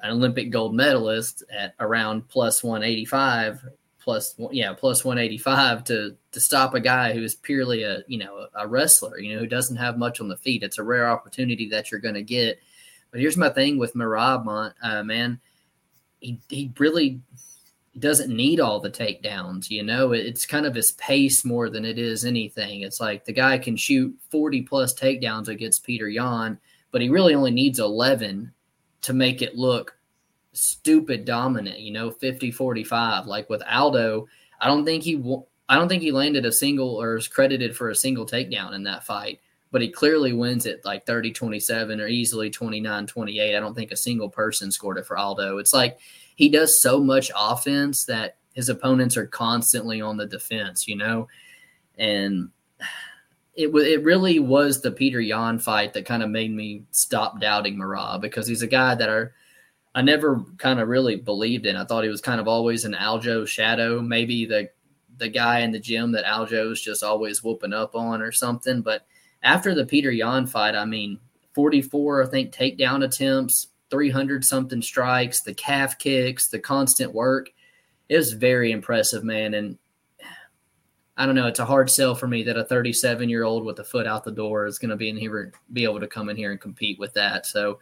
an 0.00 0.10
Olympic 0.10 0.50
gold 0.50 0.74
medalist 0.74 1.42
at 1.52 1.74
around 1.80 2.28
plus 2.28 2.62
185 2.62 3.64
plus 3.98 4.36
yeah 4.52 4.72
plus 4.72 5.04
185 5.04 5.84
to 5.84 6.16
to 6.30 6.40
stop 6.40 6.72
a 6.74 6.80
guy 6.80 7.12
who's 7.12 7.34
purely 7.34 7.82
a 7.82 8.02
you 8.06 8.16
know 8.16 8.46
a, 8.54 8.66
wrestler 8.66 9.18
you 9.18 9.34
know 9.34 9.40
who 9.40 9.46
doesn't 9.46 9.76
have 9.76 9.98
much 9.98 10.20
on 10.20 10.28
the 10.28 10.36
feet. 10.36 10.62
It's 10.62 10.78
a 10.78 10.84
rare 10.84 11.10
opportunity 11.10 11.68
that 11.70 11.90
you're 11.90 12.00
going 12.00 12.14
to 12.14 12.22
get. 12.22 12.60
But 13.10 13.20
here's 13.20 13.36
my 13.36 13.48
thing 13.48 13.78
with 13.78 13.94
Merab 13.94 14.72
uh, 14.82 15.02
man 15.02 15.40
he 16.20 16.40
he 16.48 16.72
really 16.78 17.20
doesn't 17.98 18.34
need 18.34 18.60
all 18.60 18.78
the 18.80 18.90
takedowns 18.90 19.70
you 19.70 19.82
know? 19.82 20.12
It's 20.12 20.46
kind 20.46 20.66
of 20.66 20.74
his 20.74 20.92
pace 20.92 21.44
more 21.44 21.68
than 21.68 21.84
it 21.84 21.98
is 21.98 22.24
anything. 22.24 22.82
It's 22.82 23.00
like 23.00 23.24
the 23.24 23.32
guy 23.32 23.58
can 23.58 23.76
shoot 23.76 24.16
40 24.30 24.62
plus 24.62 24.94
takedowns 24.94 25.48
against 25.48 25.86
Petr 25.86 26.12
Yan 26.12 26.58
but 26.90 27.00
he 27.00 27.08
really 27.08 27.34
only 27.34 27.50
needs 27.50 27.78
11 27.78 28.52
to 29.02 29.12
make 29.12 29.42
it 29.42 29.56
look 29.56 29.96
stupid 30.52 31.24
dominant, 31.24 31.78
you 31.78 31.92
know, 31.92 32.10
50 32.10 32.50
45. 32.50 33.26
Like 33.26 33.48
with 33.48 33.62
Aldo, 33.70 34.26
I 34.60 34.66
don't 34.66 34.84
think 34.84 35.02
he 35.02 35.22
I 35.68 35.76
don't 35.76 35.88
think 35.88 36.02
he 36.02 36.12
landed 36.12 36.46
a 36.46 36.52
single 36.52 36.96
or 36.96 37.16
is 37.16 37.28
credited 37.28 37.76
for 37.76 37.90
a 37.90 37.94
single 37.94 38.26
takedown 38.26 38.74
in 38.74 38.84
that 38.84 39.04
fight, 39.04 39.40
but 39.70 39.82
he 39.82 39.88
clearly 39.88 40.32
wins 40.32 40.66
it 40.66 40.84
like 40.84 41.06
30 41.06 41.32
27 41.32 42.00
or 42.00 42.08
easily 42.08 42.50
29 42.50 43.06
28. 43.06 43.56
I 43.56 43.60
don't 43.60 43.74
think 43.74 43.92
a 43.92 43.96
single 43.96 44.28
person 44.28 44.70
scored 44.70 44.98
it 44.98 45.06
for 45.06 45.18
Aldo. 45.18 45.58
It's 45.58 45.74
like 45.74 45.98
he 46.36 46.48
does 46.48 46.80
so 46.80 47.00
much 47.00 47.30
offense 47.36 48.04
that 48.06 48.36
his 48.54 48.68
opponents 48.68 49.16
are 49.16 49.26
constantly 49.26 50.00
on 50.00 50.16
the 50.16 50.26
defense, 50.26 50.88
you 50.88 50.96
know? 50.96 51.28
And 51.98 52.50
it 53.54 53.68
it 53.74 54.04
really 54.04 54.38
was 54.38 54.80
the 54.80 54.92
Petr 54.92 55.26
Yan 55.26 55.58
fight 55.58 55.92
that 55.94 56.06
kind 56.06 56.22
of 56.22 56.30
made 56.30 56.52
me 56.52 56.84
stop 56.92 57.40
doubting 57.40 57.76
Merab 57.76 58.20
because 58.20 58.46
he's 58.46 58.62
a 58.62 58.68
guy 58.68 58.94
that 58.94 59.10
I 59.10 59.24
I 59.94 60.02
never 60.02 60.44
kind 60.58 60.78
of 60.80 60.88
really 60.88 61.16
believed 61.16 61.66
in. 61.66 61.74
I 61.74 61.84
thought 61.84 62.04
he 62.04 62.10
was 62.10 62.20
kind 62.20 62.40
of 62.40 62.46
always 62.46 62.84
an 62.84 62.94
Aljo 62.94 63.46
shadow, 63.46 64.00
maybe 64.00 64.46
the 64.46 64.70
the 65.16 65.28
guy 65.28 65.60
in 65.60 65.72
the 65.72 65.80
gym 65.80 66.12
that 66.12 66.24
Aljo's 66.24 66.80
just 66.80 67.02
always 67.02 67.42
whooping 67.42 67.72
up 67.72 67.96
on 67.96 68.22
or 68.22 68.30
something. 68.30 68.80
But 68.80 69.06
after 69.42 69.74
the 69.74 69.84
Petr 69.84 70.16
Yan 70.16 70.46
fight, 70.46 70.74
I 70.74 70.84
mean, 70.84 71.18
44, 71.54 72.24
I 72.24 72.26
think, 72.26 72.52
takedown 72.52 73.04
attempts, 73.04 73.68
300 73.90 74.44
something 74.44 74.82
strikes, 74.82 75.42
the 75.42 75.54
calf 75.54 75.98
kicks, 75.98 76.48
the 76.48 76.58
constant 76.58 77.12
work. 77.12 77.50
It 78.08 78.16
was 78.16 78.32
very 78.32 78.72
impressive, 78.72 79.24
man. 79.24 79.54
And 79.54 79.78
I 81.16 81.26
don't 81.26 81.34
know. 81.34 81.46
It's 81.46 81.58
a 81.58 81.64
hard 81.64 81.90
sell 81.90 82.14
for 82.14 82.28
me 82.28 82.42
that 82.44 82.56
a 82.56 82.64
37 82.64 83.28
year 83.28 83.44
old 83.44 83.64
with 83.64 83.78
a 83.80 83.84
foot 83.84 84.06
out 84.06 84.24
the 84.24 84.30
door 84.30 84.66
is 84.66 84.78
going 84.78 84.90
to 84.90 84.96
be 84.96 85.08
in 85.08 85.16
here, 85.16 85.52
be 85.72 85.84
able 85.84 86.00
to 86.00 86.06
come 86.06 86.28
in 86.28 86.36
here 86.36 86.52
and 86.52 86.60
compete 86.60 86.98
with 86.98 87.12
that. 87.14 87.46
So 87.46 87.80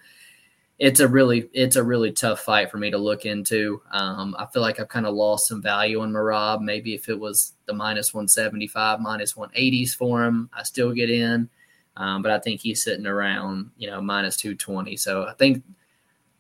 it's 0.79 1.01
a 1.01 1.09
really, 1.09 1.49
it's 1.55 1.77
a 1.77 1.83
really 1.83 2.13
tough 2.13 2.41
fight 2.41 2.71
for 2.71 2.77
me 2.77 2.91
to 2.91 2.99
look 2.99 3.25
into. 3.25 3.81
Um, 3.93 4.37
I 4.39 4.47
feel 4.47 4.61
like 4.61 4.79
I've 4.79 4.89
kind 4.89 5.07
of 5.07 5.15
lost 5.15 5.49
some 5.49 5.63
value 5.63 6.01
on 6.01 6.13
Merab. 6.13 6.61
Maybe 6.61 6.95
if 6.95 7.09
it 7.09 7.19
was 7.19 7.55
the 7.65 7.73
minus 7.73 8.13
175, 8.13 9.01
minus 9.01 9.33
180s 9.35 9.95
for 9.97 10.25
him, 10.25 10.51
I 10.53 10.63
still 10.65 10.93
get 10.93 11.09
in. 11.09 11.49
Um, 11.97 12.21
but 12.21 12.31
I 12.31 12.39
think 12.39 12.61
he's 12.61 12.85
sitting 12.85 13.07
around, 13.07 13.71
you 13.79 13.89
know, 13.89 14.03
minus 14.03 14.37
220. 14.37 14.97
So 14.99 15.25
I 15.25 15.33
think 15.33 15.65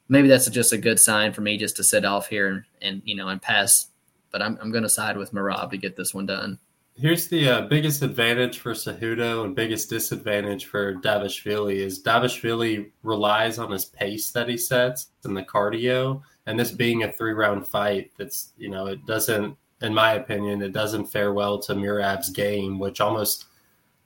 maybe 0.09 0.29
that's 0.29 0.51
just 0.51 0.75
a 0.75 0.79
good 0.79 1.01
sign 1.01 1.33
for 1.33 1.40
me 1.40 1.57
just 1.57 1.77
to 1.77 1.85
sit 1.85 2.05
off 2.05 2.29
here 2.29 2.49
and, 2.49 2.64
and 2.83 3.03
you 3.07 3.16
know, 3.16 3.29
and 3.29 3.40
pass. 3.40 3.88
But 4.33 4.42
I'm, 4.42 4.59
I'm 4.61 4.70
going 4.70 4.83
to 4.83 4.88
side 4.90 5.16
with 5.16 5.33
Merab 5.33 5.70
to 5.70 5.79
get 5.79 5.96
this 5.96 6.12
one 6.12 6.27
done. 6.27 6.59
Here's 6.99 7.29
the 7.29 7.47
uh, 7.47 7.61
biggest 7.63 8.01
advantage 8.01 8.61
for 8.61 8.73
Cejudo 8.73 9.45
and 9.45 9.55
biggest 9.55 9.91
disadvantage 9.91 10.65
for 10.65 10.95
Dvalishvili 10.95 11.77
is 11.77 12.03
Dvalishvili 12.03 12.91
relies 13.03 13.59
on 13.59 13.71
his 13.71 13.85
pace 13.85 14.31
that 14.31 14.49
he 14.49 14.57
sets 14.57 15.09
and 15.25 15.37
the 15.37 15.43
cardio. 15.43 16.23
And 16.47 16.59
this 16.59 16.71
being 16.71 17.03
a 17.03 17.13
three 17.13 17.35
round 17.35 17.67
fight, 17.67 18.13
that's 18.17 18.55
you 18.57 18.71
know 18.71 18.87
it 18.87 19.05
doesn't, 19.05 19.59
in 19.83 19.93
my 19.93 20.15
opinion, 20.15 20.63
it 20.63 20.73
doesn't 20.73 21.05
fare 21.05 21.35
well 21.35 21.59
to 21.59 21.75
Merab's 21.75 22.31
game, 22.31 22.79
which 22.79 23.03
almost 23.03 23.45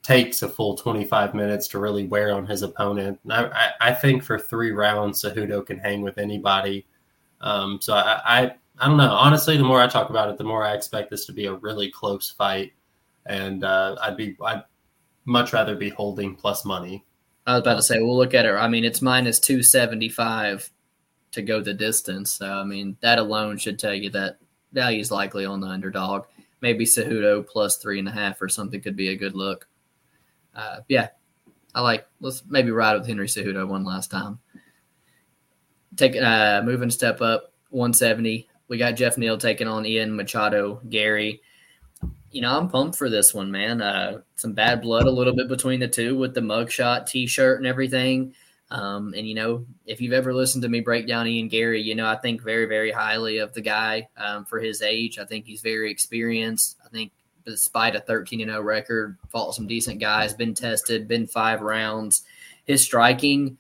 takes 0.03 0.43
a 0.43 0.49
full 0.49 0.77
25 0.77 1.33
minutes 1.33 1.69
to 1.69 1.79
really 1.79 2.09
wear 2.09 2.35
on 2.35 2.45
his 2.45 2.63
opponent. 2.63 3.21
I, 3.31 3.71
I, 3.81 3.93
think 3.93 4.25
for 4.25 4.39
three 4.39 4.73
rounds, 4.73 5.23
Cejudo 5.23 5.65
can 5.65 5.79
hang 5.79 6.01
with 6.01 6.19
anybody. 6.19 6.87
Um, 7.41 7.79
so 7.81 7.95
I, 7.95 8.21
I 8.25 8.55
I 8.81 8.89
don't 8.89 8.97
know. 8.97 9.13
Honestly, 9.13 9.57
the 9.57 9.63
more 9.63 9.81
I 9.81 9.87
talk 9.87 10.11
about 10.11 10.29
it, 10.29 10.39
the 10.39 10.45
more 10.45 10.65
I 10.65 10.73
expect 10.73 11.11
this 11.11 11.27
to 11.27 11.33
be 11.33 11.47
a 11.47 11.55
really 11.55 11.89
close 11.89 12.31
fight 12.31 12.73
and 13.27 13.65
uh, 13.65 13.97
I'd 14.01 14.17
be 14.17 14.37
I'd 14.43 14.65
much 15.25 15.53
rather 15.53 15.75
be 15.75 15.91
holding 15.91 16.35
plus 16.35 16.65
money. 16.65 17.05
I 17.47 17.55
was 17.55 17.61
about 17.61 17.77
to 17.77 17.83
say 17.83 18.01
we'll 18.01 18.17
look 18.17 18.35
at 18.35 18.47
it. 18.47 18.53
I 18.53 18.69
mean, 18.69 18.85
it's 18.85 19.03
minus 19.03 19.39
two 19.39 19.63
seventy 19.63 20.09
five 20.09 20.71
to 21.33 21.43
go 21.43 21.61
the 21.61 21.75
distance. 21.75 22.33
So 22.33 22.47
I 22.47 22.65
mean, 22.65 22.97
that 23.01 23.19
alone 23.19 23.59
should 23.59 23.79
tell 23.79 23.95
you 23.95 24.11
that 24.11 24.39
value 24.73 25.01
is 25.01 25.11
likely 25.11 25.45
on 25.45 25.61
the 25.61 25.69
underdog. 25.69 26.25
Maybe 26.61 26.85
Cejudo 26.85 27.47
plus 27.47 27.77
three 27.77 27.99
and 27.99 28.09
a 28.09 28.13
half 28.13 28.41
or 28.43 28.49
something 28.49 28.81
could 28.81 28.97
be 28.97 29.09
a 29.09 29.17
good 29.17 29.35
look. 29.35 29.67
Uh, 30.55 30.81
yeah, 30.89 31.09
I 31.75 31.81
like. 31.81 32.07
Let's 32.21 32.43
maybe 32.49 32.71
ride 32.71 32.99
with 32.99 33.07
Henry 33.07 33.27
Cejudo 33.27 33.67
one 33.67 33.85
last 33.85 34.11
time. 34.11 34.39
Take 35.97 36.17
uh, 36.17 36.63
moving 36.65 36.91
step 36.91 37.21
up, 37.21 37.53
one 37.71 37.93
seventy. 37.93 38.49
We 38.69 38.79
got 38.79 38.93
Geoff 38.93 39.19
Neal 39.19 39.39
taking 39.39 39.67
on 39.67 39.87
Ian 39.87 40.15
Machado 40.15 40.81
Garry 40.89 41.43
you 42.31 42.41
know, 42.41 42.57
I'm 42.57 42.69
pumped 42.69 42.97
for 42.97 43.11
this 43.11 43.35
one, 43.35 43.51
man. 43.51 43.83
Uh, 43.83 44.21
some 44.37 44.53
bad 44.53 44.83
blood 44.83 45.07
a 45.07 45.11
little 45.11 45.35
bit 45.35 45.49
between 45.49 45.81
the 45.81 45.89
two 45.89 46.17
with 46.17 46.35
the 46.35 46.41
mugshot 46.41 47.07
T-shirt 47.07 47.59
and 47.59 47.67
everything. 47.67 48.35
Um, 48.71 49.15
and 49.17 49.27
you 49.27 49.35
know, 49.35 49.67
if 49.85 50.01
you've 50.01 50.13
ever 50.13 50.33
listened 50.33 50.63
to 50.63 50.69
me 50.69 50.81
break 50.81 51.09
down 51.09 51.27
Ian 51.27 51.49
Garry, 51.49 51.83
you 51.83 51.97
know 51.97 52.07
I 52.07 52.17
think 52.17 52.43
very, 52.43 52.67
very 52.67 52.93
highly 52.93 53.39
of 53.39 53.53
the 53.53 53.61
guy 53.61 54.09
um, 54.17 54.45
for 54.45 54.61
his 54.61 54.81
age. 54.81 55.19
I 55.19 55.25
think 55.25 55.45
he's 55.45 55.61
very 55.61 55.91
experienced. 55.91 56.77
I 56.85 56.89
think 56.89 57.13
despite 57.45 57.97
a 57.97 58.01
13 58.01 58.41
and 58.43 58.51
0 58.51 58.63
record, 58.63 59.19
fought 59.29 59.55
some 59.55 59.67
decent 59.67 59.99
guys, 59.99 60.35
been 60.35 60.55
tested, 60.55 61.09
been 61.09 61.27
five 61.27 61.63
rounds. 61.63 62.23
His 62.65 62.85
striking, 62.85 63.59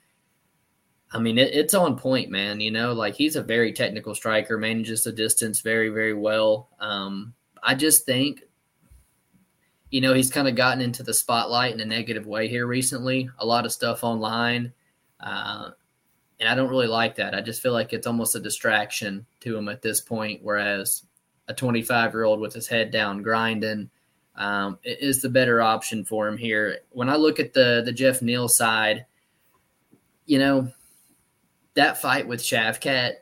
I 1.10 1.18
mean, 1.18 1.38
it, 1.38 1.52
it's 1.54 1.74
on 1.74 1.98
point, 1.98 2.30
man. 2.30 2.60
You 2.60 2.70
know, 2.70 2.92
like 2.92 3.14
he's 3.14 3.34
a 3.34 3.42
very 3.42 3.72
technical 3.72 4.14
striker, 4.14 4.58
manages 4.58 5.02
the 5.02 5.10
distance 5.10 5.60
very, 5.60 5.88
very 5.88 6.14
well. 6.14 6.68
Um, 6.78 7.34
I 7.64 7.74
just 7.74 8.06
think 8.06 8.42
you 9.90 10.00
know, 10.00 10.14
he's 10.14 10.30
kind 10.30 10.48
of 10.48 10.54
gotten 10.54 10.80
into 10.80 11.02
the 11.02 11.14
spotlight 11.14 11.74
in 11.74 11.80
a 11.80 11.84
negative 11.84 12.26
way 12.26 12.48
here 12.48 12.66
recently. 12.66 13.28
A 13.38 13.46
lot 13.46 13.66
of 13.66 13.72
stuff 13.72 14.04
online. 14.04 14.72
Uh, 15.18 15.70
and 16.38 16.48
I 16.48 16.54
don't 16.54 16.70
really 16.70 16.86
like 16.86 17.16
that. 17.16 17.34
I 17.34 17.40
just 17.40 17.60
feel 17.60 17.72
like 17.72 17.92
it's 17.92 18.06
almost 18.06 18.34
a 18.34 18.40
distraction 18.40 19.26
to 19.40 19.56
him 19.56 19.68
at 19.68 19.82
this 19.82 20.00
point. 20.00 20.40
Whereas 20.42 21.02
a 21.48 21.54
25 21.54 22.14
year 22.14 22.24
old 22.24 22.40
with 22.40 22.54
his 22.54 22.68
head 22.68 22.90
down 22.90 23.22
grinding 23.22 23.90
um, 24.36 24.78
is 24.84 25.20
the 25.20 25.28
better 25.28 25.60
option 25.60 26.04
for 26.04 26.26
him 26.28 26.38
here. 26.38 26.78
When 26.90 27.10
I 27.10 27.16
look 27.16 27.40
at 27.40 27.52
the 27.52 27.82
the 27.84 27.92
Geoff 27.92 28.22
Neal 28.22 28.48
side, 28.48 29.04
you 30.24 30.38
know, 30.38 30.72
that 31.74 32.00
fight 32.00 32.26
with 32.26 32.40
Shavkat, 32.40 33.14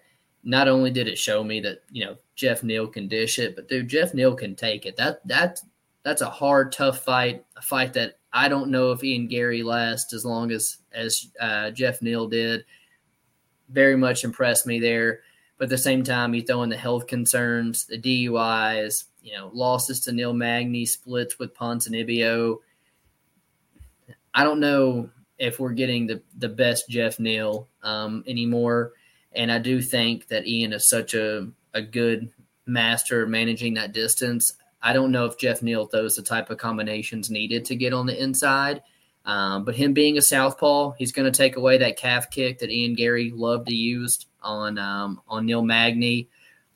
not 0.45 0.69
only 0.69 0.91
did 0.91 1.09
it 1.09 1.19
show 1.19 1.43
me 1.43 1.61
that 1.61 1.83
you 1.91 2.05
know 2.05 2.17
Geoff 2.37 2.63
Neal 2.63 2.87
can 2.87 3.09
dish 3.09 3.39
it, 3.39 3.57
but 3.57 3.69
dude, 3.69 3.89
Geoff 3.89 4.15
Neal 4.15 4.35
can 4.35 4.55
take 4.55 4.87
it. 4.87 4.97
That 4.97 5.27
that 5.27 5.61
that's 6.05 6.23
a 6.23 6.31
hard, 6.31 6.73
tough 6.73 7.05
fight. 7.05 7.45
A 7.57 7.63
fight 7.63 7.93
that 7.95 8.19
I 8.33 8.49
don't 8.49 8.71
know 8.71 8.93
if 8.93 9.03
Ian 9.05 9.27
Garry 9.27 9.63
lasts 9.63 10.13
as 10.13 10.25
long 10.25 10.51
as 10.51 10.79
as 10.93 11.29
uh, 11.41 11.71
Geoff 11.71 12.03
Neal 12.03 12.29
did. 12.29 12.65
Very 13.69 13.97
much 13.97 14.25
impressed 14.25 14.67
me 14.67 14.79
there. 14.81 15.21
But 15.59 15.65
at 15.65 15.71
the 15.71 15.79
same 15.79 16.05
time, 16.05 16.35
you 16.35 16.43
throw 16.43 16.63
in 16.63 16.71
the 16.71 16.77
health 16.77 17.09
concerns, 17.09 17.85
the 17.87 17.99
DUIs, 17.99 19.05
you 19.23 19.33
know, 19.33 19.51
losses 19.53 20.01
to 20.01 20.13
Neil 20.13 20.33
Magny, 20.33 20.87
splits 20.87 21.39
with 21.39 21.55
Ponzinibbio. 21.55 22.59
I 24.33 24.45
don't 24.45 24.61
know 24.61 25.11
if 25.39 25.59
we're 25.59 25.73
getting 25.73 26.07
the, 26.07 26.23
the 26.37 26.49
best 26.49 26.89
Geoff 26.89 27.19
Neal 27.19 27.69
um, 27.83 28.23
anymore. 28.27 28.93
And 29.33 29.51
I 29.51 29.59
do 29.59 29.83
think 29.83 30.29
that 30.29 30.47
Ian 30.47 30.73
is 30.73 30.89
such 30.89 31.15
a, 31.15 31.49
a 31.75 31.83
good 31.83 32.31
master 32.67 33.27
managing 33.27 33.75
that 33.75 33.93
distance. 33.93 34.55
I 34.83 34.93
don't 34.93 35.13
know 35.13 35.25
if 35.25 35.39
Geoff 35.39 35.63
Neal 35.63 35.87
throws 35.87 36.17
the 36.17 36.23
type 36.23 36.51
of 36.51 36.59
combinations 36.59 37.31
needed 37.31 37.65
to 37.67 37.77
get 37.77 37.93
on 37.93 38.07
the 38.07 38.21
inside. 38.21 38.83
Um, 39.25 39.65
but 39.65 39.75
him 39.75 39.93
being 39.93 40.17
a 40.17 40.23
southpaw, 40.23 40.93
he's 40.93 41.13
going 41.13 41.31
to 41.31 41.37
take 41.37 41.57
away 41.57 41.77
that 41.79 41.99
calf 41.99 42.31
kick 42.31 42.59
that 42.61 42.71
Ian 42.71 42.95
Garry 42.95 43.31
loved 43.31 43.69
to 43.69 43.75
use 43.75 44.27
on 44.43 44.79
um, 44.79 45.21
on 45.29 45.45
Neil 45.45 45.63
Magny. 45.63 46.29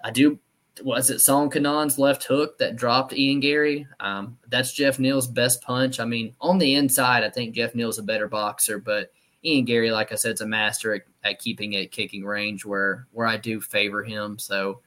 I 0.05 0.11
do 0.11 0.39
was 0.83 1.11
it 1.11 1.21
Song 1.21 1.51
Kenan's 1.51 1.99
left 1.99 2.25
hook 2.25 2.59
that 2.59 2.77
dropped 2.77 3.13
Ian 3.13 3.41
Garry? 3.41 3.87
Um, 4.01 4.39
that's 4.49 4.73
Geoff 4.73 4.99
Neal's 4.99 5.27
best 5.27 5.63
punch. 5.63 6.01
I 6.01 6.05
mean, 6.05 6.35
on 6.41 6.59
the 6.59 6.75
inside, 6.75 7.25
I 7.25 7.31
think 7.31 7.55
Geoff 7.55 7.75
Neal's 7.75 7.99
a 7.99 8.03
better 8.03 8.29
boxer, 8.29 8.79
but 8.79 9.13
Ian 9.45 9.65
Garry, 9.65 9.91
like 9.91 10.13
I 10.13 10.15
said, 10.15 10.35
is 10.35 10.41
a 10.41 10.47
master 10.47 10.95
at, 10.95 11.03
at 11.25 11.39
keeping 11.39 11.75
it 11.75 11.93
kicking 11.93 12.25
range 12.25 12.65
where 12.65 13.07
where 13.13 13.27
I 13.27 13.37
do 13.37 13.61
favor 13.61 14.03
him. 14.03 14.39
So 14.39 14.81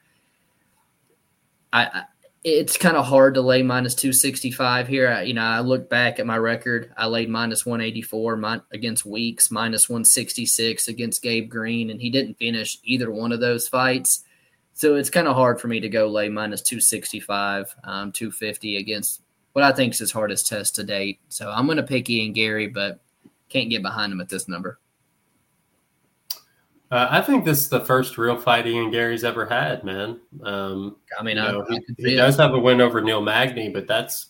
I, 1.71 1.85
I 1.85 2.03
it's 2.45 2.77
kind 2.77 2.95
of 2.95 3.07
hard 3.07 3.33
to 3.33 3.41
lay 3.41 3.63
minus 3.63 3.95
265 3.95 4.87
here. 4.87 5.09
I, 5.09 5.23
you 5.23 5.33
know, 5.33 5.41
I 5.41 5.61
look 5.61 5.89
back 5.89 6.19
at 6.19 6.27
my 6.27 6.37
record. 6.37 6.93
I 6.95 7.07
laid 7.07 7.27
minus 7.27 7.65
184 7.65 8.37
my, 8.37 8.61
against 8.71 9.03
Weeks, 9.03 9.49
minus 9.49 9.89
166 9.89 10.87
against 10.87 11.23
Gabe 11.23 11.49
Green, 11.49 11.89
and 11.89 11.99
he 11.99 12.11
didn't 12.11 12.37
finish 12.37 12.77
either 12.83 13.09
one 13.09 13.31
of 13.31 13.39
those 13.39 13.67
fights. 13.67 14.23
So 14.73 14.93
it's 14.93 15.09
kind 15.09 15.27
of 15.27 15.35
hard 15.35 15.59
for 15.59 15.67
me 15.67 15.79
to 15.79 15.89
go 15.89 16.07
lay 16.07 16.29
minus 16.29 16.61
265, 16.61 17.75
um, 17.83 18.11
250 18.11 18.77
against 18.77 19.21
what 19.53 19.65
I 19.65 19.71
think 19.71 19.93
is 19.93 19.99
his 19.99 20.11
hardest 20.11 20.45
test 20.45 20.75
to 20.75 20.83
date. 20.83 21.19
So 21.29 21.49
I'm 21.49 21.65
going 21.65 21.77
to 21.77 21.83
pick 21.83 22.11
Ian 22.11 22.33
Garry, 22.33 22.67
but 22.67 22.99
can't 23.49 23.71
get 23.71 23.81
behind 23.81 24.13
him 24.13 24.21
at 24.21 24.29
this 24.29 24.47
number. 24.47 24.77
Uh, 26.91 27.07
I 27.09 27.21
think 27.21 27.45
this 27.45 27.59
is 27.59 27.69
the 27.69 27.83
first 27.83 28.17
real 28.17 28.37
fight 28.37 28.67
Ian 28.67 28.91
Garry's 28.91 29.23
ever 29.23 29.45
had, 29.45 29.83
man. 29.83 30.19
Um, 30.43 30.97
I 31.19 31.23
mean, 31.23 31.37
I, 31.39 31.51
know, 31.51 31.65
he, 31.67 31.81
he 31.97 32.15
does 32.15 32.37
have 32.37 32.53
a 32.53 32.59
win 32.59 32.79
over 32.79 33.01
Neil 33.01 33.21
Magny, 33.21 33.69
but 33.69 33.87
that's 33.87 34.27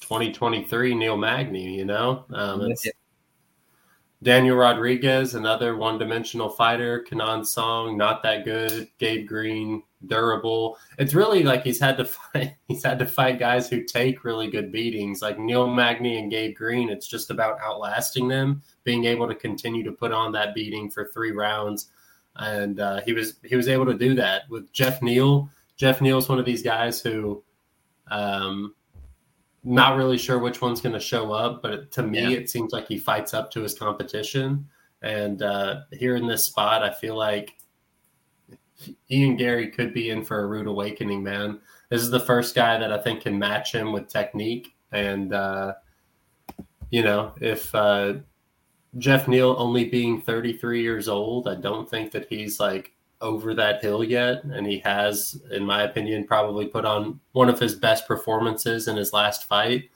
2023 0.00 0.94
Neil 0.94 1.16
Magny. 1.16 1.76
You 1.76 1.86
know, 1.86 2.26
um, 2.32 2.72
Daniel 4.22 4.56
Rodriguez, 4.56 5.34
another 5.34 5.76
one-dimensional 5.76 6.50
fighter. 6.50 7.00
Kenan 7.00 7.44
Song, 7.44 7.96
not 7.96 8.22
that 8.22 8.44
good. 8.44 8.88
Gabe 8.98 9.26
Green, 9.26 9.82
durable. 10.06 10.78
It's 10.98 11.14
really 11.14 11.42
like 11.42 11.62
he's 11.62 11.80
had 11.80 11.96
to 11.98 12.04
fight. 12.32 12.54
He's 12.68 12.84
had 12.84 12.98
to 12.98 13.06
fight 13.06 13.38
guys 13.38 13.68
who 13.68 13.82
take 13.82 14.24
really 14.24 14.50
good 14.50 14.72
beatings, 14.72 15.22
like 15.22 15.38
Neil 15.38 15.66
Magny 15.66 16.18
and 16.18 16.30
Gabe 16.30 16.54
Green. 16.54 16.88
It's 16.88 17.06
just 17.06 17.30
about 17.30 17.60
outlasting 17.60 18.28
them, 18.28 18.62
being 18.84 19.04
able 19.04 19.28
to 19.28 19.34
continue 19.34 19.84
to 19.84 19.92
put 19.92 20.12
on 20.12 20.32
that 20.32 20.54
beating 20.54 20.90
for 20.90 21.10
three 21.12 21.32
rounds, 21.32 21.90
and 22.36 22.80
uh, 22.80 23.00
he 23.02 23.12
was 23.12 23.36
he 23.44 23.56
was 23.56 23.68
able 23.68 23.86
to 23.86 23.94
do 23.94 24.14
that 24.14 24.42
with 24.48 24.72
Geoff 24.72 25.02
Neal. 25.02 25.50
Geoff 25.76 26.00
Neal 26.00 26.18
is 26.18 26.28
one 26.28 26.38
of 26.38 26.44
these 26.44 26.62
guys 26.62 27.00
who. 27.00 27.42
Um, 28.10 28.74
not 29.64 29.96
really 29.96 30.18
sure 30.18 30.40
which 30.40 30.60
one's 30.60 30.80
going 30.80 30.92
to 30.92 31.00
show 31.00 31.32
up, 31.32 31.62
but 31.62 31.92
to 31.92 32.02
me, 32.02 32.20
yeah. 32.20 32.38
it 32.38 32.50
seems 32.50 32.72
like 32.72 32.88
he 32.88 32.98
fights 32.98 33.32
up 33.32 33.48
to 33.52 33.62
his 33.62 33.74
competition. 33.74 34.66
And 35.02 35.42
uh, 35.42 35.82
here 35.92 36.16
in 36.16 36.26
this 36.26 36.44
spot, 36.44 36.82
I 36.82 36.92
feel 36.92 37.16
like 37.16 37.54
Ian 39.10 39.36
Garry 39.36 39.68
could 39.68 39.92
be 39.92 40.10
in 40.10 40.24
for 40.24 40.40
a 40.40 40.46
rude 40.46 40.66
awakening, 40.66 41.22
man. 41.22 41.60
This 41.88 42.02
is 42.02 42.10
the 42.10 42.20
first 42.20 42.54
guy 42.54 42.78
that 42.78 42.92
I 42.92 42.98
think 42.98 43.22
can 43.22 43.38
match 43.38 43.74
him 43.74 43.92
with 43.92 44.08
technique. 44.08 44.74
And, 44.92 45.32
uh, 45.32 45.74
you 46.90 47.02
know, 47.02 47.32
if 47.40 47.74
uh, 47.74 48.14
Geoff 48.98 49.28
Neal 49.28 49.54
only 49.58 49.86
being 49.86 50.20
33 50.20 50.82
years 50.82 51.08
old, 51.08 51.48
I 51.48 51.54
don't 51.54 51.88
think 51.88 52.12
that 52.12 52.26
he's 52.28 52.60
like 52.60 52.92
over 53.22 53.54
that 53.54 53.80
hill 53.80 54.04
yet, 54.04 54.44
and 54.44 54.66
he 54.66 54.78
has, 54.80 55.40
in 55.50 55.64
my 55.64 55.82
opinion, 55.82 56.26
probably 56.26 56.66
put 56.66 56.84
on 56.84 57.20
one 57.32 57.48
of 57.48 57.58
his 57.58 57.74
best 57.74 58.06
performances 58.06 58.88
in 58.88 58.96
his 58.96 59.12
last 59.12 59.44
fight. 59.44 59.90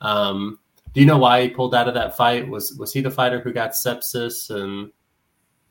Um, 0.00 0.58
do 0.94 1.00
you 1.00 1.06
know 1.06 1.18
why 1.18 1.42
he 1.42 1.48
pulled 1.48 1.74
out 1.74 1.88
of 1.88 1.94
that 1.94 2.16
fight? 2.16 2.48
Was 2.48 2.74
was 2.78 2.92
he 2.92 3.00
the 3.00 3.10
fighter 3.10 3.40
who 3.40 3.52
got 3.52 3.72
sepsis 3.72 4.50
and 4.50 4.90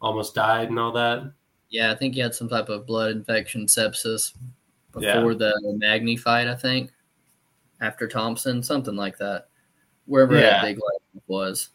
almost 0.01 0.35
died 0.35 0.69
and 0.69 0.79
all 0.79 0.91
that? 0.91 1.33
Yeah, 1.69 1.91
I 1.91 1.95
think 1.95 2.15
he 2.15 2.19
had 2.19 2.33
some 2.33 2.49
type 2.49 2.69
of 2.69 2.87
blood 2.87 3.11
infection, 3.11 3.65
sepsis, 3.67 4.33
before 4.91 5.31
yeah. 5.33 5.37
the 5.37 5.77
Magny 5.77 6.17
fight. 6.17 6.47
I 6.47 6.55
think 6.55 6.91
after 7.81 8.07
Thompson, 8.07 8.63
something 8.63 8.95
like 8.95 9.17
that. 9.17 9.47
Wherever 10.05 10.35
yeah. 10.35 10.61
that 10.61 10.63
big 10.63 10.79
was. 11.27 11.69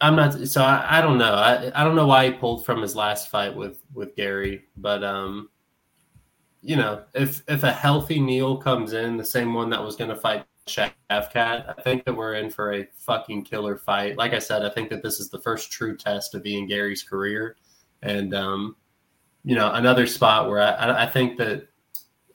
I'm 0.00 0.16
not. 0.16 0.32
So 0.48 0.62
I, 0.62 0.98
I 0.98 1.00
don't 1.00 1.18
know. 1.18 1.34
I, 1.34 1.70
I 1.74 1.84
don't 1.84 1.96
know 1.96 2.06
why 2.06 2.26
he 2.26 2.32
pulled 2.32 2.64
from 2.64 2.82
his 2.82 2.96
last 2.96 3.30
fight 3.30 3.54
with 3.54 3.80
with 3.92 4.16
Garry, 4.16 4.64
but 4.76 5.04
um, 5.04 5.50
you 6.62 6.76
know, 6.76 7.02
if 7.14 7.42
if 7.48 7.62
a 7.62 7.72
healthy 7.72 8.18
Neal 8.18 8.56
comes 8.56 8.92
in, 8.92 9.16
the 9.16 9.24
same 9.24 9.54
one 9.54 9.70
that 9.70 9.82
was 9.82 9.96
going 9.96 10.10
to 10.10 10.16
fight 10.16 10.44
Shavkat, 10.66 11.68
I 11.68 11.82
think 11.82 12.04
that 12.04 12.14
we're 12.14 12.34
in 12.34 12.50
for 12.50 12.72
a 12.72 12.88
fucking 12.96 13.44
killer 13.44 13.76
fight. 13.76 14.16
Like 14.16 14.32
I 14.32 14.38
said, 14.38 14.64
I 14.64 14.70
think 14.70 14.88
that 14.90 15.02
this 15.02 15.20
is 15.20 15.28
the 15.28 15.40
first 15.40 15.70
true 15.70 15.96
test 15.96 16.34
of 16.34 16.46
Ian 16.46 16.66
Garry's 16.66 17.02
career, 17.02 17.56
and 18.02 18.34
um, 18.34 18.76
you 19.44 19.54
know, 19.54 19.72
another 19.72 20.06
spot 20.06 20.48
where 20.48 20.60
I 20.60 21.04
I 21.04 21.06
think 21.06 21.38
that 21.38 21.68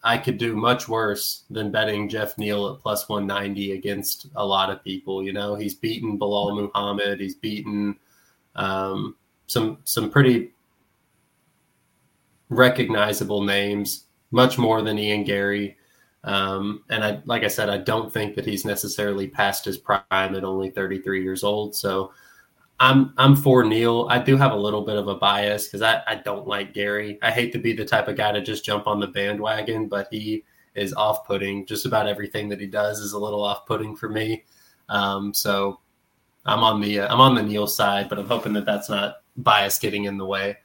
I 0.04 0.18
could 0.18 0.38
do 0.38 0.56
much 0.56 0.88
worse 0.88 1.44
than 1.50 1.72
betting 1.72 2.08
Geoff 2.08 2.38
Neal 2.38 2.70
at 2.70 2.80
plus 2.80 3.10
190 3.10 3.74
against 3.74 4.28
a 4.36 4.46
lot 4.46 4.70
of 4.70 4.84
people. 4.84 5.24
You 5.24 5.34
know, 5.34 5.56
he's 5.56 5.74
beaten 5.74 6.18
Belal 6.18 6.56
Muhammad. 6.56 7.20
He's 7.20 7.36
beaten 7.36 7.98
um, 8.56 9.16
some 9.48 9.80
some 9.84 10.10
pretty 10.10 10.52
recognizable 12.50 13.44
names, 13.44 14.06
much 14.32 14.58
more 14.58 14.82
than 14.82 14.98
Ian 14.98 15.24
Garry. 15.24 15.78
Um, 16.24 16.84
and 16.90 17.04
I, 17.04 17.22
like 17.26 17.44
I 17.44 17.48
said, 17.48 17.70
I 17.70 17.78
don't 17.78 18.12
think 18.12 18.36
that 18.36 18.46
he's 18.46 18.66
necessarily 18.66 19.28
past 19.28 19.66
his 19.66 19.78
prime 19.78 20.04
at 20.12 20.44
only 20.44 20.70
33 20.70 21.24
years 21.24 21.44
old. 21.44 21.76
So 21.76 22.12
I'm 22.80 23.14
I'm 23.18 23.36
for 23.36 23.64
Neal. 23.64 24.08
I 24.10 24.20
do 24.20 24.38
have 24.38 24.52
a 24.52 24.58
little 24.58 24.84
bit 24.84 24.96
of 24.96 25.08
a 25.08 25.16
bias 25.16 25.68
because 25.68 25.82
I, 25.82 26.02
I 26.08 26.16
don't 26.16 26.48
like 26.48 26.74
Garry. 26.74 27.20
I 27.22 27.32
hate 27.32 27.52
to 27.54 27.60
be 27.60 27.74
the 27.74 27.86
type 27.86 28.08
of 28.08 28.16
guy 28.16 28.32
to 28.32 28.42
just 28.42 28.64
jump 28.64 28.88
on 28.88 29.00
the 29.00 29.08
bandwagon, 29.08 29.88
but 29.88 30.08
he 30.12 30.46
is 30.76 30.94
off 30.94 31.26
putting. 31.26 31.66
Just 31.66 31.86
about 31.86 32.08
everything 32.08 32.48
that 32.50 32.62
he 32.62 32.68
does 32.68 33.00
is 33.00 33.14
a 33.14 33.20
little 33.20 33.44
off 33.44 33.66
putting 33.66 33.96
for 33.96 34.08
me. 34.08 34.46
Um, 34.88 35.34
so 35.34 35.80
I'm 36.46 36.64
on 36.64 36.80
the 36.80 37.02
uh, 37.02 37.14
I'm 37.14 37.20
on 37.20 37.36
the 37.36 37.44
Neal 37.44 37.68
side, 37.68 38.08
but 38.08 38.18
I'm 38.18 38.28
hoping 38.28 38.54
that 38.54 38.66
that's 38.66 38.90
not 38.90 39.18
bias 39.36 39.78
getting 39.78 40.06
in 40.06 40.18
the 40.18 40.26
way. 40.26 40.58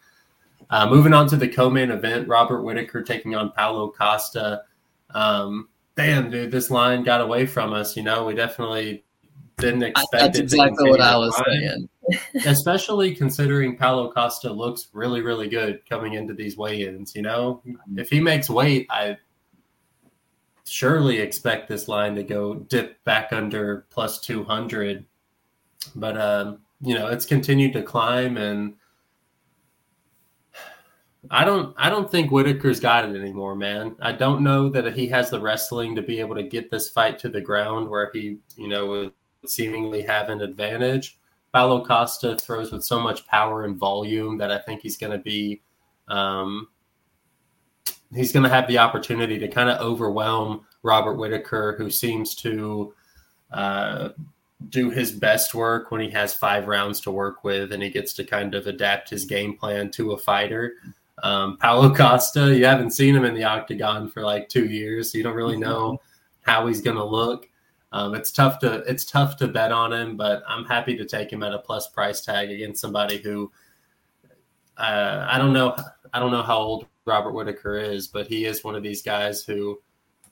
Uh, 0.70 0.88
moving 0.88 1.12
on 1.12 1.26
to 1.28 1.36
the 1.36 1.48
co-main 1.48 1.90
event, 1.90 2.28
Robert 2.28 2.62
Whittaker 2.62 3.02
taking 3.02 3.34
on 3.34 3.50
Paulo 3.52 3.90
Costa. 3.90 4.62
Um, 5.10 5.68
damn, 5.96 6.30
dude, 6.30 6.50
this 6.50 6.70
line 6.70 7.02
got 7.02 7.20
away 7.20 7.44
from 7.44 7.72
us. 7.72 7.96
You 7.96 8.02
know, 8.02 8.24
we 8.24 8.34
definitely 8.34 9.04
didn't 9.58 9.82
expect. 9.82 10.12
That's 10.12 10.38
exactly 10.38 10.90
what 10.90 11.00
I 11.00 11.16
was 11.16 11.36
saying. 11.46 11.88
Especially 12.44 13.14
considering 13.14 13.76
Paulo 13.76 14.12
Costa 14.12 14.52
looks 14.52 14.88
really, 14.92 15.22
really 15.22 15.48
good 15.48 15.80
coming 15.88 16.14
into 16.14 16.34
these 16.34 16.56
weigh-ins. 16.56 17.14
You 17.16 17.22
know, 17.22 17.62
mm-hmm. 17.66 17.98
if 17.98 18.10
he 18.10 18.20
makes 18.20 18.50
weight, 18.50 18.86
I 18.90 19.16
surely 20.66 21.18
expect 21.18 21.68
this 21.68 21.88
line 21.88 22.14
to 22.14 22.22
go 22.22 22.54
dip 22.54 23.02
back 23.04 23.32
under 23.32 23.86
plus 23.90 24.20
two 24.20 24.44
hundred. 24.44 25.04
But 25.94 26.18
um, 26.18 26.58
you 26.80 26.94
know, 26.94 27.08
it's 27.08 27.26
continued 27.26 27.72
to 27.74 27.82
climb, 27.82 28.36
and 28.36 28.74
I 31.30 31.44
don't, 31.44 31.74
I 31.78 31.88
don't 31.88 32.10
think 32.10 32.30
Whittaker's 32.30 32.80
got 32.80 33.08
it 33.08 33.18
anymore, 33.18 33.54
man. 33.56 33.96
I 34.00 34.12
don't 34.12 34.42
know 34.42 34.68
that 34.68 34.94
he 34.94 35.06
has 35.06 35.30
the 35.30 35.40
wrestling 35.40 35.94
to 35.96 36.02
be 36.02 36.20
able 36.20 36.34
to 36.34 36.42
get 36.42 36.70
this 36.70 36.90
fight 36.90 37.18
to 37.20 37.30
the 37.30 37.40
ground 37.40 37.88
where 37.88 38.10
he, 38.12 38.38
you 38.56 38.68
know, 38.68 38.86
would 38.86 39.12
seemingly 39.46 40.02
have 40.02 40.28
an 40.28 40.42
advantage. 40.42 41.18
Paulo 41.54 41.84
Costa 41.84 42.36
throws 42.36 42.72
with 42.72 42.84
so 42.84 42.98
much 42.98 43.28
power 43.28 43.64
and 43.64 43.76
volume 43.76 44.36
that 44.38 44.50
I 44.50 44.58
think 44.58 44.80
he's 44.80 44.96
going 44.96 45.12
to 45.12 45.22
be, 45.22 45.62
um, 46.08 46.66
he's 48.12 48.32
going 48.32 48.42
to 48.42 48.48
have 48.48 48.66
the 48.66 48.78
opportunity 48.78 49.38
to 49.38 49.46
kind 49.46 49.70
of 49.70 49.80
overwhelm 49.80 50.66
Robert 50.82 51.14
Whittaker, 51.14 51.76
who 51.78 51.90
seems 51.90 52.34
to 52.36 52.92
uh, 53.52 54.08
do 54.70 54.90
his 54.90 55.12
best 55.12 55.54
work 55.54 55.92
when 55.92 56.00
he 56.00 56.10
has 56.10 56.34
five 56.34 56.66
rounds 56.66 57.00
to 57.02 57.12
work 57.12 57.44
with 57.44 57.72
and 57.72 57.84
he 57.84 57.88
gets 57.88 58.14
to 58.14 58.24
kind 58.24 58.56
of 58.56 58.66
adapt 58.66 59.08
his 59.08 59.24
game 59.24 59.56
plan 59.56 59.92
to 59.92 60.10
a 60.10 60.18
fighter. 60.18 60.74
Um, 61.22 61.56
Paulo 61.58 61.94
Costa, 61.94 62.52
you 62.52 62.64
haven't 62.66 62.90
seen 62.90 63.14
him 63.14 63.24
in 63.24 63.34
the 63.34 63.44
octagon 63.44 64.08
for 64.08 64.22
like 64.22 64.48
two 64.48 64.66
years, 64.66 65.12
so 65.12 65.18
you 65.18 65.24
don't 65.24 65.36
really 65.36 65.56
know 65.56 66.00
how 66.42 66.66
he's 66.66 66.80
going 66.80 66.96
to 66.96 67.04
look. 67.04 67.48
Um, 67.94 68.16
it's 68.16 68.32
tough 68.32 68.58
to 68.58 68.78
it's 68.90 69.04
tough 69.04 69.36
to 69.36 69.46
bet 69.46 69.70
on 69.70 69.92
him, 69.92 70.16
but 70.16 70.42
I'm 70.48 70.64
happy 70.64 70.96
to 70.96 71.04
take 71.04 71.32
him 71.32 71.44
at 71.44 71.54
a 71.54 71.60
plus 71.60 71.86
price 71.86 72.22
tag 72.22 72.50
against 72.50 72.80
somebody 72.80 73.18
who 73.18 73.52
uh, 74.76 75.28
I 75.30 75.38
don't 75.38 75.52
know 75.52 75.76
I 76.12 76.18
don't 76.18 76.32
know 76.32 76.42
how 76.42 76.58
old 76.58 76.86
Robert 77.04 77.30
Whittaker 77.30 77.78
is, 77.78 78.08
but 78.08 78.26
he 78.26 78.46
is 78.46 78.64
one 78.64 78.74
of 78.74 78.82
these 78.82 79.00
guys 79.00 79.44
who 79.44 79.80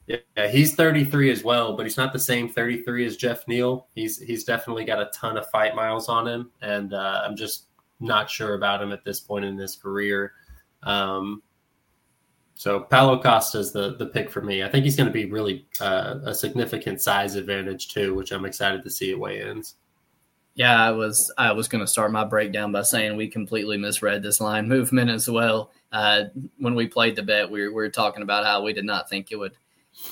yeah, 0.09 0.49
he's 0.51 0.75
33 0.75 1.31
as 1.31 1.45
well, 1.45 1.77
but 1.77 1.87
he's 1.87 1.97
not 1.97 2.13
the 2.13 2.19
same 2.19 2.49
33 2.49 3.07
as 3.07 3.17
Geoff 3.17 3.47
Neal. 3.47 3.87
He's 3.95 4.21
he's 4.21 4.43
definitely 4.43 4.85
got 4.85 5.01
a 5.01 5.11
ton 5.15 5.37
of 5.37 5.49
fight 5.51 5.77
miles 5.77 6.09
on 6.09 6.27
him, 6.27 6.51
and 6.63 6.93
uh, 6.93 7.23
I'm 7.25 7.37
just 7.37 7.67
not 8.01 8.29
sure 8.29 8.55
about 8.55 8.83
him 8.83 8.91
at 8.91 9.05
this 9.05 9.21
point 9.21 9.45
in 9.45 9.57
his 9.57 9.77
career. 9.77 10.33
Um, 10.83 11.45
so 12.63 12.79
Paulo 12.79 13.21
Costa 13.21 13.59
is 13.59 13.73
the 13.73 13.97
the 13.97 14.07
pick 14.07 14.31
for 14.31 14.41
me. 14.41 14.63
I 14.63 14.69
think 14.69 14.85
he's 14.85 14.95
going 14.95 15.09
to 15.09 15.13
be 15.13 15.25
really 15.25 15.67
uh, 15.81 16.21
a 16.25 16.33
significant 16.33 17.01
size 17.01 17.35
advantage 17.35 17.89
too, 17.89 18.15
which 18.15 18.31
I'm 18.31 18.45
excited 18.45 18.85
to 18.85 18.91
see 18.91 19.11
at 19.11 19.19
weigh-ins. 19.19 19.75
Yeah, 20.55 20.81
I 20.81 20.93
was 20.93 21.35
I 21.37 21.51
was 21.51 21.67
going 21.67 21.81
to 21.81 21.89
start 21.89 22.13
my 22.13 22.23
breakdown 22.23 22.71
by 22.71 22.83
saying 22.83 23.17
we 23.17 23.27
completely 23.27 23.79
misread 23.79 24.23
this 24.23 24.41
line 24.41 24.69
movement 24.77 25.11
as 25.11 25.29
well. 25.29 25.73
Uh, 25.91 26.27
when 26.59 26.77
we 26.77 26.87
played 26.87 27.17
the 27.17 27.25
bet, 27.25 27.51
we 27.51 27.63
were, 27.63 27.71
we 27.71 27.75
were 27.75 27.89
talking 27.89 28.23
about 28.23 28.47
how 28.47 28.63
we 28.63 28.73
did 28.73 28.85
not 28.85 29.11
think 29.11 29.33
it 29.33 29.37
would 29.37 29.57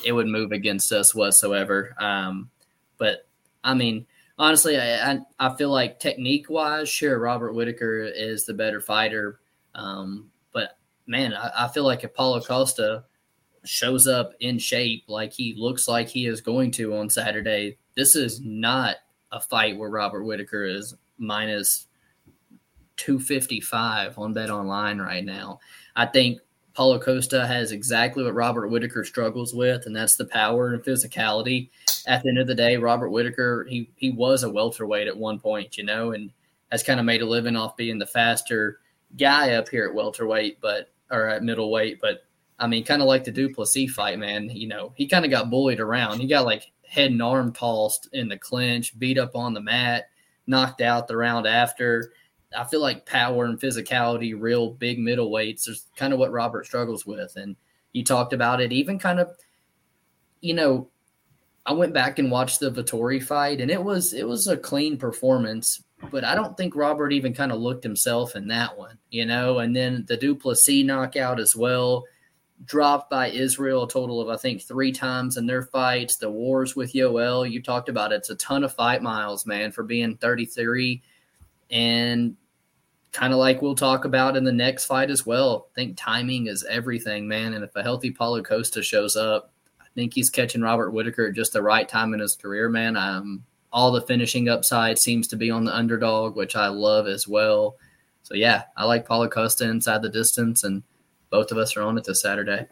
it 0.04 0.10
would 0.10 0.26
move 0.26 0.50
against 0.50 0.90
us 0.90 1.14
whatsoever. 1.14 1.94
Um, 2.00 2.50
but 2.98 3.28
I 3.62 3.74
mean, 3.74 4.06
honestly, 4.40 4.76
I, 4.76 5.12
I, 5.12 5.20
I 5.38 5.54
feel 5.54 5.70
like 5.70 6.00
technique 6.00 6.50
wise, 6.50 6.88
sure, 6.88 7.16
Robert 7.16 7.52
Whittaker 7.52 8.02
is 8.02 8.44
the 8.44 8.54
better 8.54 8.80
fighter. 8.80 9.38
Um, 9.76 10.32
but 10.52 10.79
man, 11.10 11.34
I, 11.34 11.64
I, 11.64 11.68
feel 11.68 11.82
like 11.82 12.04
if 12.04 12.14
Paulo 12.14 12.40
Costa 12.40 13.04
shows 13.64 14.06
up 14.06 14.32
in 14.38 14.58
shape 14.58 15.04
like 15.08 15.32
he 15.32 15.54
looks 15.58 15.88
like 15.88 16.08
he 16.08 16.26
is 16.26 16.40
going 16.40 16.70
to 16.72 16.96
on 16.96 17.10
Saturday, 17.10 17.78
this 17.96 18.14
is 18.14 18.40
not 18.40 18.96
a 19.32 19.40
fight 19.40 19.76
where 19.76 19.90
Robert 19.90 20.22
Whittaker 20.22 20.64
is 20.64 20.94
minus 21.18 21.88
255 22.96 24.18
on 24.18 24.32
Bet 24.32 24.50
Online 24.50 24.98
right 24.98 25.24
now. 25.24 25.58
I 25.96 26.06
think 26.06 26.40
Paulo 26.74 27.00
Costa 27.00 27.44
has 27.44 27.72
exactly 27.72 28.22
what 28.22 28.34
Robert 28.34 28.68
Whittaker 28.68 29.04
struggles 29.04 29.52
with, 29.52 29.86
and 29.86 29.96
that's 29.96 30.14
the 30.14 30.26
power 30.26 30.72
and 30.72 30.82
physicality. 30.84 31.70
At 32.06 32.22
the 32.22 32.28
end 32.28 32.38
of 32.38 32.46
the 32.46 32.54
day, 32.54 32.76
Robert 32.76 33.10
Whittaker, 33.10 33.66
he 33.68 33.90
he 33.96 34.12
was 34.12 34.44
a 34.44 34.50
welterweight 34.50 35.08
at 35.08 35.16
one 35.16 35.40
point, 35.40 35.76
you 35.76 35.82
know, 35.82 36.12
and 36.12 36.30
has 36.70 36.84
kind 36.84 37.00
of 37.00 37.06
made 37.06 37.20
a 37.20 37.26
living 37.26 37.56
off 37.56 37.76
being 37.76 37.98
the 37.98 38.06
faster 38.06 38.78
guy 39.18 39.54
up 39.54 39.68
here 39.68 39.86
at 39.86 39.94
welterweight, 39.94 40.60
but 40.60 40.88
or 41.10 41.28
at 41.28 41.42
middleweight. 41.42 42.00
But 42.00 42.24
I 42.58 42.66
mean, 42.66 42.84
kind 42.84 43.02
of 43.02 43.08
like 43.08 43.24
the 43.24 43.30
Du 43.30 43.52
Plessis 43.52 43.92
fight, 43.92 44.18
man. 44.18 44.50
You 44.50 44.68
know, 44.68 44.92
he 44.96 45.06
kind 45.06 45.24
of 45.24 45.30
got 45.30 45.50
bullied 45.50 45.80
around. 45.80 46.20
He 46.20 46.26
got 46.26 46.44
like 46.44 46.70
head 46.86 47.10
and 47.10 47.22
arm 47.22 47.52
tossed 47.52 48.08
in 48.12 48.28
the 48.28 48.38
clinch, 48.38 48.98
beat 48.98 49.18
up 49.18 49.34
on 49.34 49.54
the 49.54 49.60
mat, 49.60 50.08
knocked 50.46 50.80
out 50.80 51.08
the 51.08 51.16
round 51.16 51.46
after. 51.46 52.12
I 52.56 52.64
feel 52.64 52.80
like 52.80 53.06
power 53.06 53.44
and 53.44 53.60
physicality, 53.60 54.34
real 54.36 54.70
big 54.70 54.98
middleweights, 54.98 55.68
is 55.68 55.86
kind 55.96 56.12
of 56.12 56.18
what 56.18 56.32
Robert 56.32 56.66
struggles 56.66 57.06
with. 57.06 57.36
And 57.36 57.54
you 57.92 58.04
talked 58.04 58.32
about 58.32 58.60
it, 58.60 58.72
even 58.72 58.98
kind 58.98 59.20
of, 59.20 59.30
you 60.40 60.54
know, 60.54 60.90
I 61.66 61.72
went 61.72 61.94
back 61.94 62.18
and 62.18 62.30
watched 62.30 62.60
the 62.60 62.70
Vettori 62.70 63.22
fight, 63.22 63.60
and 63.60 63.70
it 63.70 63.82
was 63.82 64.12
it 64.12 64.26
was 64.26 64.46
a 64.48 64.56
clean 64.56 64.96
performance, 64.96 65.82
but 66.10 66.24
I 66.24 66.34
don't 66.34 66.56
think 66.56 66.74
Robert 66.74 67.12
even 67.12 67.34
kind 67.34 67.52
of 67.52 67.60
looked 67.60 67.84
himself 67.84 68.36
in 68.36 68.48
that 68.48 68.76
one, 68.76 68.98
you 69.10 69.26
know. 69.26 69.58
And 69.58 69.74
then 69.74 70.04
the 70.08 70.16
Du 70.16 70.34
Plessis 70.34 70.84
knockout 70.84 71.38
as 71.38 71.54
well, 71.54 72.04
dropped 72.64 73.10
by 73.10 73.30
Israel 73.30 73.84
a 73.84 73.88
total 73.88 74.20
of 74.20 74.28
I 74.28 74.36
think 74.36 74.62
three 74.62 74.92
times 74.92 75.36
in 75.36 75.46
their 75.46 75.62
fights. 75.62 76.16
The 76.16 76.30
wars 76.30 76.74
with 76.74 76.92
Yoel, 76.92 77.50
you 77.50 77.62
talked 77.62 77.88
about 77.88 78.12
it. 78.12 78.16
it's 78.16 78.30
a 78.30 78.36
ton 78.36 78.64
of 78.64 78.74
fight 78.74 79.02
miles, 79.02 79.46
man, 79.46 79.72
for 79.72 79.82
being 79.82 80.16
33 80.16 81.02
and 81.70 82.36
kind 83.12 83.32
of 83.32 83.38
like 83.38 83.60
we'll 83.60 83.74
talk 83.74 84.04
about 84.04 84.36
in 84.36 84.44
the 84.44 84.52
next 84.52 84.84
fight 84.86 85.10
as 85.10 85.26
well. 85.26 85.68
I 85.72 85.74
think 85.74 85.96
timing 85.96 86.46
is 86.46 86.64
everything, 86.68 87.26
man. 87.26 87.54
And 87.54 87.64
if 87.64 87.74
a 87.76 87.82
healthy 87.82 88.10
Paulo 88.10 88.42
Costa 88.42 88.82
shows 88.82 89.16
up, 89.16 89.52
I 89.80 89.86
think 89.94 90.14
he's 90.14 90.30
catching 90.30 90.62
Robert 90.62 90.90
Whittaker 90.92 91.26
at 91.26 91.34
just 91.34 91.52
the 91.52 91.62
right 91.62 91.88
time 91.88 92.14
in 92.14 92.20
his 92.20 92.36
career, 92.36 92.68
man. 92.68 92.96
Um, 92.96 93.44
all 93.72 93.92
the 93.92 94.02
finishing 94.02 94.48
upside 94.48 94.98
seems 94.98 95.28
to 95.28 95.36
be 95.36 95.50
on 95.50 95.64
the 95.64 95.74
underdog, 95.74 96.36
which 96.36 96.56
I 96.56 96.68
love 96.68 97.06
as 97.06 97.28
well. 97.28 97.76
So 98.22 98.34
yeah, 98.34 98.64
I 98.76 98.84
like 98.84 99.06
Paulo 99.06 99.28
Costa 99.28 99.68
inside 99.68 100.02
the 100.02 100.08
distance, 100.08 100.64
and 100.64 100.82
both 101.30 101.52
of 101.52 101.58
us 101.58 101.76
are 101.76 101.82
on 101.82 101.98
it 101.98 102.04
this 102.04 102.22
Saturday. 102.22 102.66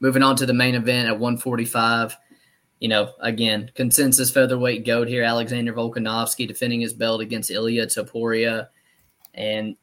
Moving 0.00 0.22
on 0.22 0.36
to 0.36 0.46
the 0.46 0.54
main 0.54 0.74
event 0.74 1.08
at 1.08 1.18
145 1.18 2.16
you 2.82 2.88
know, 2.88 3.12
again, 3.20 3.70
consensus 3.76 4.32
featherweight 4.32 4.84
goat 4.84 5.06
here, 5.06 5.22
Alexander 5.22 5.72
Volkanovski 5.72 6.48
defending 6.48 6.80
his 6.80 6.92
belt 6.92 7.20
against 7.20 7.52
Ilia 7.52 7.86
Topuria. 7.86 8.66
And 9.34 9.76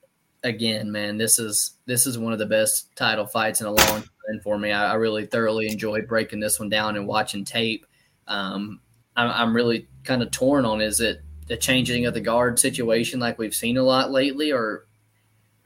again, 0.44 0.92
man, 0.92 1.18
this 1.18 1.40
is 1.40 1.78
this 1.86 2.06
is 2.06 2.18
one 2.18 2.34
of 2.34 2.40
the 2.40 2.46
best 2.46 2.94
title 2.98 3.26
fights 3.26 3.62
in 3.62 3.68
a 3.68 3.72
long 3.72 4.02
time 4.02 4.42
for 4.44 4.60
me. 4.60 4.74
I, 4.74 4.92
I 4.92 4.96
really 4.96 5.26
thoroughly 5.26 5.70
enjoyed 5.70 6.10
breaking 6.10 6.42
this 6.42 6.60
one 6.60 6.68
down 6.68 6.98
and 6.98 7.08
watching 7.08 7.46
tape. 7.46 7.86
Um, 8.28 8.82
I'm, 9.20 9.32
I'm 9.32 9.56
really 9.56 9.88
kind 10.04 10.22
of 10.22 10.32
torn 10.32 10.66
on 10.66 10.82
is 10.82 11.02
it 11.02 11.22
the 11.48 11.58
changing 11.58 12.06
of 12.06 12.14
the 12.14 12.22
guard 12.22 12.60
situation 12.60 13.20
like 13.20 13.38
we've 13.38 13.56
seen 13.56 13.78
a 13.78 13.84
lot 13.84 14.12
lately, 14.12 14.52
or, 14.52 14.86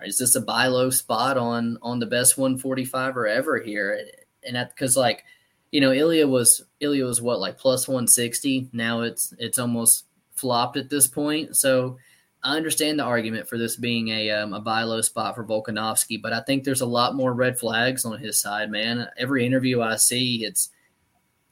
is 0.03 0.17
this 0.17 0.35
a 0.35 0.41
buy 0.41 0.67
low 0.67 0.89
spot 0.89 1.37
on 1.37 1.77
on 1.81 1.99
the 1.99 2.05
best 2.05 2.37
145 2.37 3.15
or 3.15 3.25
ever 3.25 3.61
here? 3.61 3.97
And 4.45 4.55
that 4.57 4.69
because 4.69 4.97
like 4.97 5.23
you 5.71 5.81
know, 5.81 5.91
Ilia 5.91 6.27
was 6.27 6.63
Ilia 6.81 7.05
was 7.05 7.21
what 7.21 7.39
like 7.39 7.57
plus 7.57 7.87
160. 7.87 8.69
Now 8.73 9.01
it's 9.01 9.33
it's 9.39 9.57
almost 9.57 10.05
flopped 10.35 10.77
at 10.77 10.89
this 10.89 11.07
point. 11.07 11.55
So 11.55 11.97
I 12.43 12.57
understand 12.57 12.99
the 12.99 13.03
argument 13.03 13.47
for 13.47 13.57
this 13.57 13.77
being 13.77 14.09
a 14.09 14.29
um, 14.31 14.53
a 14.53 14.59
buy 14.59 14.83
low 14.83 15.01
spot 15.01 15.35
for 15.35 15.45
Volkanovski, 15.45 16.21
but 16.21 16.33
I 16.33 16.41
think 16.41 16.63
there's 16.63 16.81
a 16.81 16.85
lot 16.85 17.15
more 17.15 17.33
red 17.33 17.57
flags 17.57 18.03
on 18.03 18.19
his 18.19 18.39
side, 18.39 18.69
man. 18.69 19.07
Every 19.17 19.45
interview 19.45 19.81
I 19.81 19.95
see, 19.95 20.43
it's 20.43 20.69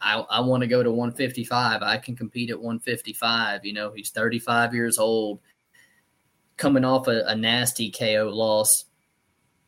I, 0.01 0.19
I 0.19 0.39
want 0.41 0.61
to 0.61 0.67
go 0.67 0.83
to 0.83 0.91
155. 0.91 1.81
I 1.81 1.97
can 1.97 2.15
compete 2.15 2.49
at 2.49 2.59
155. 2.59 3.65
You 3.65 3.73
know, 3.73 3.91
he's 3.93 4.09
35 4.09 4.73
years 4.73 4.97
old, 4.97 5.39
coming 6.57 6.85
off 6.85 7.07
a, 7.07 7.23
a 7.27 7.35
nasty 7.35 7.91
KO 7.91 8.31
loss. 8.33 8.85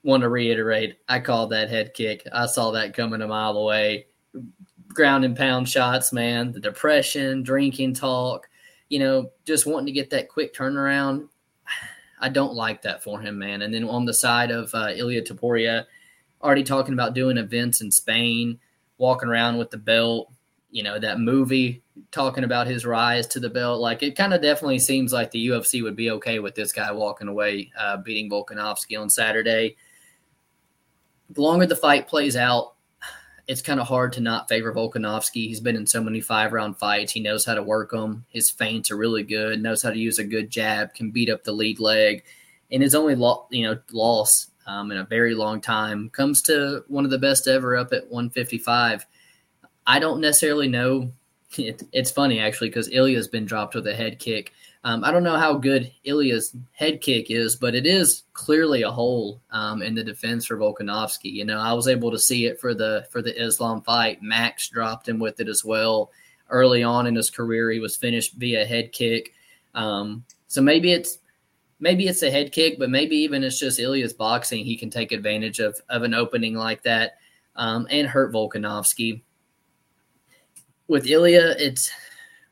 Want 0.04 0.22
to 0.22 0.30
reiterate, 0.30 0.98
I 1.08 1.20
called 1.20 1.52
that 1.52 1.70
head 1.70 1.94
kick. 1.94 2.28
I 2.34 2.46
saw 2.48 2.72
that 2.72 2.94
coming 2.94 3.22
a 3.22 3.28
mile 3.28 3.58
away 3.58 4.08
ground 4.94 5.26
and 5.26 5.36
pound 5.36 5.68
shots, 5.68 6.14
man, 6.14 6.52
the 6.52 6.60
depression, 6.60 7.44
drinking 7.44 7.94
talk, 7.94 8.50
you 8.90 9.00
know, 9.00 9.32
just 9.46 9.66
wanting 9.66 9.88
to 9.88 9.92
get 9.92 10.10
that 10.12 10.30
quick 10.30 10.54
turnaround. 10.54 11.28
I 12.20 12.30
don't 12.30 12.54
like 12.54 12.82
that 12.84 13.04
for 13.04 13.20
him, 13.20 13.38
man. 13.40 13.64
And 13.64 13.74
then 13.74 13.88
on 13.88 14.06
the 14.06 14.14
side 14.14 14.52
of 14.52 14.74
uh, 14.74 14.90
Ilia 14.96 15.22
Topuria, 15.22 15.86
already 16.42 16.64
talking 16.64 16.94
about 16.94 17.14
doing 17.14 17.38
events 17.38 17.82
in 17.82 17.92
Spain, 17.92 18.60
walking 19.04 19.28
around 19.28 19.58
with 19.58 19.70
the 19.70 19.78
belt, 19.78 20.32
you 20.72 20.82
know, 20.82 20.98
that 20.98 21.20
movie 21.20 21.84
talking 22.12 22.46
about 22.46 22.68
his 22.68 22.86
rise 22.86 23.28
to 23.28 23.38
the 23.38 23.50
belt. 23.50 23.82
Like 23.82 24.02
it 24.02 24.16
kind 24.16 24.34
of 24.34 24.42
definitely 24.42 24.80
seems 24.80 25.12
like 25.12 25.30
the 25.30 25.48
UFC 25.48 25.84
would 25.84 25.98
be 25.98 26.10
okay 26.12 26.40
with 26.40 26.56
this 26.56 26.72
guy 26.72 26.90
walking 26.94 27.28
away, 27.28 27.70
uh, 27.78 27.98
beating 27.98 28.30
Volkanovski 28.30 28.98
on 28.98 29.10
Saturday. 29.10 29.76
The 31.32 31.42
longer 31.42 31.66
the 31.66 31.76
fight 31.76 32.08
plays 32.08 32.38
out, 32.38 32.76
it's 33.46 33.62
kind 33.62 33.82
of 33.82 33.88
hard 33.88 34.14
to 34.14 34.22
not 34.22 34.48
favor 34.48 34.74
Volkanovski. 34.74 35.48
He's 35.50 35.60
been 35.60 35.76
in 35.76 35.86
so 35.86 36.02
many 36.02 36.22
five 36.22 36.54
round 36.54 36.78
fights. 36.78 37.12
He 37.12 37.20
knows 37.20 37.44
how 37.44 37.56
to 37.56 37.62
work 37.62 37.92
them. 37.92 38.24
His 38.30 38.50
feints 38.50 38.90
are 38.90 38.96
really 38.96 39.24
good. 39.24 39.62
Knows 39.62 39.84
how 39.84 39.90
to 39.90 40.00
use 40.00 40.18
a 40.18 40.24
good 40.24 40.50
jab. 40.50 40.94
Can 40.94 41.12
beat 41.12 41.30
up 41.30 41.44
the 41.44 41.52
lead 41.52 41.82
leg. 41.82 42.24
And 42.72 42.82
his 42.82 42.96
only 42.96 43.16
lo- 43.16 43.48
you 43.52 43.64
know 43.64 43.80
loss 43.92 44.48
um, 44.68 44.92
in 44.92 44.98
a 44.98 45.06
very 45.06 45.36
long 45.36 45.62
time 45.62 46.10
comes 46.10 46.42
to 46.44 46.84
one 46.88 47.06
of 47.06 47.12
the 47.12 47.18
best 47.18 47.48
ever 47.48 47.76
up 47.76 47.94
at 47.94 48.10
155. 48.10 49.06
I 49.86 50.00
don't 50.00 50.22
necessarily 50.22 50.68
know. 50.68 51.12
It, 51.56 51.84
it's 51.92 52.10
funny 52.10 52.40
actually 52.40 52.70
because 52.70 52.90
Ilia's 52.90 53.28
been 53.28 53.46
dropped 53.46 53.76
with 53.76 53.86
a 53.86 53.94
head 53.94 54.18
kick. 54.18 54.54
Um, 54.84 55.04
I 55.04 55.12
don't 55.12 55.24
know 55.24 55.38
how 55.38 55.54
good 55.54 55.92
Ilia's 56.04 56.56
head 56.72 57.00
kick 57.00 57.30
is, 57.30 57.56
but 57.56 57.76
it 57.76 57.86
is 57.86 58.24
clearly 58.34 58.82
a 58.82 58.90
hole 58.90 59.40
um, 59.52 59.84
in 59.84 59.94
the 59.94 60.04
defense 60.04 60.48
for 60.48 60.58
Volkanovski. 60.58 61.32
You 61.32 61.46
know, 61.46 61.60
I 61.60 61.72
was 61.74 61.88
able 61.88 62.10
to 62.10 62.18
see 62.18 62.48
it 62.48 62.60
for 62.60 62.74
the 62.74 63.06
for 63.12 63.22
the 63.22 63.40
Islam 63.40 63.84
fight. 63.84 64.24
Max 64.24 64.68
dropped 64.68 65.08
him 65.08 65.20
with 65.20 65.40
it 65.40 65.48
as 65.48 65.64
well. 65.64 66.12
Early 66.50 66.82
on 66.82 67.06
in 67.06 67.16
his 67.16 67.30
career, 67.30 67.70
he 67.70 67.80
was 67.80 67.96
finished 67.96 68.34
via 68.34 68.66
head 68.66 68.92
kick. 68.92 69.34
Um, 69.76 70.26
so 70.48 70.62
maybe 70.62 70.92
it's 70.92 71.20
maybe 71.84 72.08
it's 72.08 72.24
a 72.24 72.32
head 72.32 72.54
kick, 72.54 72.80
but 72.80 72.90
maybe 72.90 73.18
even 73.18 73.44
it's 73.44 73.60
just 73.60 73.78
Ilia's 73.78 74.14
boxing. 74.14 74.64
He 74.64 74.78
can 74.78 74.90
take 74.90 75.12
advantage 75.12 75.60
of 75.60 75.80
of 75.90 76.04
an 76.04 76.14
opening 76.14 76.56
like 76.56 76.82
that 76.84 77.18
um, 77.58 77.86
and 77.92 78.08
hurt 78.08 78.34
Volkanovski. 78.34 79.22
With 80.88 81.06
Ilia, 81.06 81.56
it's 81.60 81.92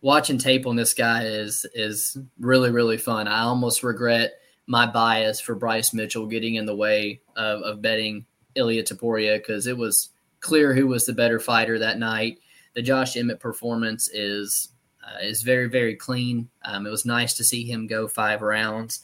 watching 0.02 0.38
tape 0.38 0.68
on 0.68 0.76
this 0.76 0.94
guy 0.94 1.24
is 1.24 1.66
is 1.74 2.18
really 2.40 2.72
really 2.72 2.98
fun. 2.98 3.28
I 3.28 3.44
almost 3.44 3.84
regret 3.84 4.34
my 4.68 4.86
bias 4.86 5.40
for 5.40 5.56
Bryce 5.56 5.94
Mitchell 5.94 6.28
getting 6.28 6.56
in 6.56 6.66
the 6.66 6.76
way 6.76 7.22
of, 7.36 7.62
of 7.62 7.82
betting 7.82 8.26
Ilia 8.56 8.84
Topuria 8.84 9.38
because 9.38 9.66
it 9.66 9.78
was 9.78 10.10
clear 10.42 10.74
who 10.74 10.88
was 10.88 11.06
the 11.06 11.14
better 11.14 11.40
fighter 11.40 11.80
that 11.80 12.00
night. 12.00 12.40
The 12.74 12.82
Josh 12.82 13.16
Emmett 13.16 13.40
performance 13.40 14.10
is 14.10 14.70
uh, 15.02 15.24
is 15.24 15.42
very 15.42 15.70
very 15.70 15.96
clean. 15.96 16.50
Um, 16.66 16.86
it 16.86 16.90
was 16.90 17.06
nice 17.06 17.34
to 17.36 17.46
see 17.46 17.64
him 17.64 17.88
go 17.88 18.10
five 18.10 18.42
rounds. 18.42 19.02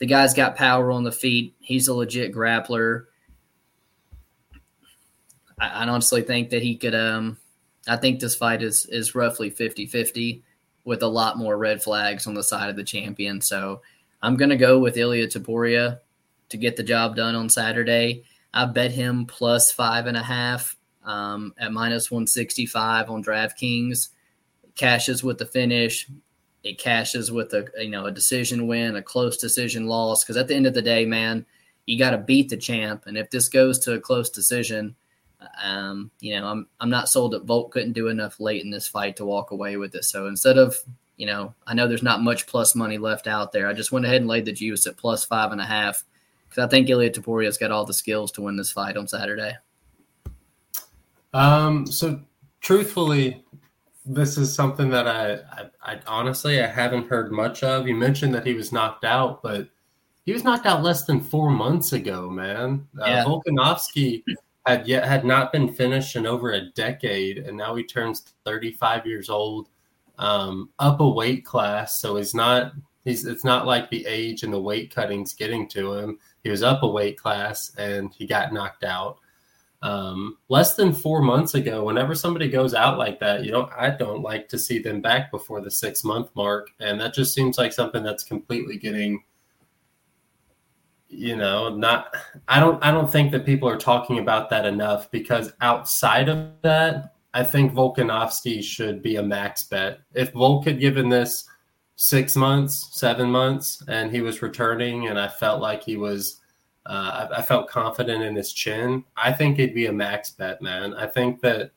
The 0.00 0.06
guy's 0.06 0.34
got 0.34 0.56
power 0.56 0.90
on 0.90 1.04
the 1.04 1.12
feet. 1.12 1.54
He's 1.60 1.86
a 1.86 1.94
legit 1.94 2.34
grappler. 2.34 3.04
I, 5.60 5.68
I 5.68 5.88
honestly 5.88 6.22
think 6.22 6.50
that 6.50 6.62
he 6.62 6.76
could 6.76 6.94
um, 6.94 7.36
I 7.86 7.96
think 7.96 8.18
this 8.18 8.34
fight 8.34 8.62
is 8.62 8.86
is 8.86 9.14
roughly 9.14 9.50
50-50 9.50 10.42
with 10.84 11.02
a 11.02 11.06
lot 11.06 11.38
more 11.38 11.56
red 11.56 11.82
flags 11.82 12.26
on 12.26 12.34
the 12.34 12.42
side 12.42 12.70
of 12.70 12.76
the 12.76 12.84
champion. 12.84 13.40
So 13.42 13.82
I'm 14.22 14.36
gonna 14.36 14.56
go 14.56 14.78
with 14.78 14.96
Ilia 14.96 15.28
Topuria 15.28 16.00
to 16.48 16.56
get 16.56 16.76
the 16.76 16.82
job 16.82 17.14
done 17.14 17.34
on 17.34 17.48
Saturday. 17.48 18.24
I 18.52 18.64
bet 18.64 18.90
him 18.90 19.26
plus 19.26 19.70
five 19.70 20.06
and 20.06 20.16
a 20.16 20.22
half 20.22 20.76
um, 21.04 21.54
at 21.58 21.72
minus 21.72 22.10
165 22.10 23.10
on 23.10 23.22
DraftKings. 23.22 24.08
Cashes 24.76 25.22
with 25.22 25.38
the 25.38 25.46
finish. 25.46 26.08
It 26.62 26.78
cashes 26.78 27.30
with 27.30 27.52
a 27.54 27.68
you 27.78 27.90
know 27.90 28.06
a 28.06 28.12
decision 28.12 28.66
win, 28.66 28.96
a 28.96 29.02
close 29.02 29.36
decision 29.36 29.86
loss. 29.86 30.22
Because 30.22 30.36
at 30.36 30.48
the 30.48 30.54
end 30.54 30.66
of 30.66 30.74
the 30.74 30.82
day, 30.82 31.04
man, 31.04 31.46
you 31.86 31.98
got 31.98 32.10
to 32.10 32.18
beat 32.18 32.48
the 32.48 32.56
champ, 32.56 33.04
and 33.06 33.16
if 33.16 33.30
this 33.30 33.48
goes 33.48 33.78
to 33.80 33.94
a 33.94 34.00
close 34.00 34.30
decision, 34.30 34.94
um, 35.62 36.10
you 36.20 36.38
know 36.38 36.46
I'm 36.46 36.66
I'm 36.80 36.90
not 36.90 37.08
sold 37.08 37.32
that 37.32 37.44
Volk 37.44 37.72
couldn't 37.72 37.92
do 37.92 38.08
enough 38.08 38.40
late 38.40 38.62
in 38.62 38.70
this 38.70 38.88
fight 38.88 39.16
to 39.16 39.24
walk 39.24 39.50
away 39.50 39.76
with 39.76 39.94
it. 39.94 40.04
So 40.04 40.26
instead 40.26 40.58
of 40.58 40.76
you 41.16 41.26
know 41.26 41.54
I 41.66 41.74
know 41.74 41.88
there's 41.88 42.02
not 42.02 42.22
much 42.22 42.46
plus 42.46 42.74
money 42.74 42.98
left 42.98 43.26
out 43.26 43.52
there, 43.52 43.68
I 43.68 43.72
just 43.72 43.92
went 43.92 44.06
ahead 44.06 44.20
and 44.20 44.28
laid 44.28 44.44
the 44.44 44.52
juice 44.52 44.86
at 44.86 44.96
plus 44.96 45.24
five 45.24 45.52
and 45.52 45.60
a 45.60 45.66
half 45.66 46.04
because 46.48 46.64
I 46.64 46.68
think 46.68 46.88
Ilia 46.88 47.10
Topuria's 47.10 47.58
got 47.58 47.70
all 47.70 47.86
the 47.86 47.94
skills 47.94 48.32
to 48.32 48.42
win 48.42 48.56
this 48.56 48.72
fight 48.72 48.96
on 48.96 49.08
Saturday. 49.08 49.56
Um. 51.32 51.86
So 51.86 52.20
truthfully, 52.60 53.44
this 54.06 54.38
is 54.38 54.54
something 54.54 54.88
that 54.90 55.06
I, 55.06 55.34
I, 55.52 55.70
I, 55.82 56.00
honestly 56.06 56.62
I 56.62 56.66
haven't 56.66 57.08
heard 57.08 57.32
much 57.32 57.62
of. 57.62 57.86
You 57.86 57.94
mentioned 57.94 58.34
that 58.34 58.46
he 58.46 58.54
was 58.54 58.72
knocked 58.72 59.04
out, 59.04 59.42
but 59.42 59.68
he 60.24 60.32
was 60.32 60.44
knocked 60.44 60.66
out 60.66 60.82
less 60.82 61.04
than 61.04 61.20
four 61.20 61.50
months 61.50 61.92
ago, 61.92 62.28
man. 62.30 62.86
Uh, 62.98 63.04
yeah. 63.06 63.24
Uh, 63.24 63.26
Volkanovski 63.26 64.22
had 64.66 64.86
yet 64.86 65.04
had 65.04 65.24
not 65.24 65.52
been 65.52 65.72
finished 65.72 66.16
in 66.16 66.26
over 66.26 66.52
a 66.52 66.70
decade, 66.70 67.38
and 67.38 67.56
now 67.56 67.74
he 67.74 67.82
turns 67.82 68.34
35 68.44 69.06
years 69.06 69.30
old, 69.30 69.68
um, 70.18 70.70
up 70.78 71.00
a 71.00 71.08
weight 71.08 71.44
class. 71.44 72.00
So 72.00 72.16
he's 72.16 72.34
not 72.34 72.72
he's 73.04 73.24
it's 73.24 73.44
not 73.44 73.66
like 73.66 73.90
the 73.90 74.04
age 74.06 74.42
and 74.42 74.52
the 74.52 74.60
weight 74.60 74.94
cutting's 74.94 75.34
getting 75.34 75.68
to 75.68 75.94
him. 75.94 76.18
He 76.42 76.50
was 76.50 76.62
up 76.62 76.82
a 76.82 76.88
weight 76.88 77.18
class 77.18 77.72
and 77.76 78.12
he 78.14 78.26
got 78.26 78.52
knocked 78.52 78.84
out 78.84 79.18
um, 79.82 80.36
less 80.48 80.74
than 80.74 80.92
four 80.92 81.22
months 81.22 81.54
ago, 81.54 81.84
whenever 81.84 82.14
somebody 82.14 82.48
goes 82.48 82.74
out 82.74 82.98
like 82.98 83.18
that, 83.20 83.44
you 83.44 83.52
know, 83.52 83.70
I 83.76 83.90
don't 83.90 84.22
like 84.22 84.48
to 84.48 84.58
see 84.58 84.78
them 84.78 85.00
back 85.00 85.30
before 85.30 85.60
the 85.60 85.70
six 85.70 86.04
month 86.04 86.30
mark. 86.34 86.70
And 86.80 87.00
that 87.00 87.14
just 87.14 87.34
seems 87.34 87.56
like 87.56 87.72
something 87.72 88.02
that's 88.02 88.22
completely 88.22 88.76
getting, 88.76 89.24
you 91.08 91.34
know, 91.34 91.74
not, 91.74 92.14
I 92.46 92.60
don't, 92.60 92.82
I 92.84 92.90
don't 92.90 93.10
think 93.10 93.32
that 93.32 93.46
people 93.46 93.68
are 93.68 93.78
talking 93.78 94.18
about 94.18 94.50
that 94.50 94.66
enough 94.66 95.10
because 95.10 95.52
outside 95.62 96.28
of 96.28 96.50
that, 96.62 97.14
I 97.32 97.42
think 97.44 97.72
Volkanovski 97.72 98.62
should 98.62 99.02
be 99.02 99.16
a 99.16 99.22
max 99.22 99.64
bet. 99.64 100.00
If 100.14 100.32
Volk 100.32 100.66
had 100.66 100.80
given 100.80 101.08
this 101.08 101.48
six 101.96 102.34
months, 102.34 102.88
seven 102.92 103.30
months, 103.30 103.82
and 103.86 104.10
he 104.10 104.20
was 104.20 104.42
returning, 104.42 105.06
and 105.06 105.18
I 105.18 105.28
felt 105.28 105.60
like 105.60 105.82
he 105.82 105.96
was 105.96 106.39
uh, 106.86 107.28
I, 107.30 107.38
I, 107.38 107.42
felt 107.42 107.68
confident 107.68 108.22
in 108.22 108.34
his 108.34 108.52
chin. 108.52 109.04
I 109.16 109.32
think 109.32 109.58
it'd 109.58 109.74
be 109.74 109.86
a 109.86 109.92
max 109.92 110.30
bet, 110.30 110.62
man. 110.62 110.94
I 110.94 111.06
think 111.06 111.40
that 111.42 111.72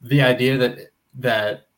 the 0.00 0.22
idea 0.22 0.58
that 0.58 0.78
that 1.14 1.68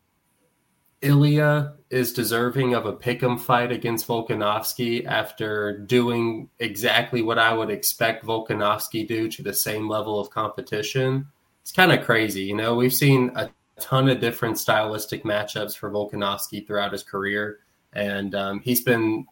Ilia 1.03 1.74
is 1.90 2.12
deserving 2.12 2.74
of 2.74 2.86
a 2.86 2.92
pick'em 2.92 3.40
fight 3.40 3.72
against 3.72 4.07
Volkanovski 4.07 5.05
after 5.07 5.78
doing 5.78 6.48
exactly 6.59 7.22
what 7.22 7.38
I 7.38 7.53
would 7.53 7.70
expect 7.70 8.24
Volkanovski 8.24 9.07
do 9.09 9.28
to 9.28 9.42
the 9.42 9.53
same 9.53 9.88
level 9.88 10.20
of 10.20 10.30
competition. 10.30 11.26
It's 11.62 11.72
kind 11.72 11.92
of 11.92 12.05
crazy, 12.05 12.42
you 12.42 12.55
know. 12.55 12.74
We've 12.74 12.92
seen 12.92 13.30
a 13.34 13.51
ton 13.78 14.09
of 14.09 14.20
different 14.20 14.59
stylistic 14.59 15.24
matchups 15.24 15.76
for 15.76 15.90
Volkanovski 15.90 16.66
throughout 16.66 16.92
his 16.92 17.03
career, 17.03 17.61
and 17.92 18.34
um, 18.34 18.61
he's 18.61 18.82
been 18.82 19.26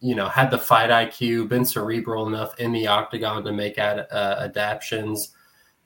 you 0.00 0.14
know, 0.14 0.28
had 0.28 0.50
the 0.50 0.58
fight 0.58 0.90
IQ, 0.90 1.48
been 1.48 1.64
cerebral 1.64 2.26
enough 2.26 2.58
in 2.58 2.72
the 2.72 2.86
octagon 2.86 3.44
to 3.44 3.52
make 3.52 3.78
ad, 3.78 4.06
uh, 4.10 4.36
adaptations, 4.40 5.34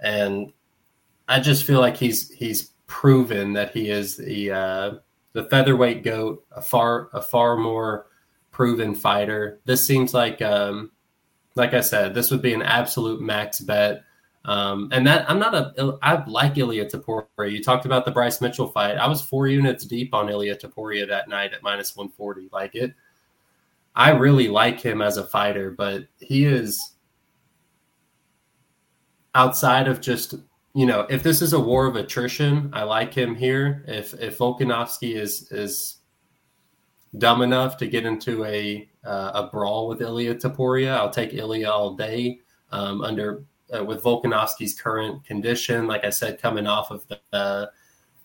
and 0.00 0.52
I 1.28 1.40
just 1.40 1.64
feel 1.64 1.80
like 1.80 1.96
he's 1.96 2.30
he's 2.30 2.72
proven 2.86 3.54
that 3.54 3.72
he 3.72 3.88
is 3.90 4.16
the 4.16 4.50
uh, 4.50 4.92
the 5.32 5.44
featherweight 5.44 6.02
goat, 6.02 6.44
a 6.52 6.60
far 6.60 7.08
a 7.12 7.22
far 7.22 7.56
more 7.56 8.06
proven 8.50 8.94
fighter. 8.94 9.60
This 9.64 9.86
seems 9.86 10.12
like, 10.12 10.42
um, 10.42 10.92
like 11.54 11.74
I 11.74 11.80
said, 11.80 12.14
this 12.14 12.30
would 12.30 12.42
be 12.42 12.54
an 12.54 12.62
absolute 12.62 13.20
max 13.20 13.60
bet. 13.60 14.04
Um, 14.44 14.88
and 14.92 15.06
that 15.06 15.30
I'm 15.30 15.38
not 15.38 15.54
a 15.54 15.98
I 16.02 16.24
like 16.26 16.58
Ilia 16.58 16.84
Topuria. 16.84 17.50
You 17.50 17.62
talked 17.62 17.86
about 17.86 18.04
the 18.04 18.10
Bryce 18.10 18.40
Mitchell 18.40 18.68
fight. 18.68 18.96
I 18.96 19.06
was 19.06 19.22
four 19.22 19.46
units 19.46 19.84
deep 19.84 20.12
on 20.12 20.28
Ilia 20.28 20.56
Topuria 20.56 21.06
that 21.08 21.28
night 21.28 21.54
at 21.54 21.62
minus 21.62 21.96
140. 21.96 22.48
Like 22.52 22.74
it 22.74 22.92
I 23.94 24.10
really 24.10 24.48
like 24.48 24.80
him 24.80 25.02
as 25.02 25.16
a 25.16 25.26
fighter, 25.26 25.70
but 25.70 26.04
he 26.18 26.44
is 26.44 26.94
outside 29.34 29.88
of 29.88 30.00
just 30.00 30.34
you 30.74 30.86
know 30.86 31.06
if 31.10 31.22
this 31.22 31.42
is 31.42 31.52
a 31.52 31.60
war 31.60 31.86
of 31.86 31.96
attrition, 31.96 32.70
I 32.72 32.84
like 32.84 33.12
him 33.12 33.34
here. 33.34 33.84
If 33.86 34.14
if 34.14 34.38
Volkanovski 34.38 35.16
is 35.16 35.50
is 35.52 35.98
dumb 37.18 37.42
enough 37.42 37.76
to 37.78 37.86
get 37.86 38.06
into 38.06 38.44
a 38.44 38.88
uh, 39.04 39.32
a 39.34 39.46
brawl 39.48 39.88
with 39.88 40.00
Ilia 40.00 40.34
Topuria, 40.34 40.96
I'll 40.96 41.10
take 41.10 41.34
Ilia 41.34 41.70
all 41.70 41.94
day. 41.94 42.40
Um, 42.70 43.02
under 43.02 43.44
uh, 43.76 43.84
with 43.84 44.02
Volkanovski's 44.02 44.78
current 44.78 45.24
condition, 45.24 45.86
like 45.86 46.04
I 46.04 46.10
said, 46.10 46.40
coming 46.40 46.66
off 46.66 46.90
of 46.90 47.06
the 47.08 47.20
uh, 47.32 47.66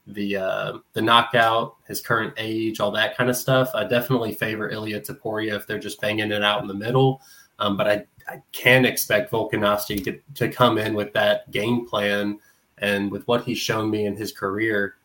the 0.07 0.37
uh, 0.37 0.77
the 0.93 1.01
knockout, 1.01 1.75
his 1.87 2.01
current 2.01 2.33
age, 2.37 2.79
all 2.79 2.91
that 2.91 3.17
kind 3.17 3.29
of 3.29 3.35
stuff. 3.35 3.69
I 3.73 3.83
definitely 3.83 4.33
favor 4.33 4.69
Ilia 4.69 5.01
Topuria 5.01 5.55
if 5.55 5.67
they're 5.67 5.79
just 5.79 6.01
banging 6.01 6.31
it 6.31 6.43
out 6.43 6.61
in 6.61 6.67
the 6.67 6.73
middle. 6.73 7.21
Um, 7.59 7.75
but 7.75 7.87
I, 7.87 8.05
I 8.27 8.41
can 8.51 8.85
expect 8.85 9.31
Volkanovski 9.31 10.03
to, 10.05 10.19
to 10.35 10.49
come 10.49 10.77
in 10.77 10.93
with 10.93 11.13
that 11.13 11.49
game 11.51 11.87
plan 11.87 12.39
and 12.77 13.11
with 13.11 13.27
what 13.27 13.43
he's 13.43 13.57
shown 13.57 13.89
me 13.89 14.05
in 14.05 14.15
his 14.15 14.31
career. 14.31 14.95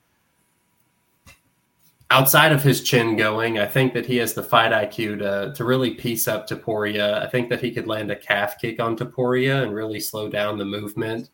Outside 2.10 2.52
of 2.52 2.62
his 2.62 2.82
chin 2.82 3.16
going, 3.16 3.58
I 3.58 3.64
think 3.64 3.94
that 3.94 4.04
he 4.04 4.18
has 4.18 4.34
the 4.34 4.42
fight 4.42 4.70
IQ 4.70 5.20
to, 5.20 5.54
to 5.56 5.64
really 5.64 5.94
piece 5.94 6.28
up 6.28 6.46
Topuria. 6.46 7.22
I 7.22 7.26
think 7.26 7.48
that 7.48 7.62
he 7.62 7.70
could 7.70 7.86
land 7.86 8.10
a 8.10 8.16
calf 8.16 8.60
kick 8.60 8.80
on 8.80 8.96
Topuria 8.96 9.62
and 9.62 9.74
really 9.74 9.98
slow 9.98 10.28
down 10.28 10.58
the 10.58 10.64
movement. 10.66 11.30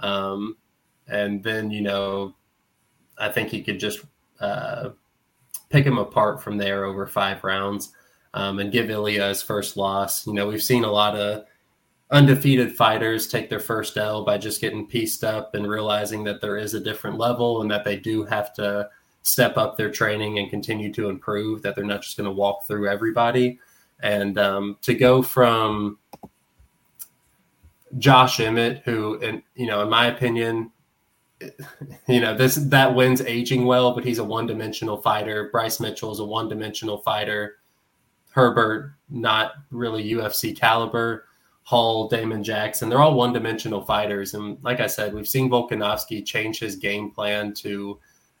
Um, 0.00 0.58
and 1.06 1.42
then, 1.42 1.70
you 1.70 1.80
know, 1.80 2.34
I 3.18 3.28
think 3.30 3.48
he 3.48 3.62
could 3.62 3.80
just 3.80 4.00
uh, 4.40 4.90
pick 5.70 5.84
him 5.84 5.98
apart 5.98 6.42
from 6.42 6.56
there 6.56 6.84
over 6.84 7.06
five 7.06 7.42
rounds 7.44 7.92
um, 8.34 8.58
and 8.58 8.72
give 8.72 8.90
Ilia 8.90 9.28
his 9.28 9.42
first 9.42 9.76
loss. 9.76 10.26
You 10.26 10.34
know, 10.34 10.46
we've 10.46 10.62
seen 10.62 10.84
a 10.84 10.90
lot 10.90 11.16
of 11.16 11.44
undefeated 12.10 12.74
fighters 12.74 13.28
take 13.28 13.50
their 13.50 13.60
first 13.60 13.96
L 13.96 14.24
by 14.24 14.38
just 14.38 14.60
getting 14.60 14.86
pieced 14.86 15.24
up 15.24 15.54
and 15.54 15.68
realizing 15.68 16.24
that 16.24 16.40
there 16.40 16.56
is 16.56 16.74
a 16.74 16.80
different 16.80 17.18
level 17.18 17.60
and 17.60 17.70
that 17.70 17.84
they 17.84 17.96
do 17.96 18.24
have 18.24 18.54
to 18.54 18.88
step 19.22 19.58
up 19.58 19.76
their 19.76 19.90
training 19.90 20.38
and 20.38 20.48
continue 20.48 20.92
to 20.92 21.10
improve, 21.10 21.60
that 21.62 21.74
they're 21.74 21.84
not 21.84 22.02
just 22.02 22.16
going 22.16 22.24
to 22.24 22.32
walk 22.32 22.66
through 22.66 22.88
everybody. 22.88 23.58
And 24.00 24.38
um, 24.38 24.78
to 24.82 24.94
go 24.94 25.22
from 25.22 25.98
Josh 27.98 28.40
Emmett, 28.40 28.82
who, 28.84 29.16
in, 29.18 29.42
you 29.54 29.66
know, 29.66 29.82
in 29.82 29.90
my 29.90 30.06
opinion, 30.06 30.70
you 32.08 32.20
know 32.20 32.36
this 32.36 32.56
that 32.56 32.94
wins 32.94 33.20
aging 33.20 33.64
well, 33.64 33.94
but 33.94 34.04
he's 34.04 34.18
a 34.18 34.24
one 34.24 34.46
dimensional 34.46 35.00
fighter. 35.00 35.48
Bryce 35.50 35.80
Mitchell 35.80 36.12
is 36.12 36.18
a 36.18 36.24
one 36.24 36.48
dimensional 36.48 36.98
fighter. 36.98 37.56
Herbert 38.30 38.94
not 39.08 39.52
really 39.70 40.10
UFC 40.10 40.56
caliber. 40.56 41.24
Hall, 41.62 42.08
Damon 42.08 42.42
Jackson, 42.42 42.88
they're 42.88 43.02
all 43.02 43.14
one 43.14 43.34
dimensional 43.34 43.84
fighters. 43.84 44.32
And 44.32 44.56
like 44.62 44.80
I 44.80 44.86
said, 44.86 45.12
we've 45.12 45.28
seen 45.28 45.50
Volkanovski 45.50 46.24
change 46.24 46.58
his 46.58 46.76
game 46.76 47.10
plan 47.10 47.52
to 47.54 47.98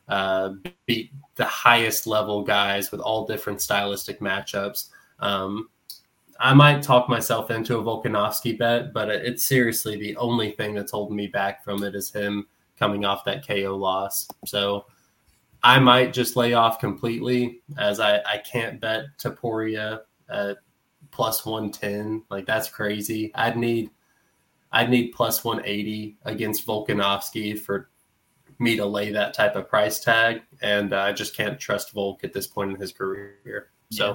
uh, 0.08 0.52
beat 0.86 1.12
the 1.34 1.44
highest 1.44 2.06
level 2.06 2.42
guys 2.42 2.90
with 2.90 3.02
all 3.02 3.26
different 3.26 3.60
stylistic 3.60 4.20
matchups. 4.20 4.88
Um, 5.20 5.68
I 6.40 6.54
might 6.54 6.82
talk 6.82 7.10
myself 7.10 7.50
into 7.50 7.76
a 7.76 7.82
Volkanovski 7.82 8.58
bet, 8.58 8.94
but 8.94 9.10
it's 9.10 9.44
seriously 9.44 9.96
the 9.96 10.16
only 10.16 10.52
thing 10.52 10.74
that's 10.74 10.92
holding 10.92 11.16
me 11.16 11.26
back 11.26 11.62
from 11.62 11.82
it 11.82 11.94
is 11.94 12.10
him 12.10 12.46
coming 12.78 13.04
off 13.04 13.24
that 13.24 13.46
KO 13.46 13.76
loss. 13.76 14.28
So 14.46 14.86
I 15.62 15.78
might 15.78 16.12
just 16.12 16.36
lay 16.36 16.54
off 16.54 16.78
completely 16.78 17.60
as 17.76 18.00
I, 18.00 18.18
I 18.18 18.38
can't 18.38 18.80
bet 18.80 19.06
Topuria 19.18 20.00
at 20.28 20.58
plus 21.10 21.44
110. 21.44 22.24
Like 22.30 22.46
that's 22.46 22.68
crazy. 22.68 23.32
I'd 23.34 23.56
need 23.56 23.90
I'd 24.70 24.90
need 24.90 25.12
plus 25.12 25.44
180 25.44 26.18
against 26.24 26.66
Volkanovski 26.66 27.58
for 27.58 27.90
me 28.58 28.76
to 28.76 28.84
lay 28.84 29.10
that 29.12 29.34
type 29.34 29.56
of 29.56 29.68
price 29.68 30.00
tag. 30.00 30.42
And 30.60 30.92
I 30.92 31.12
just 31.12 31.34
can't 31.34 31.58
trust 31.58 31.92
Volk 31.92 32.22
at 32.22 32.32
this 32.32 32.46
point 32.46 32.72
in 32.72 32.80
his 32.80 32.92
career. 32.92 33.70
So 33.90 34.06
yeah. 34.06 34.14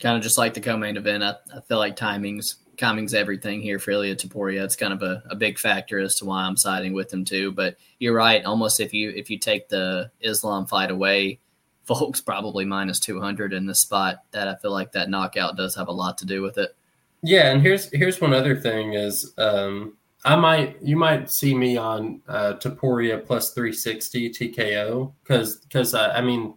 kind 0.00 0.16
of 0.16 0.22
just 0.22 0.38
like 0.38 0.54
the 0.54 0.60
co-main 0.60 0.96
event, 0.96 1.22
I, 1.22 1.34
I 1.54 1.60
feel 1.60 1.78
like 1.78 1.96
timing's 1.96 2.56
timing's 2.76 3.14
everything 3.14 3.60
here 3.60 3.78
for 3.78 3.90
Ilia 3.90 4.16
Topuria. 4.16 4.64
It's 4.64 4.76
kind 4.76 4.92
of 4.92 5.02
a, 5.02 5.22
a 5.30 5.36
big 5.36 5.58
factor 5.58 5.98
as 5.98 6.16
to 6.16 6.24
why 6.24 6.42
I'm 6.42 6.56
siding 6.56 6.92
with 6.92 7.12
him 7.12 7.24
too. 7.24 7.52
But 7.52 7.76
you're 7.98 8.14
right. 8.14 8.44
Almost 8.44 8.80
if 8.80 8.92
you 8.92 9.10
if 9.10 9.30
you 9.30 9.38
take 9.38 9.68
the 9.68 10.10
Islam 10.20 10.66
fight 10.66 10.90
away, 10.90 11.38
Volk's 11.86 12.20
probably 12.20 12.64
minus 12.64 13.00
200 13.00 13.52
in 13.52 13.66
this 13.66 13.80
spot. 13.80 14.24
That 14.32 14.48
I 14.48 14.56
feel 14.56 14.72
like 14.72 14.92
that 14.92 15.10
knockout 15.10 15.56
does 15.56 15.74
have 15.74 15.88
a 15.88 15.92
lot 15.92 16.18
to 16.18 16.26
do 16.26 16.42
with 16.42 16.58
it. 16.58 16.74
Yeah, 17.22 17.52
and 17.52 17.62
here's 17.62 17.90
here's 17.92 18.20
one 18.20 18.32
other 18.32 18.56
thing 18.56 18.94
is 18.94 19.32
um, 19.38 19.96
I 20.24 20.36
might 20.36 20.80
you 20.82 20.96
might 20.96 21.30
see 21.30 21.54
me 21.54 21.76
on 21.76 22.22
uh, 22.28 22.54
Topuria 22.54 23.24
plus 23.24 23.52
360 23.52 24.30
TKO 24.30 25.12
because 25.22 25.56
because 25.56 25.94
I 25.94 26.20
mean 26.20 26.54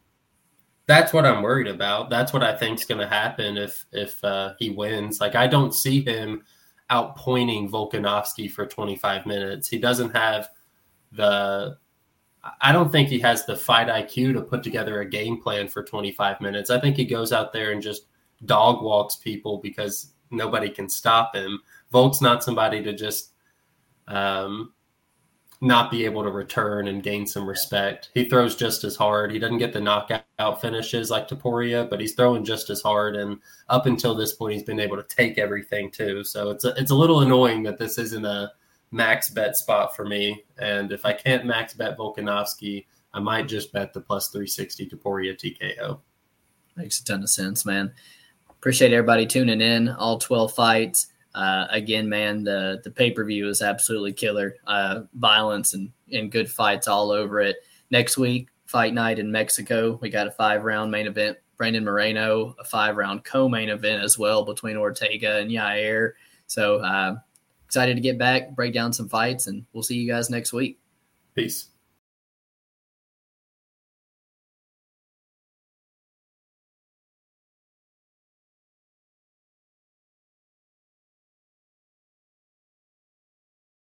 that's 0.87 1.13
what 1.13 1.25
I'm 1.25 1.41
worried 1.41 1.67
about. 1.67 2.09
That's 2.09 2.33
what 2.33 2.43
I 2.43 2.55
think 2.55 2.79
is 2.79 2.85
going 2.85 3.01
to 3.01 3.07
happen 3.07 3.57
if 3.57 3.85
if 3.91 4.23
uh, 4.23 4.53
he 4.59 4.69
wins. 4.69 5.19
Like 5.19 5.35
I 5.35 5.47
don't 5.47 5.73
see 5.73 6.03
him 6.03 6.43
outpointing 6.91 7.69
Volkanovski 7.69 8.49
for 8.49 8.65
25 8.65 9.25
minutes. 9.25 9.67
He 9.67 9.79
doesn't 9.79 10.15
have 10.15 10.49
the 11.11 11.77
I 12.61 12.71
don't 12.71 12.91
think 12.91 13.09
he 13.09 13.19
has 13.19 13.45
the 13.45 13.55
fight 13.55 13.87
IQ 13.87 14.33
to 14.33 14.41
put 14.41 14.61
together 14.61 15.01
a 15.01 15.09
game 15.09 15.41
plan 15.41 15.67
for 15.67 15.83
25 15.83 16.41
minutes. 16.41 16.69
I 16.69 16.79
think 16.79 16.95
he 16.95 17.05
goes 17.05 17.33
out 17.33 17.51
there 17.51 17.71
and 17.71 17.81
just 17.81 18.03
dog 18.45 18.83
walks 18.83 19.15
people 19.15 19.57
because 19.57 20.13
nobody 20.29 20.69
can 20.69 20.87
stop 20.87 21.35
him. 21.35 21.59
Volk's 21.91 22.21
not 22.21 22.43
somebody 22.43 22.83
to 22.83 22.93
just 22.93 23.31
um, 24.07 24.73
not 25.65 25.89
be 25.89 26.05
able 26.05 26.23
to 26.23 26.29
return 26.29 26.87
and 26.87 27.01
gain 27.01 27.25
some 27.25 27.49
respect. 27.49 28.11
He 28.13 28.29
throws 28.29 28.55
just 28.55 28.83
as 28.83 28.95
hard. 28.95 29.31
He 29.31 29.39
doesn't 29.39 29.57
get 29.57 29.73
the 29.73 29.81
knockout 29.81 30.61
finishes 30.61 31.09
like 31.09 31.27
Topuria, 31.27 31.89
but 31.89 31.99
he's 31.99 32.13
throwing 32.13 32.45
just 32.45 32.69
as 32.69 32.81
hard. 32.81 33.15
And 33.15 33.39
up 33.67 33.87
until 33.87 34.13
this 34.13 34.33
point, 34.33 34.53
he's 34.53 34.63
been 34.63 34.79
able 34.79 34.95
to 34.97 35.15
take 35.15 35.39
everything 35.39 35.89
too. 35.89 36.23
So 36.23 36.51
it's 36.51 36.65
a, 36.65 36.73
it's 36.77 36.91
a 36.91 36.95
little 36.95 37.21
annoying 37.21 37.63
that 37.63 37.79
this 37.79 37.97
isn't 37.97 38.25
a 38.25 38.51
max 38.91 39.29
bet 39.29 39.57
spot 39.57 39.95
for 39.95 40.05
me. 40.05 40.43
And 40.59 40.91
if 40.91 41.03
I 41.03 41.13
can't 41.13 41.45
max 41.45 41.73
bet 41.73 41.97
Volkanovski, 41.97 42.85
I 43.13 43.19
might 43.19 43.47
just 43.47 43.73
bet 43.73 43.91
the 43.91 44.01
plus 44.01 44.27
360 44.29 44.87
Topuria 44.89 45.33
TKO. 45.33 45.99
Makes 46.75 46.99
a 46.99 47.05
ton 47.05 47.23
of 47.23 47.29
sense, 47.29 47.65
man. 47.65 47.91
Appreciate 48.49 48.93
everybody 48.93 49.25
tuning 49.25 49.61
in. 49.61 49.89
All 49.89 50.19
12 50.19 50.53
fights. 50.53 51.07
Uh, 51.35 51.67
again, 51.69 52.07
man, 52.07 52.43
the 52.43 52.81
the 52.83 52.89
pay 52.89 53.11
per 53.11 53.25
view 53.25 53.49
is 53.49 53.61
absolutely 53.61 54.13
killer. 54.13 54.55
Uh, 54.65 55.01
violence 55.15 55.73
and, 55.73 55.91
and 56.11 56.31
good 56.31 56.49
fights 56.49 56.87
all 56.87 57.11
over 57.11 57.41
it. 57.41 57.57
Next 57.91 58.17
week, 58.17 58.47
fight 58.65 58.93
night 58.93 59.19
in 59.19 59.31
Mexico. 59.31 59.99
We 60.01 60.09
got 60.09 60.27
a 60.27 60.31
five 60.31 60.63
round 60.63 60.91
main 60.91 61.07
event. 61.07 61.37
Brandon 61.57 61.83
Moreno, 61.83 62.55
a 62.57 62.63
five 62.63 62.95
round 62.95 63.25
co 63.25 63.49
main 63.49 63.69
event 63.69 64.01
as 64.01 64.17
well 64.17 64.45
between 64.45 64.77
Ortega 64.77 65.37
and 65.37 65.51
Yair. 65.51 66.13
So 66.47 66.77
uh, 66.77 67.17
excited 67.65 67.95
to 67.95 68.01
get 68.01 68.17
back, 68.17 68.55
break 68.55 68.73
down 68.73 68.93
some 68.93 69.09
fights, 69.09 69.47
and 69.47 69.65
we'll 69.73 69.83
see 69.83 69.97
you 69.97 70.07
guys 70.07 70.29
next 70.29 70.53
week. 70.53 70.79
Peace. 71.35 71.67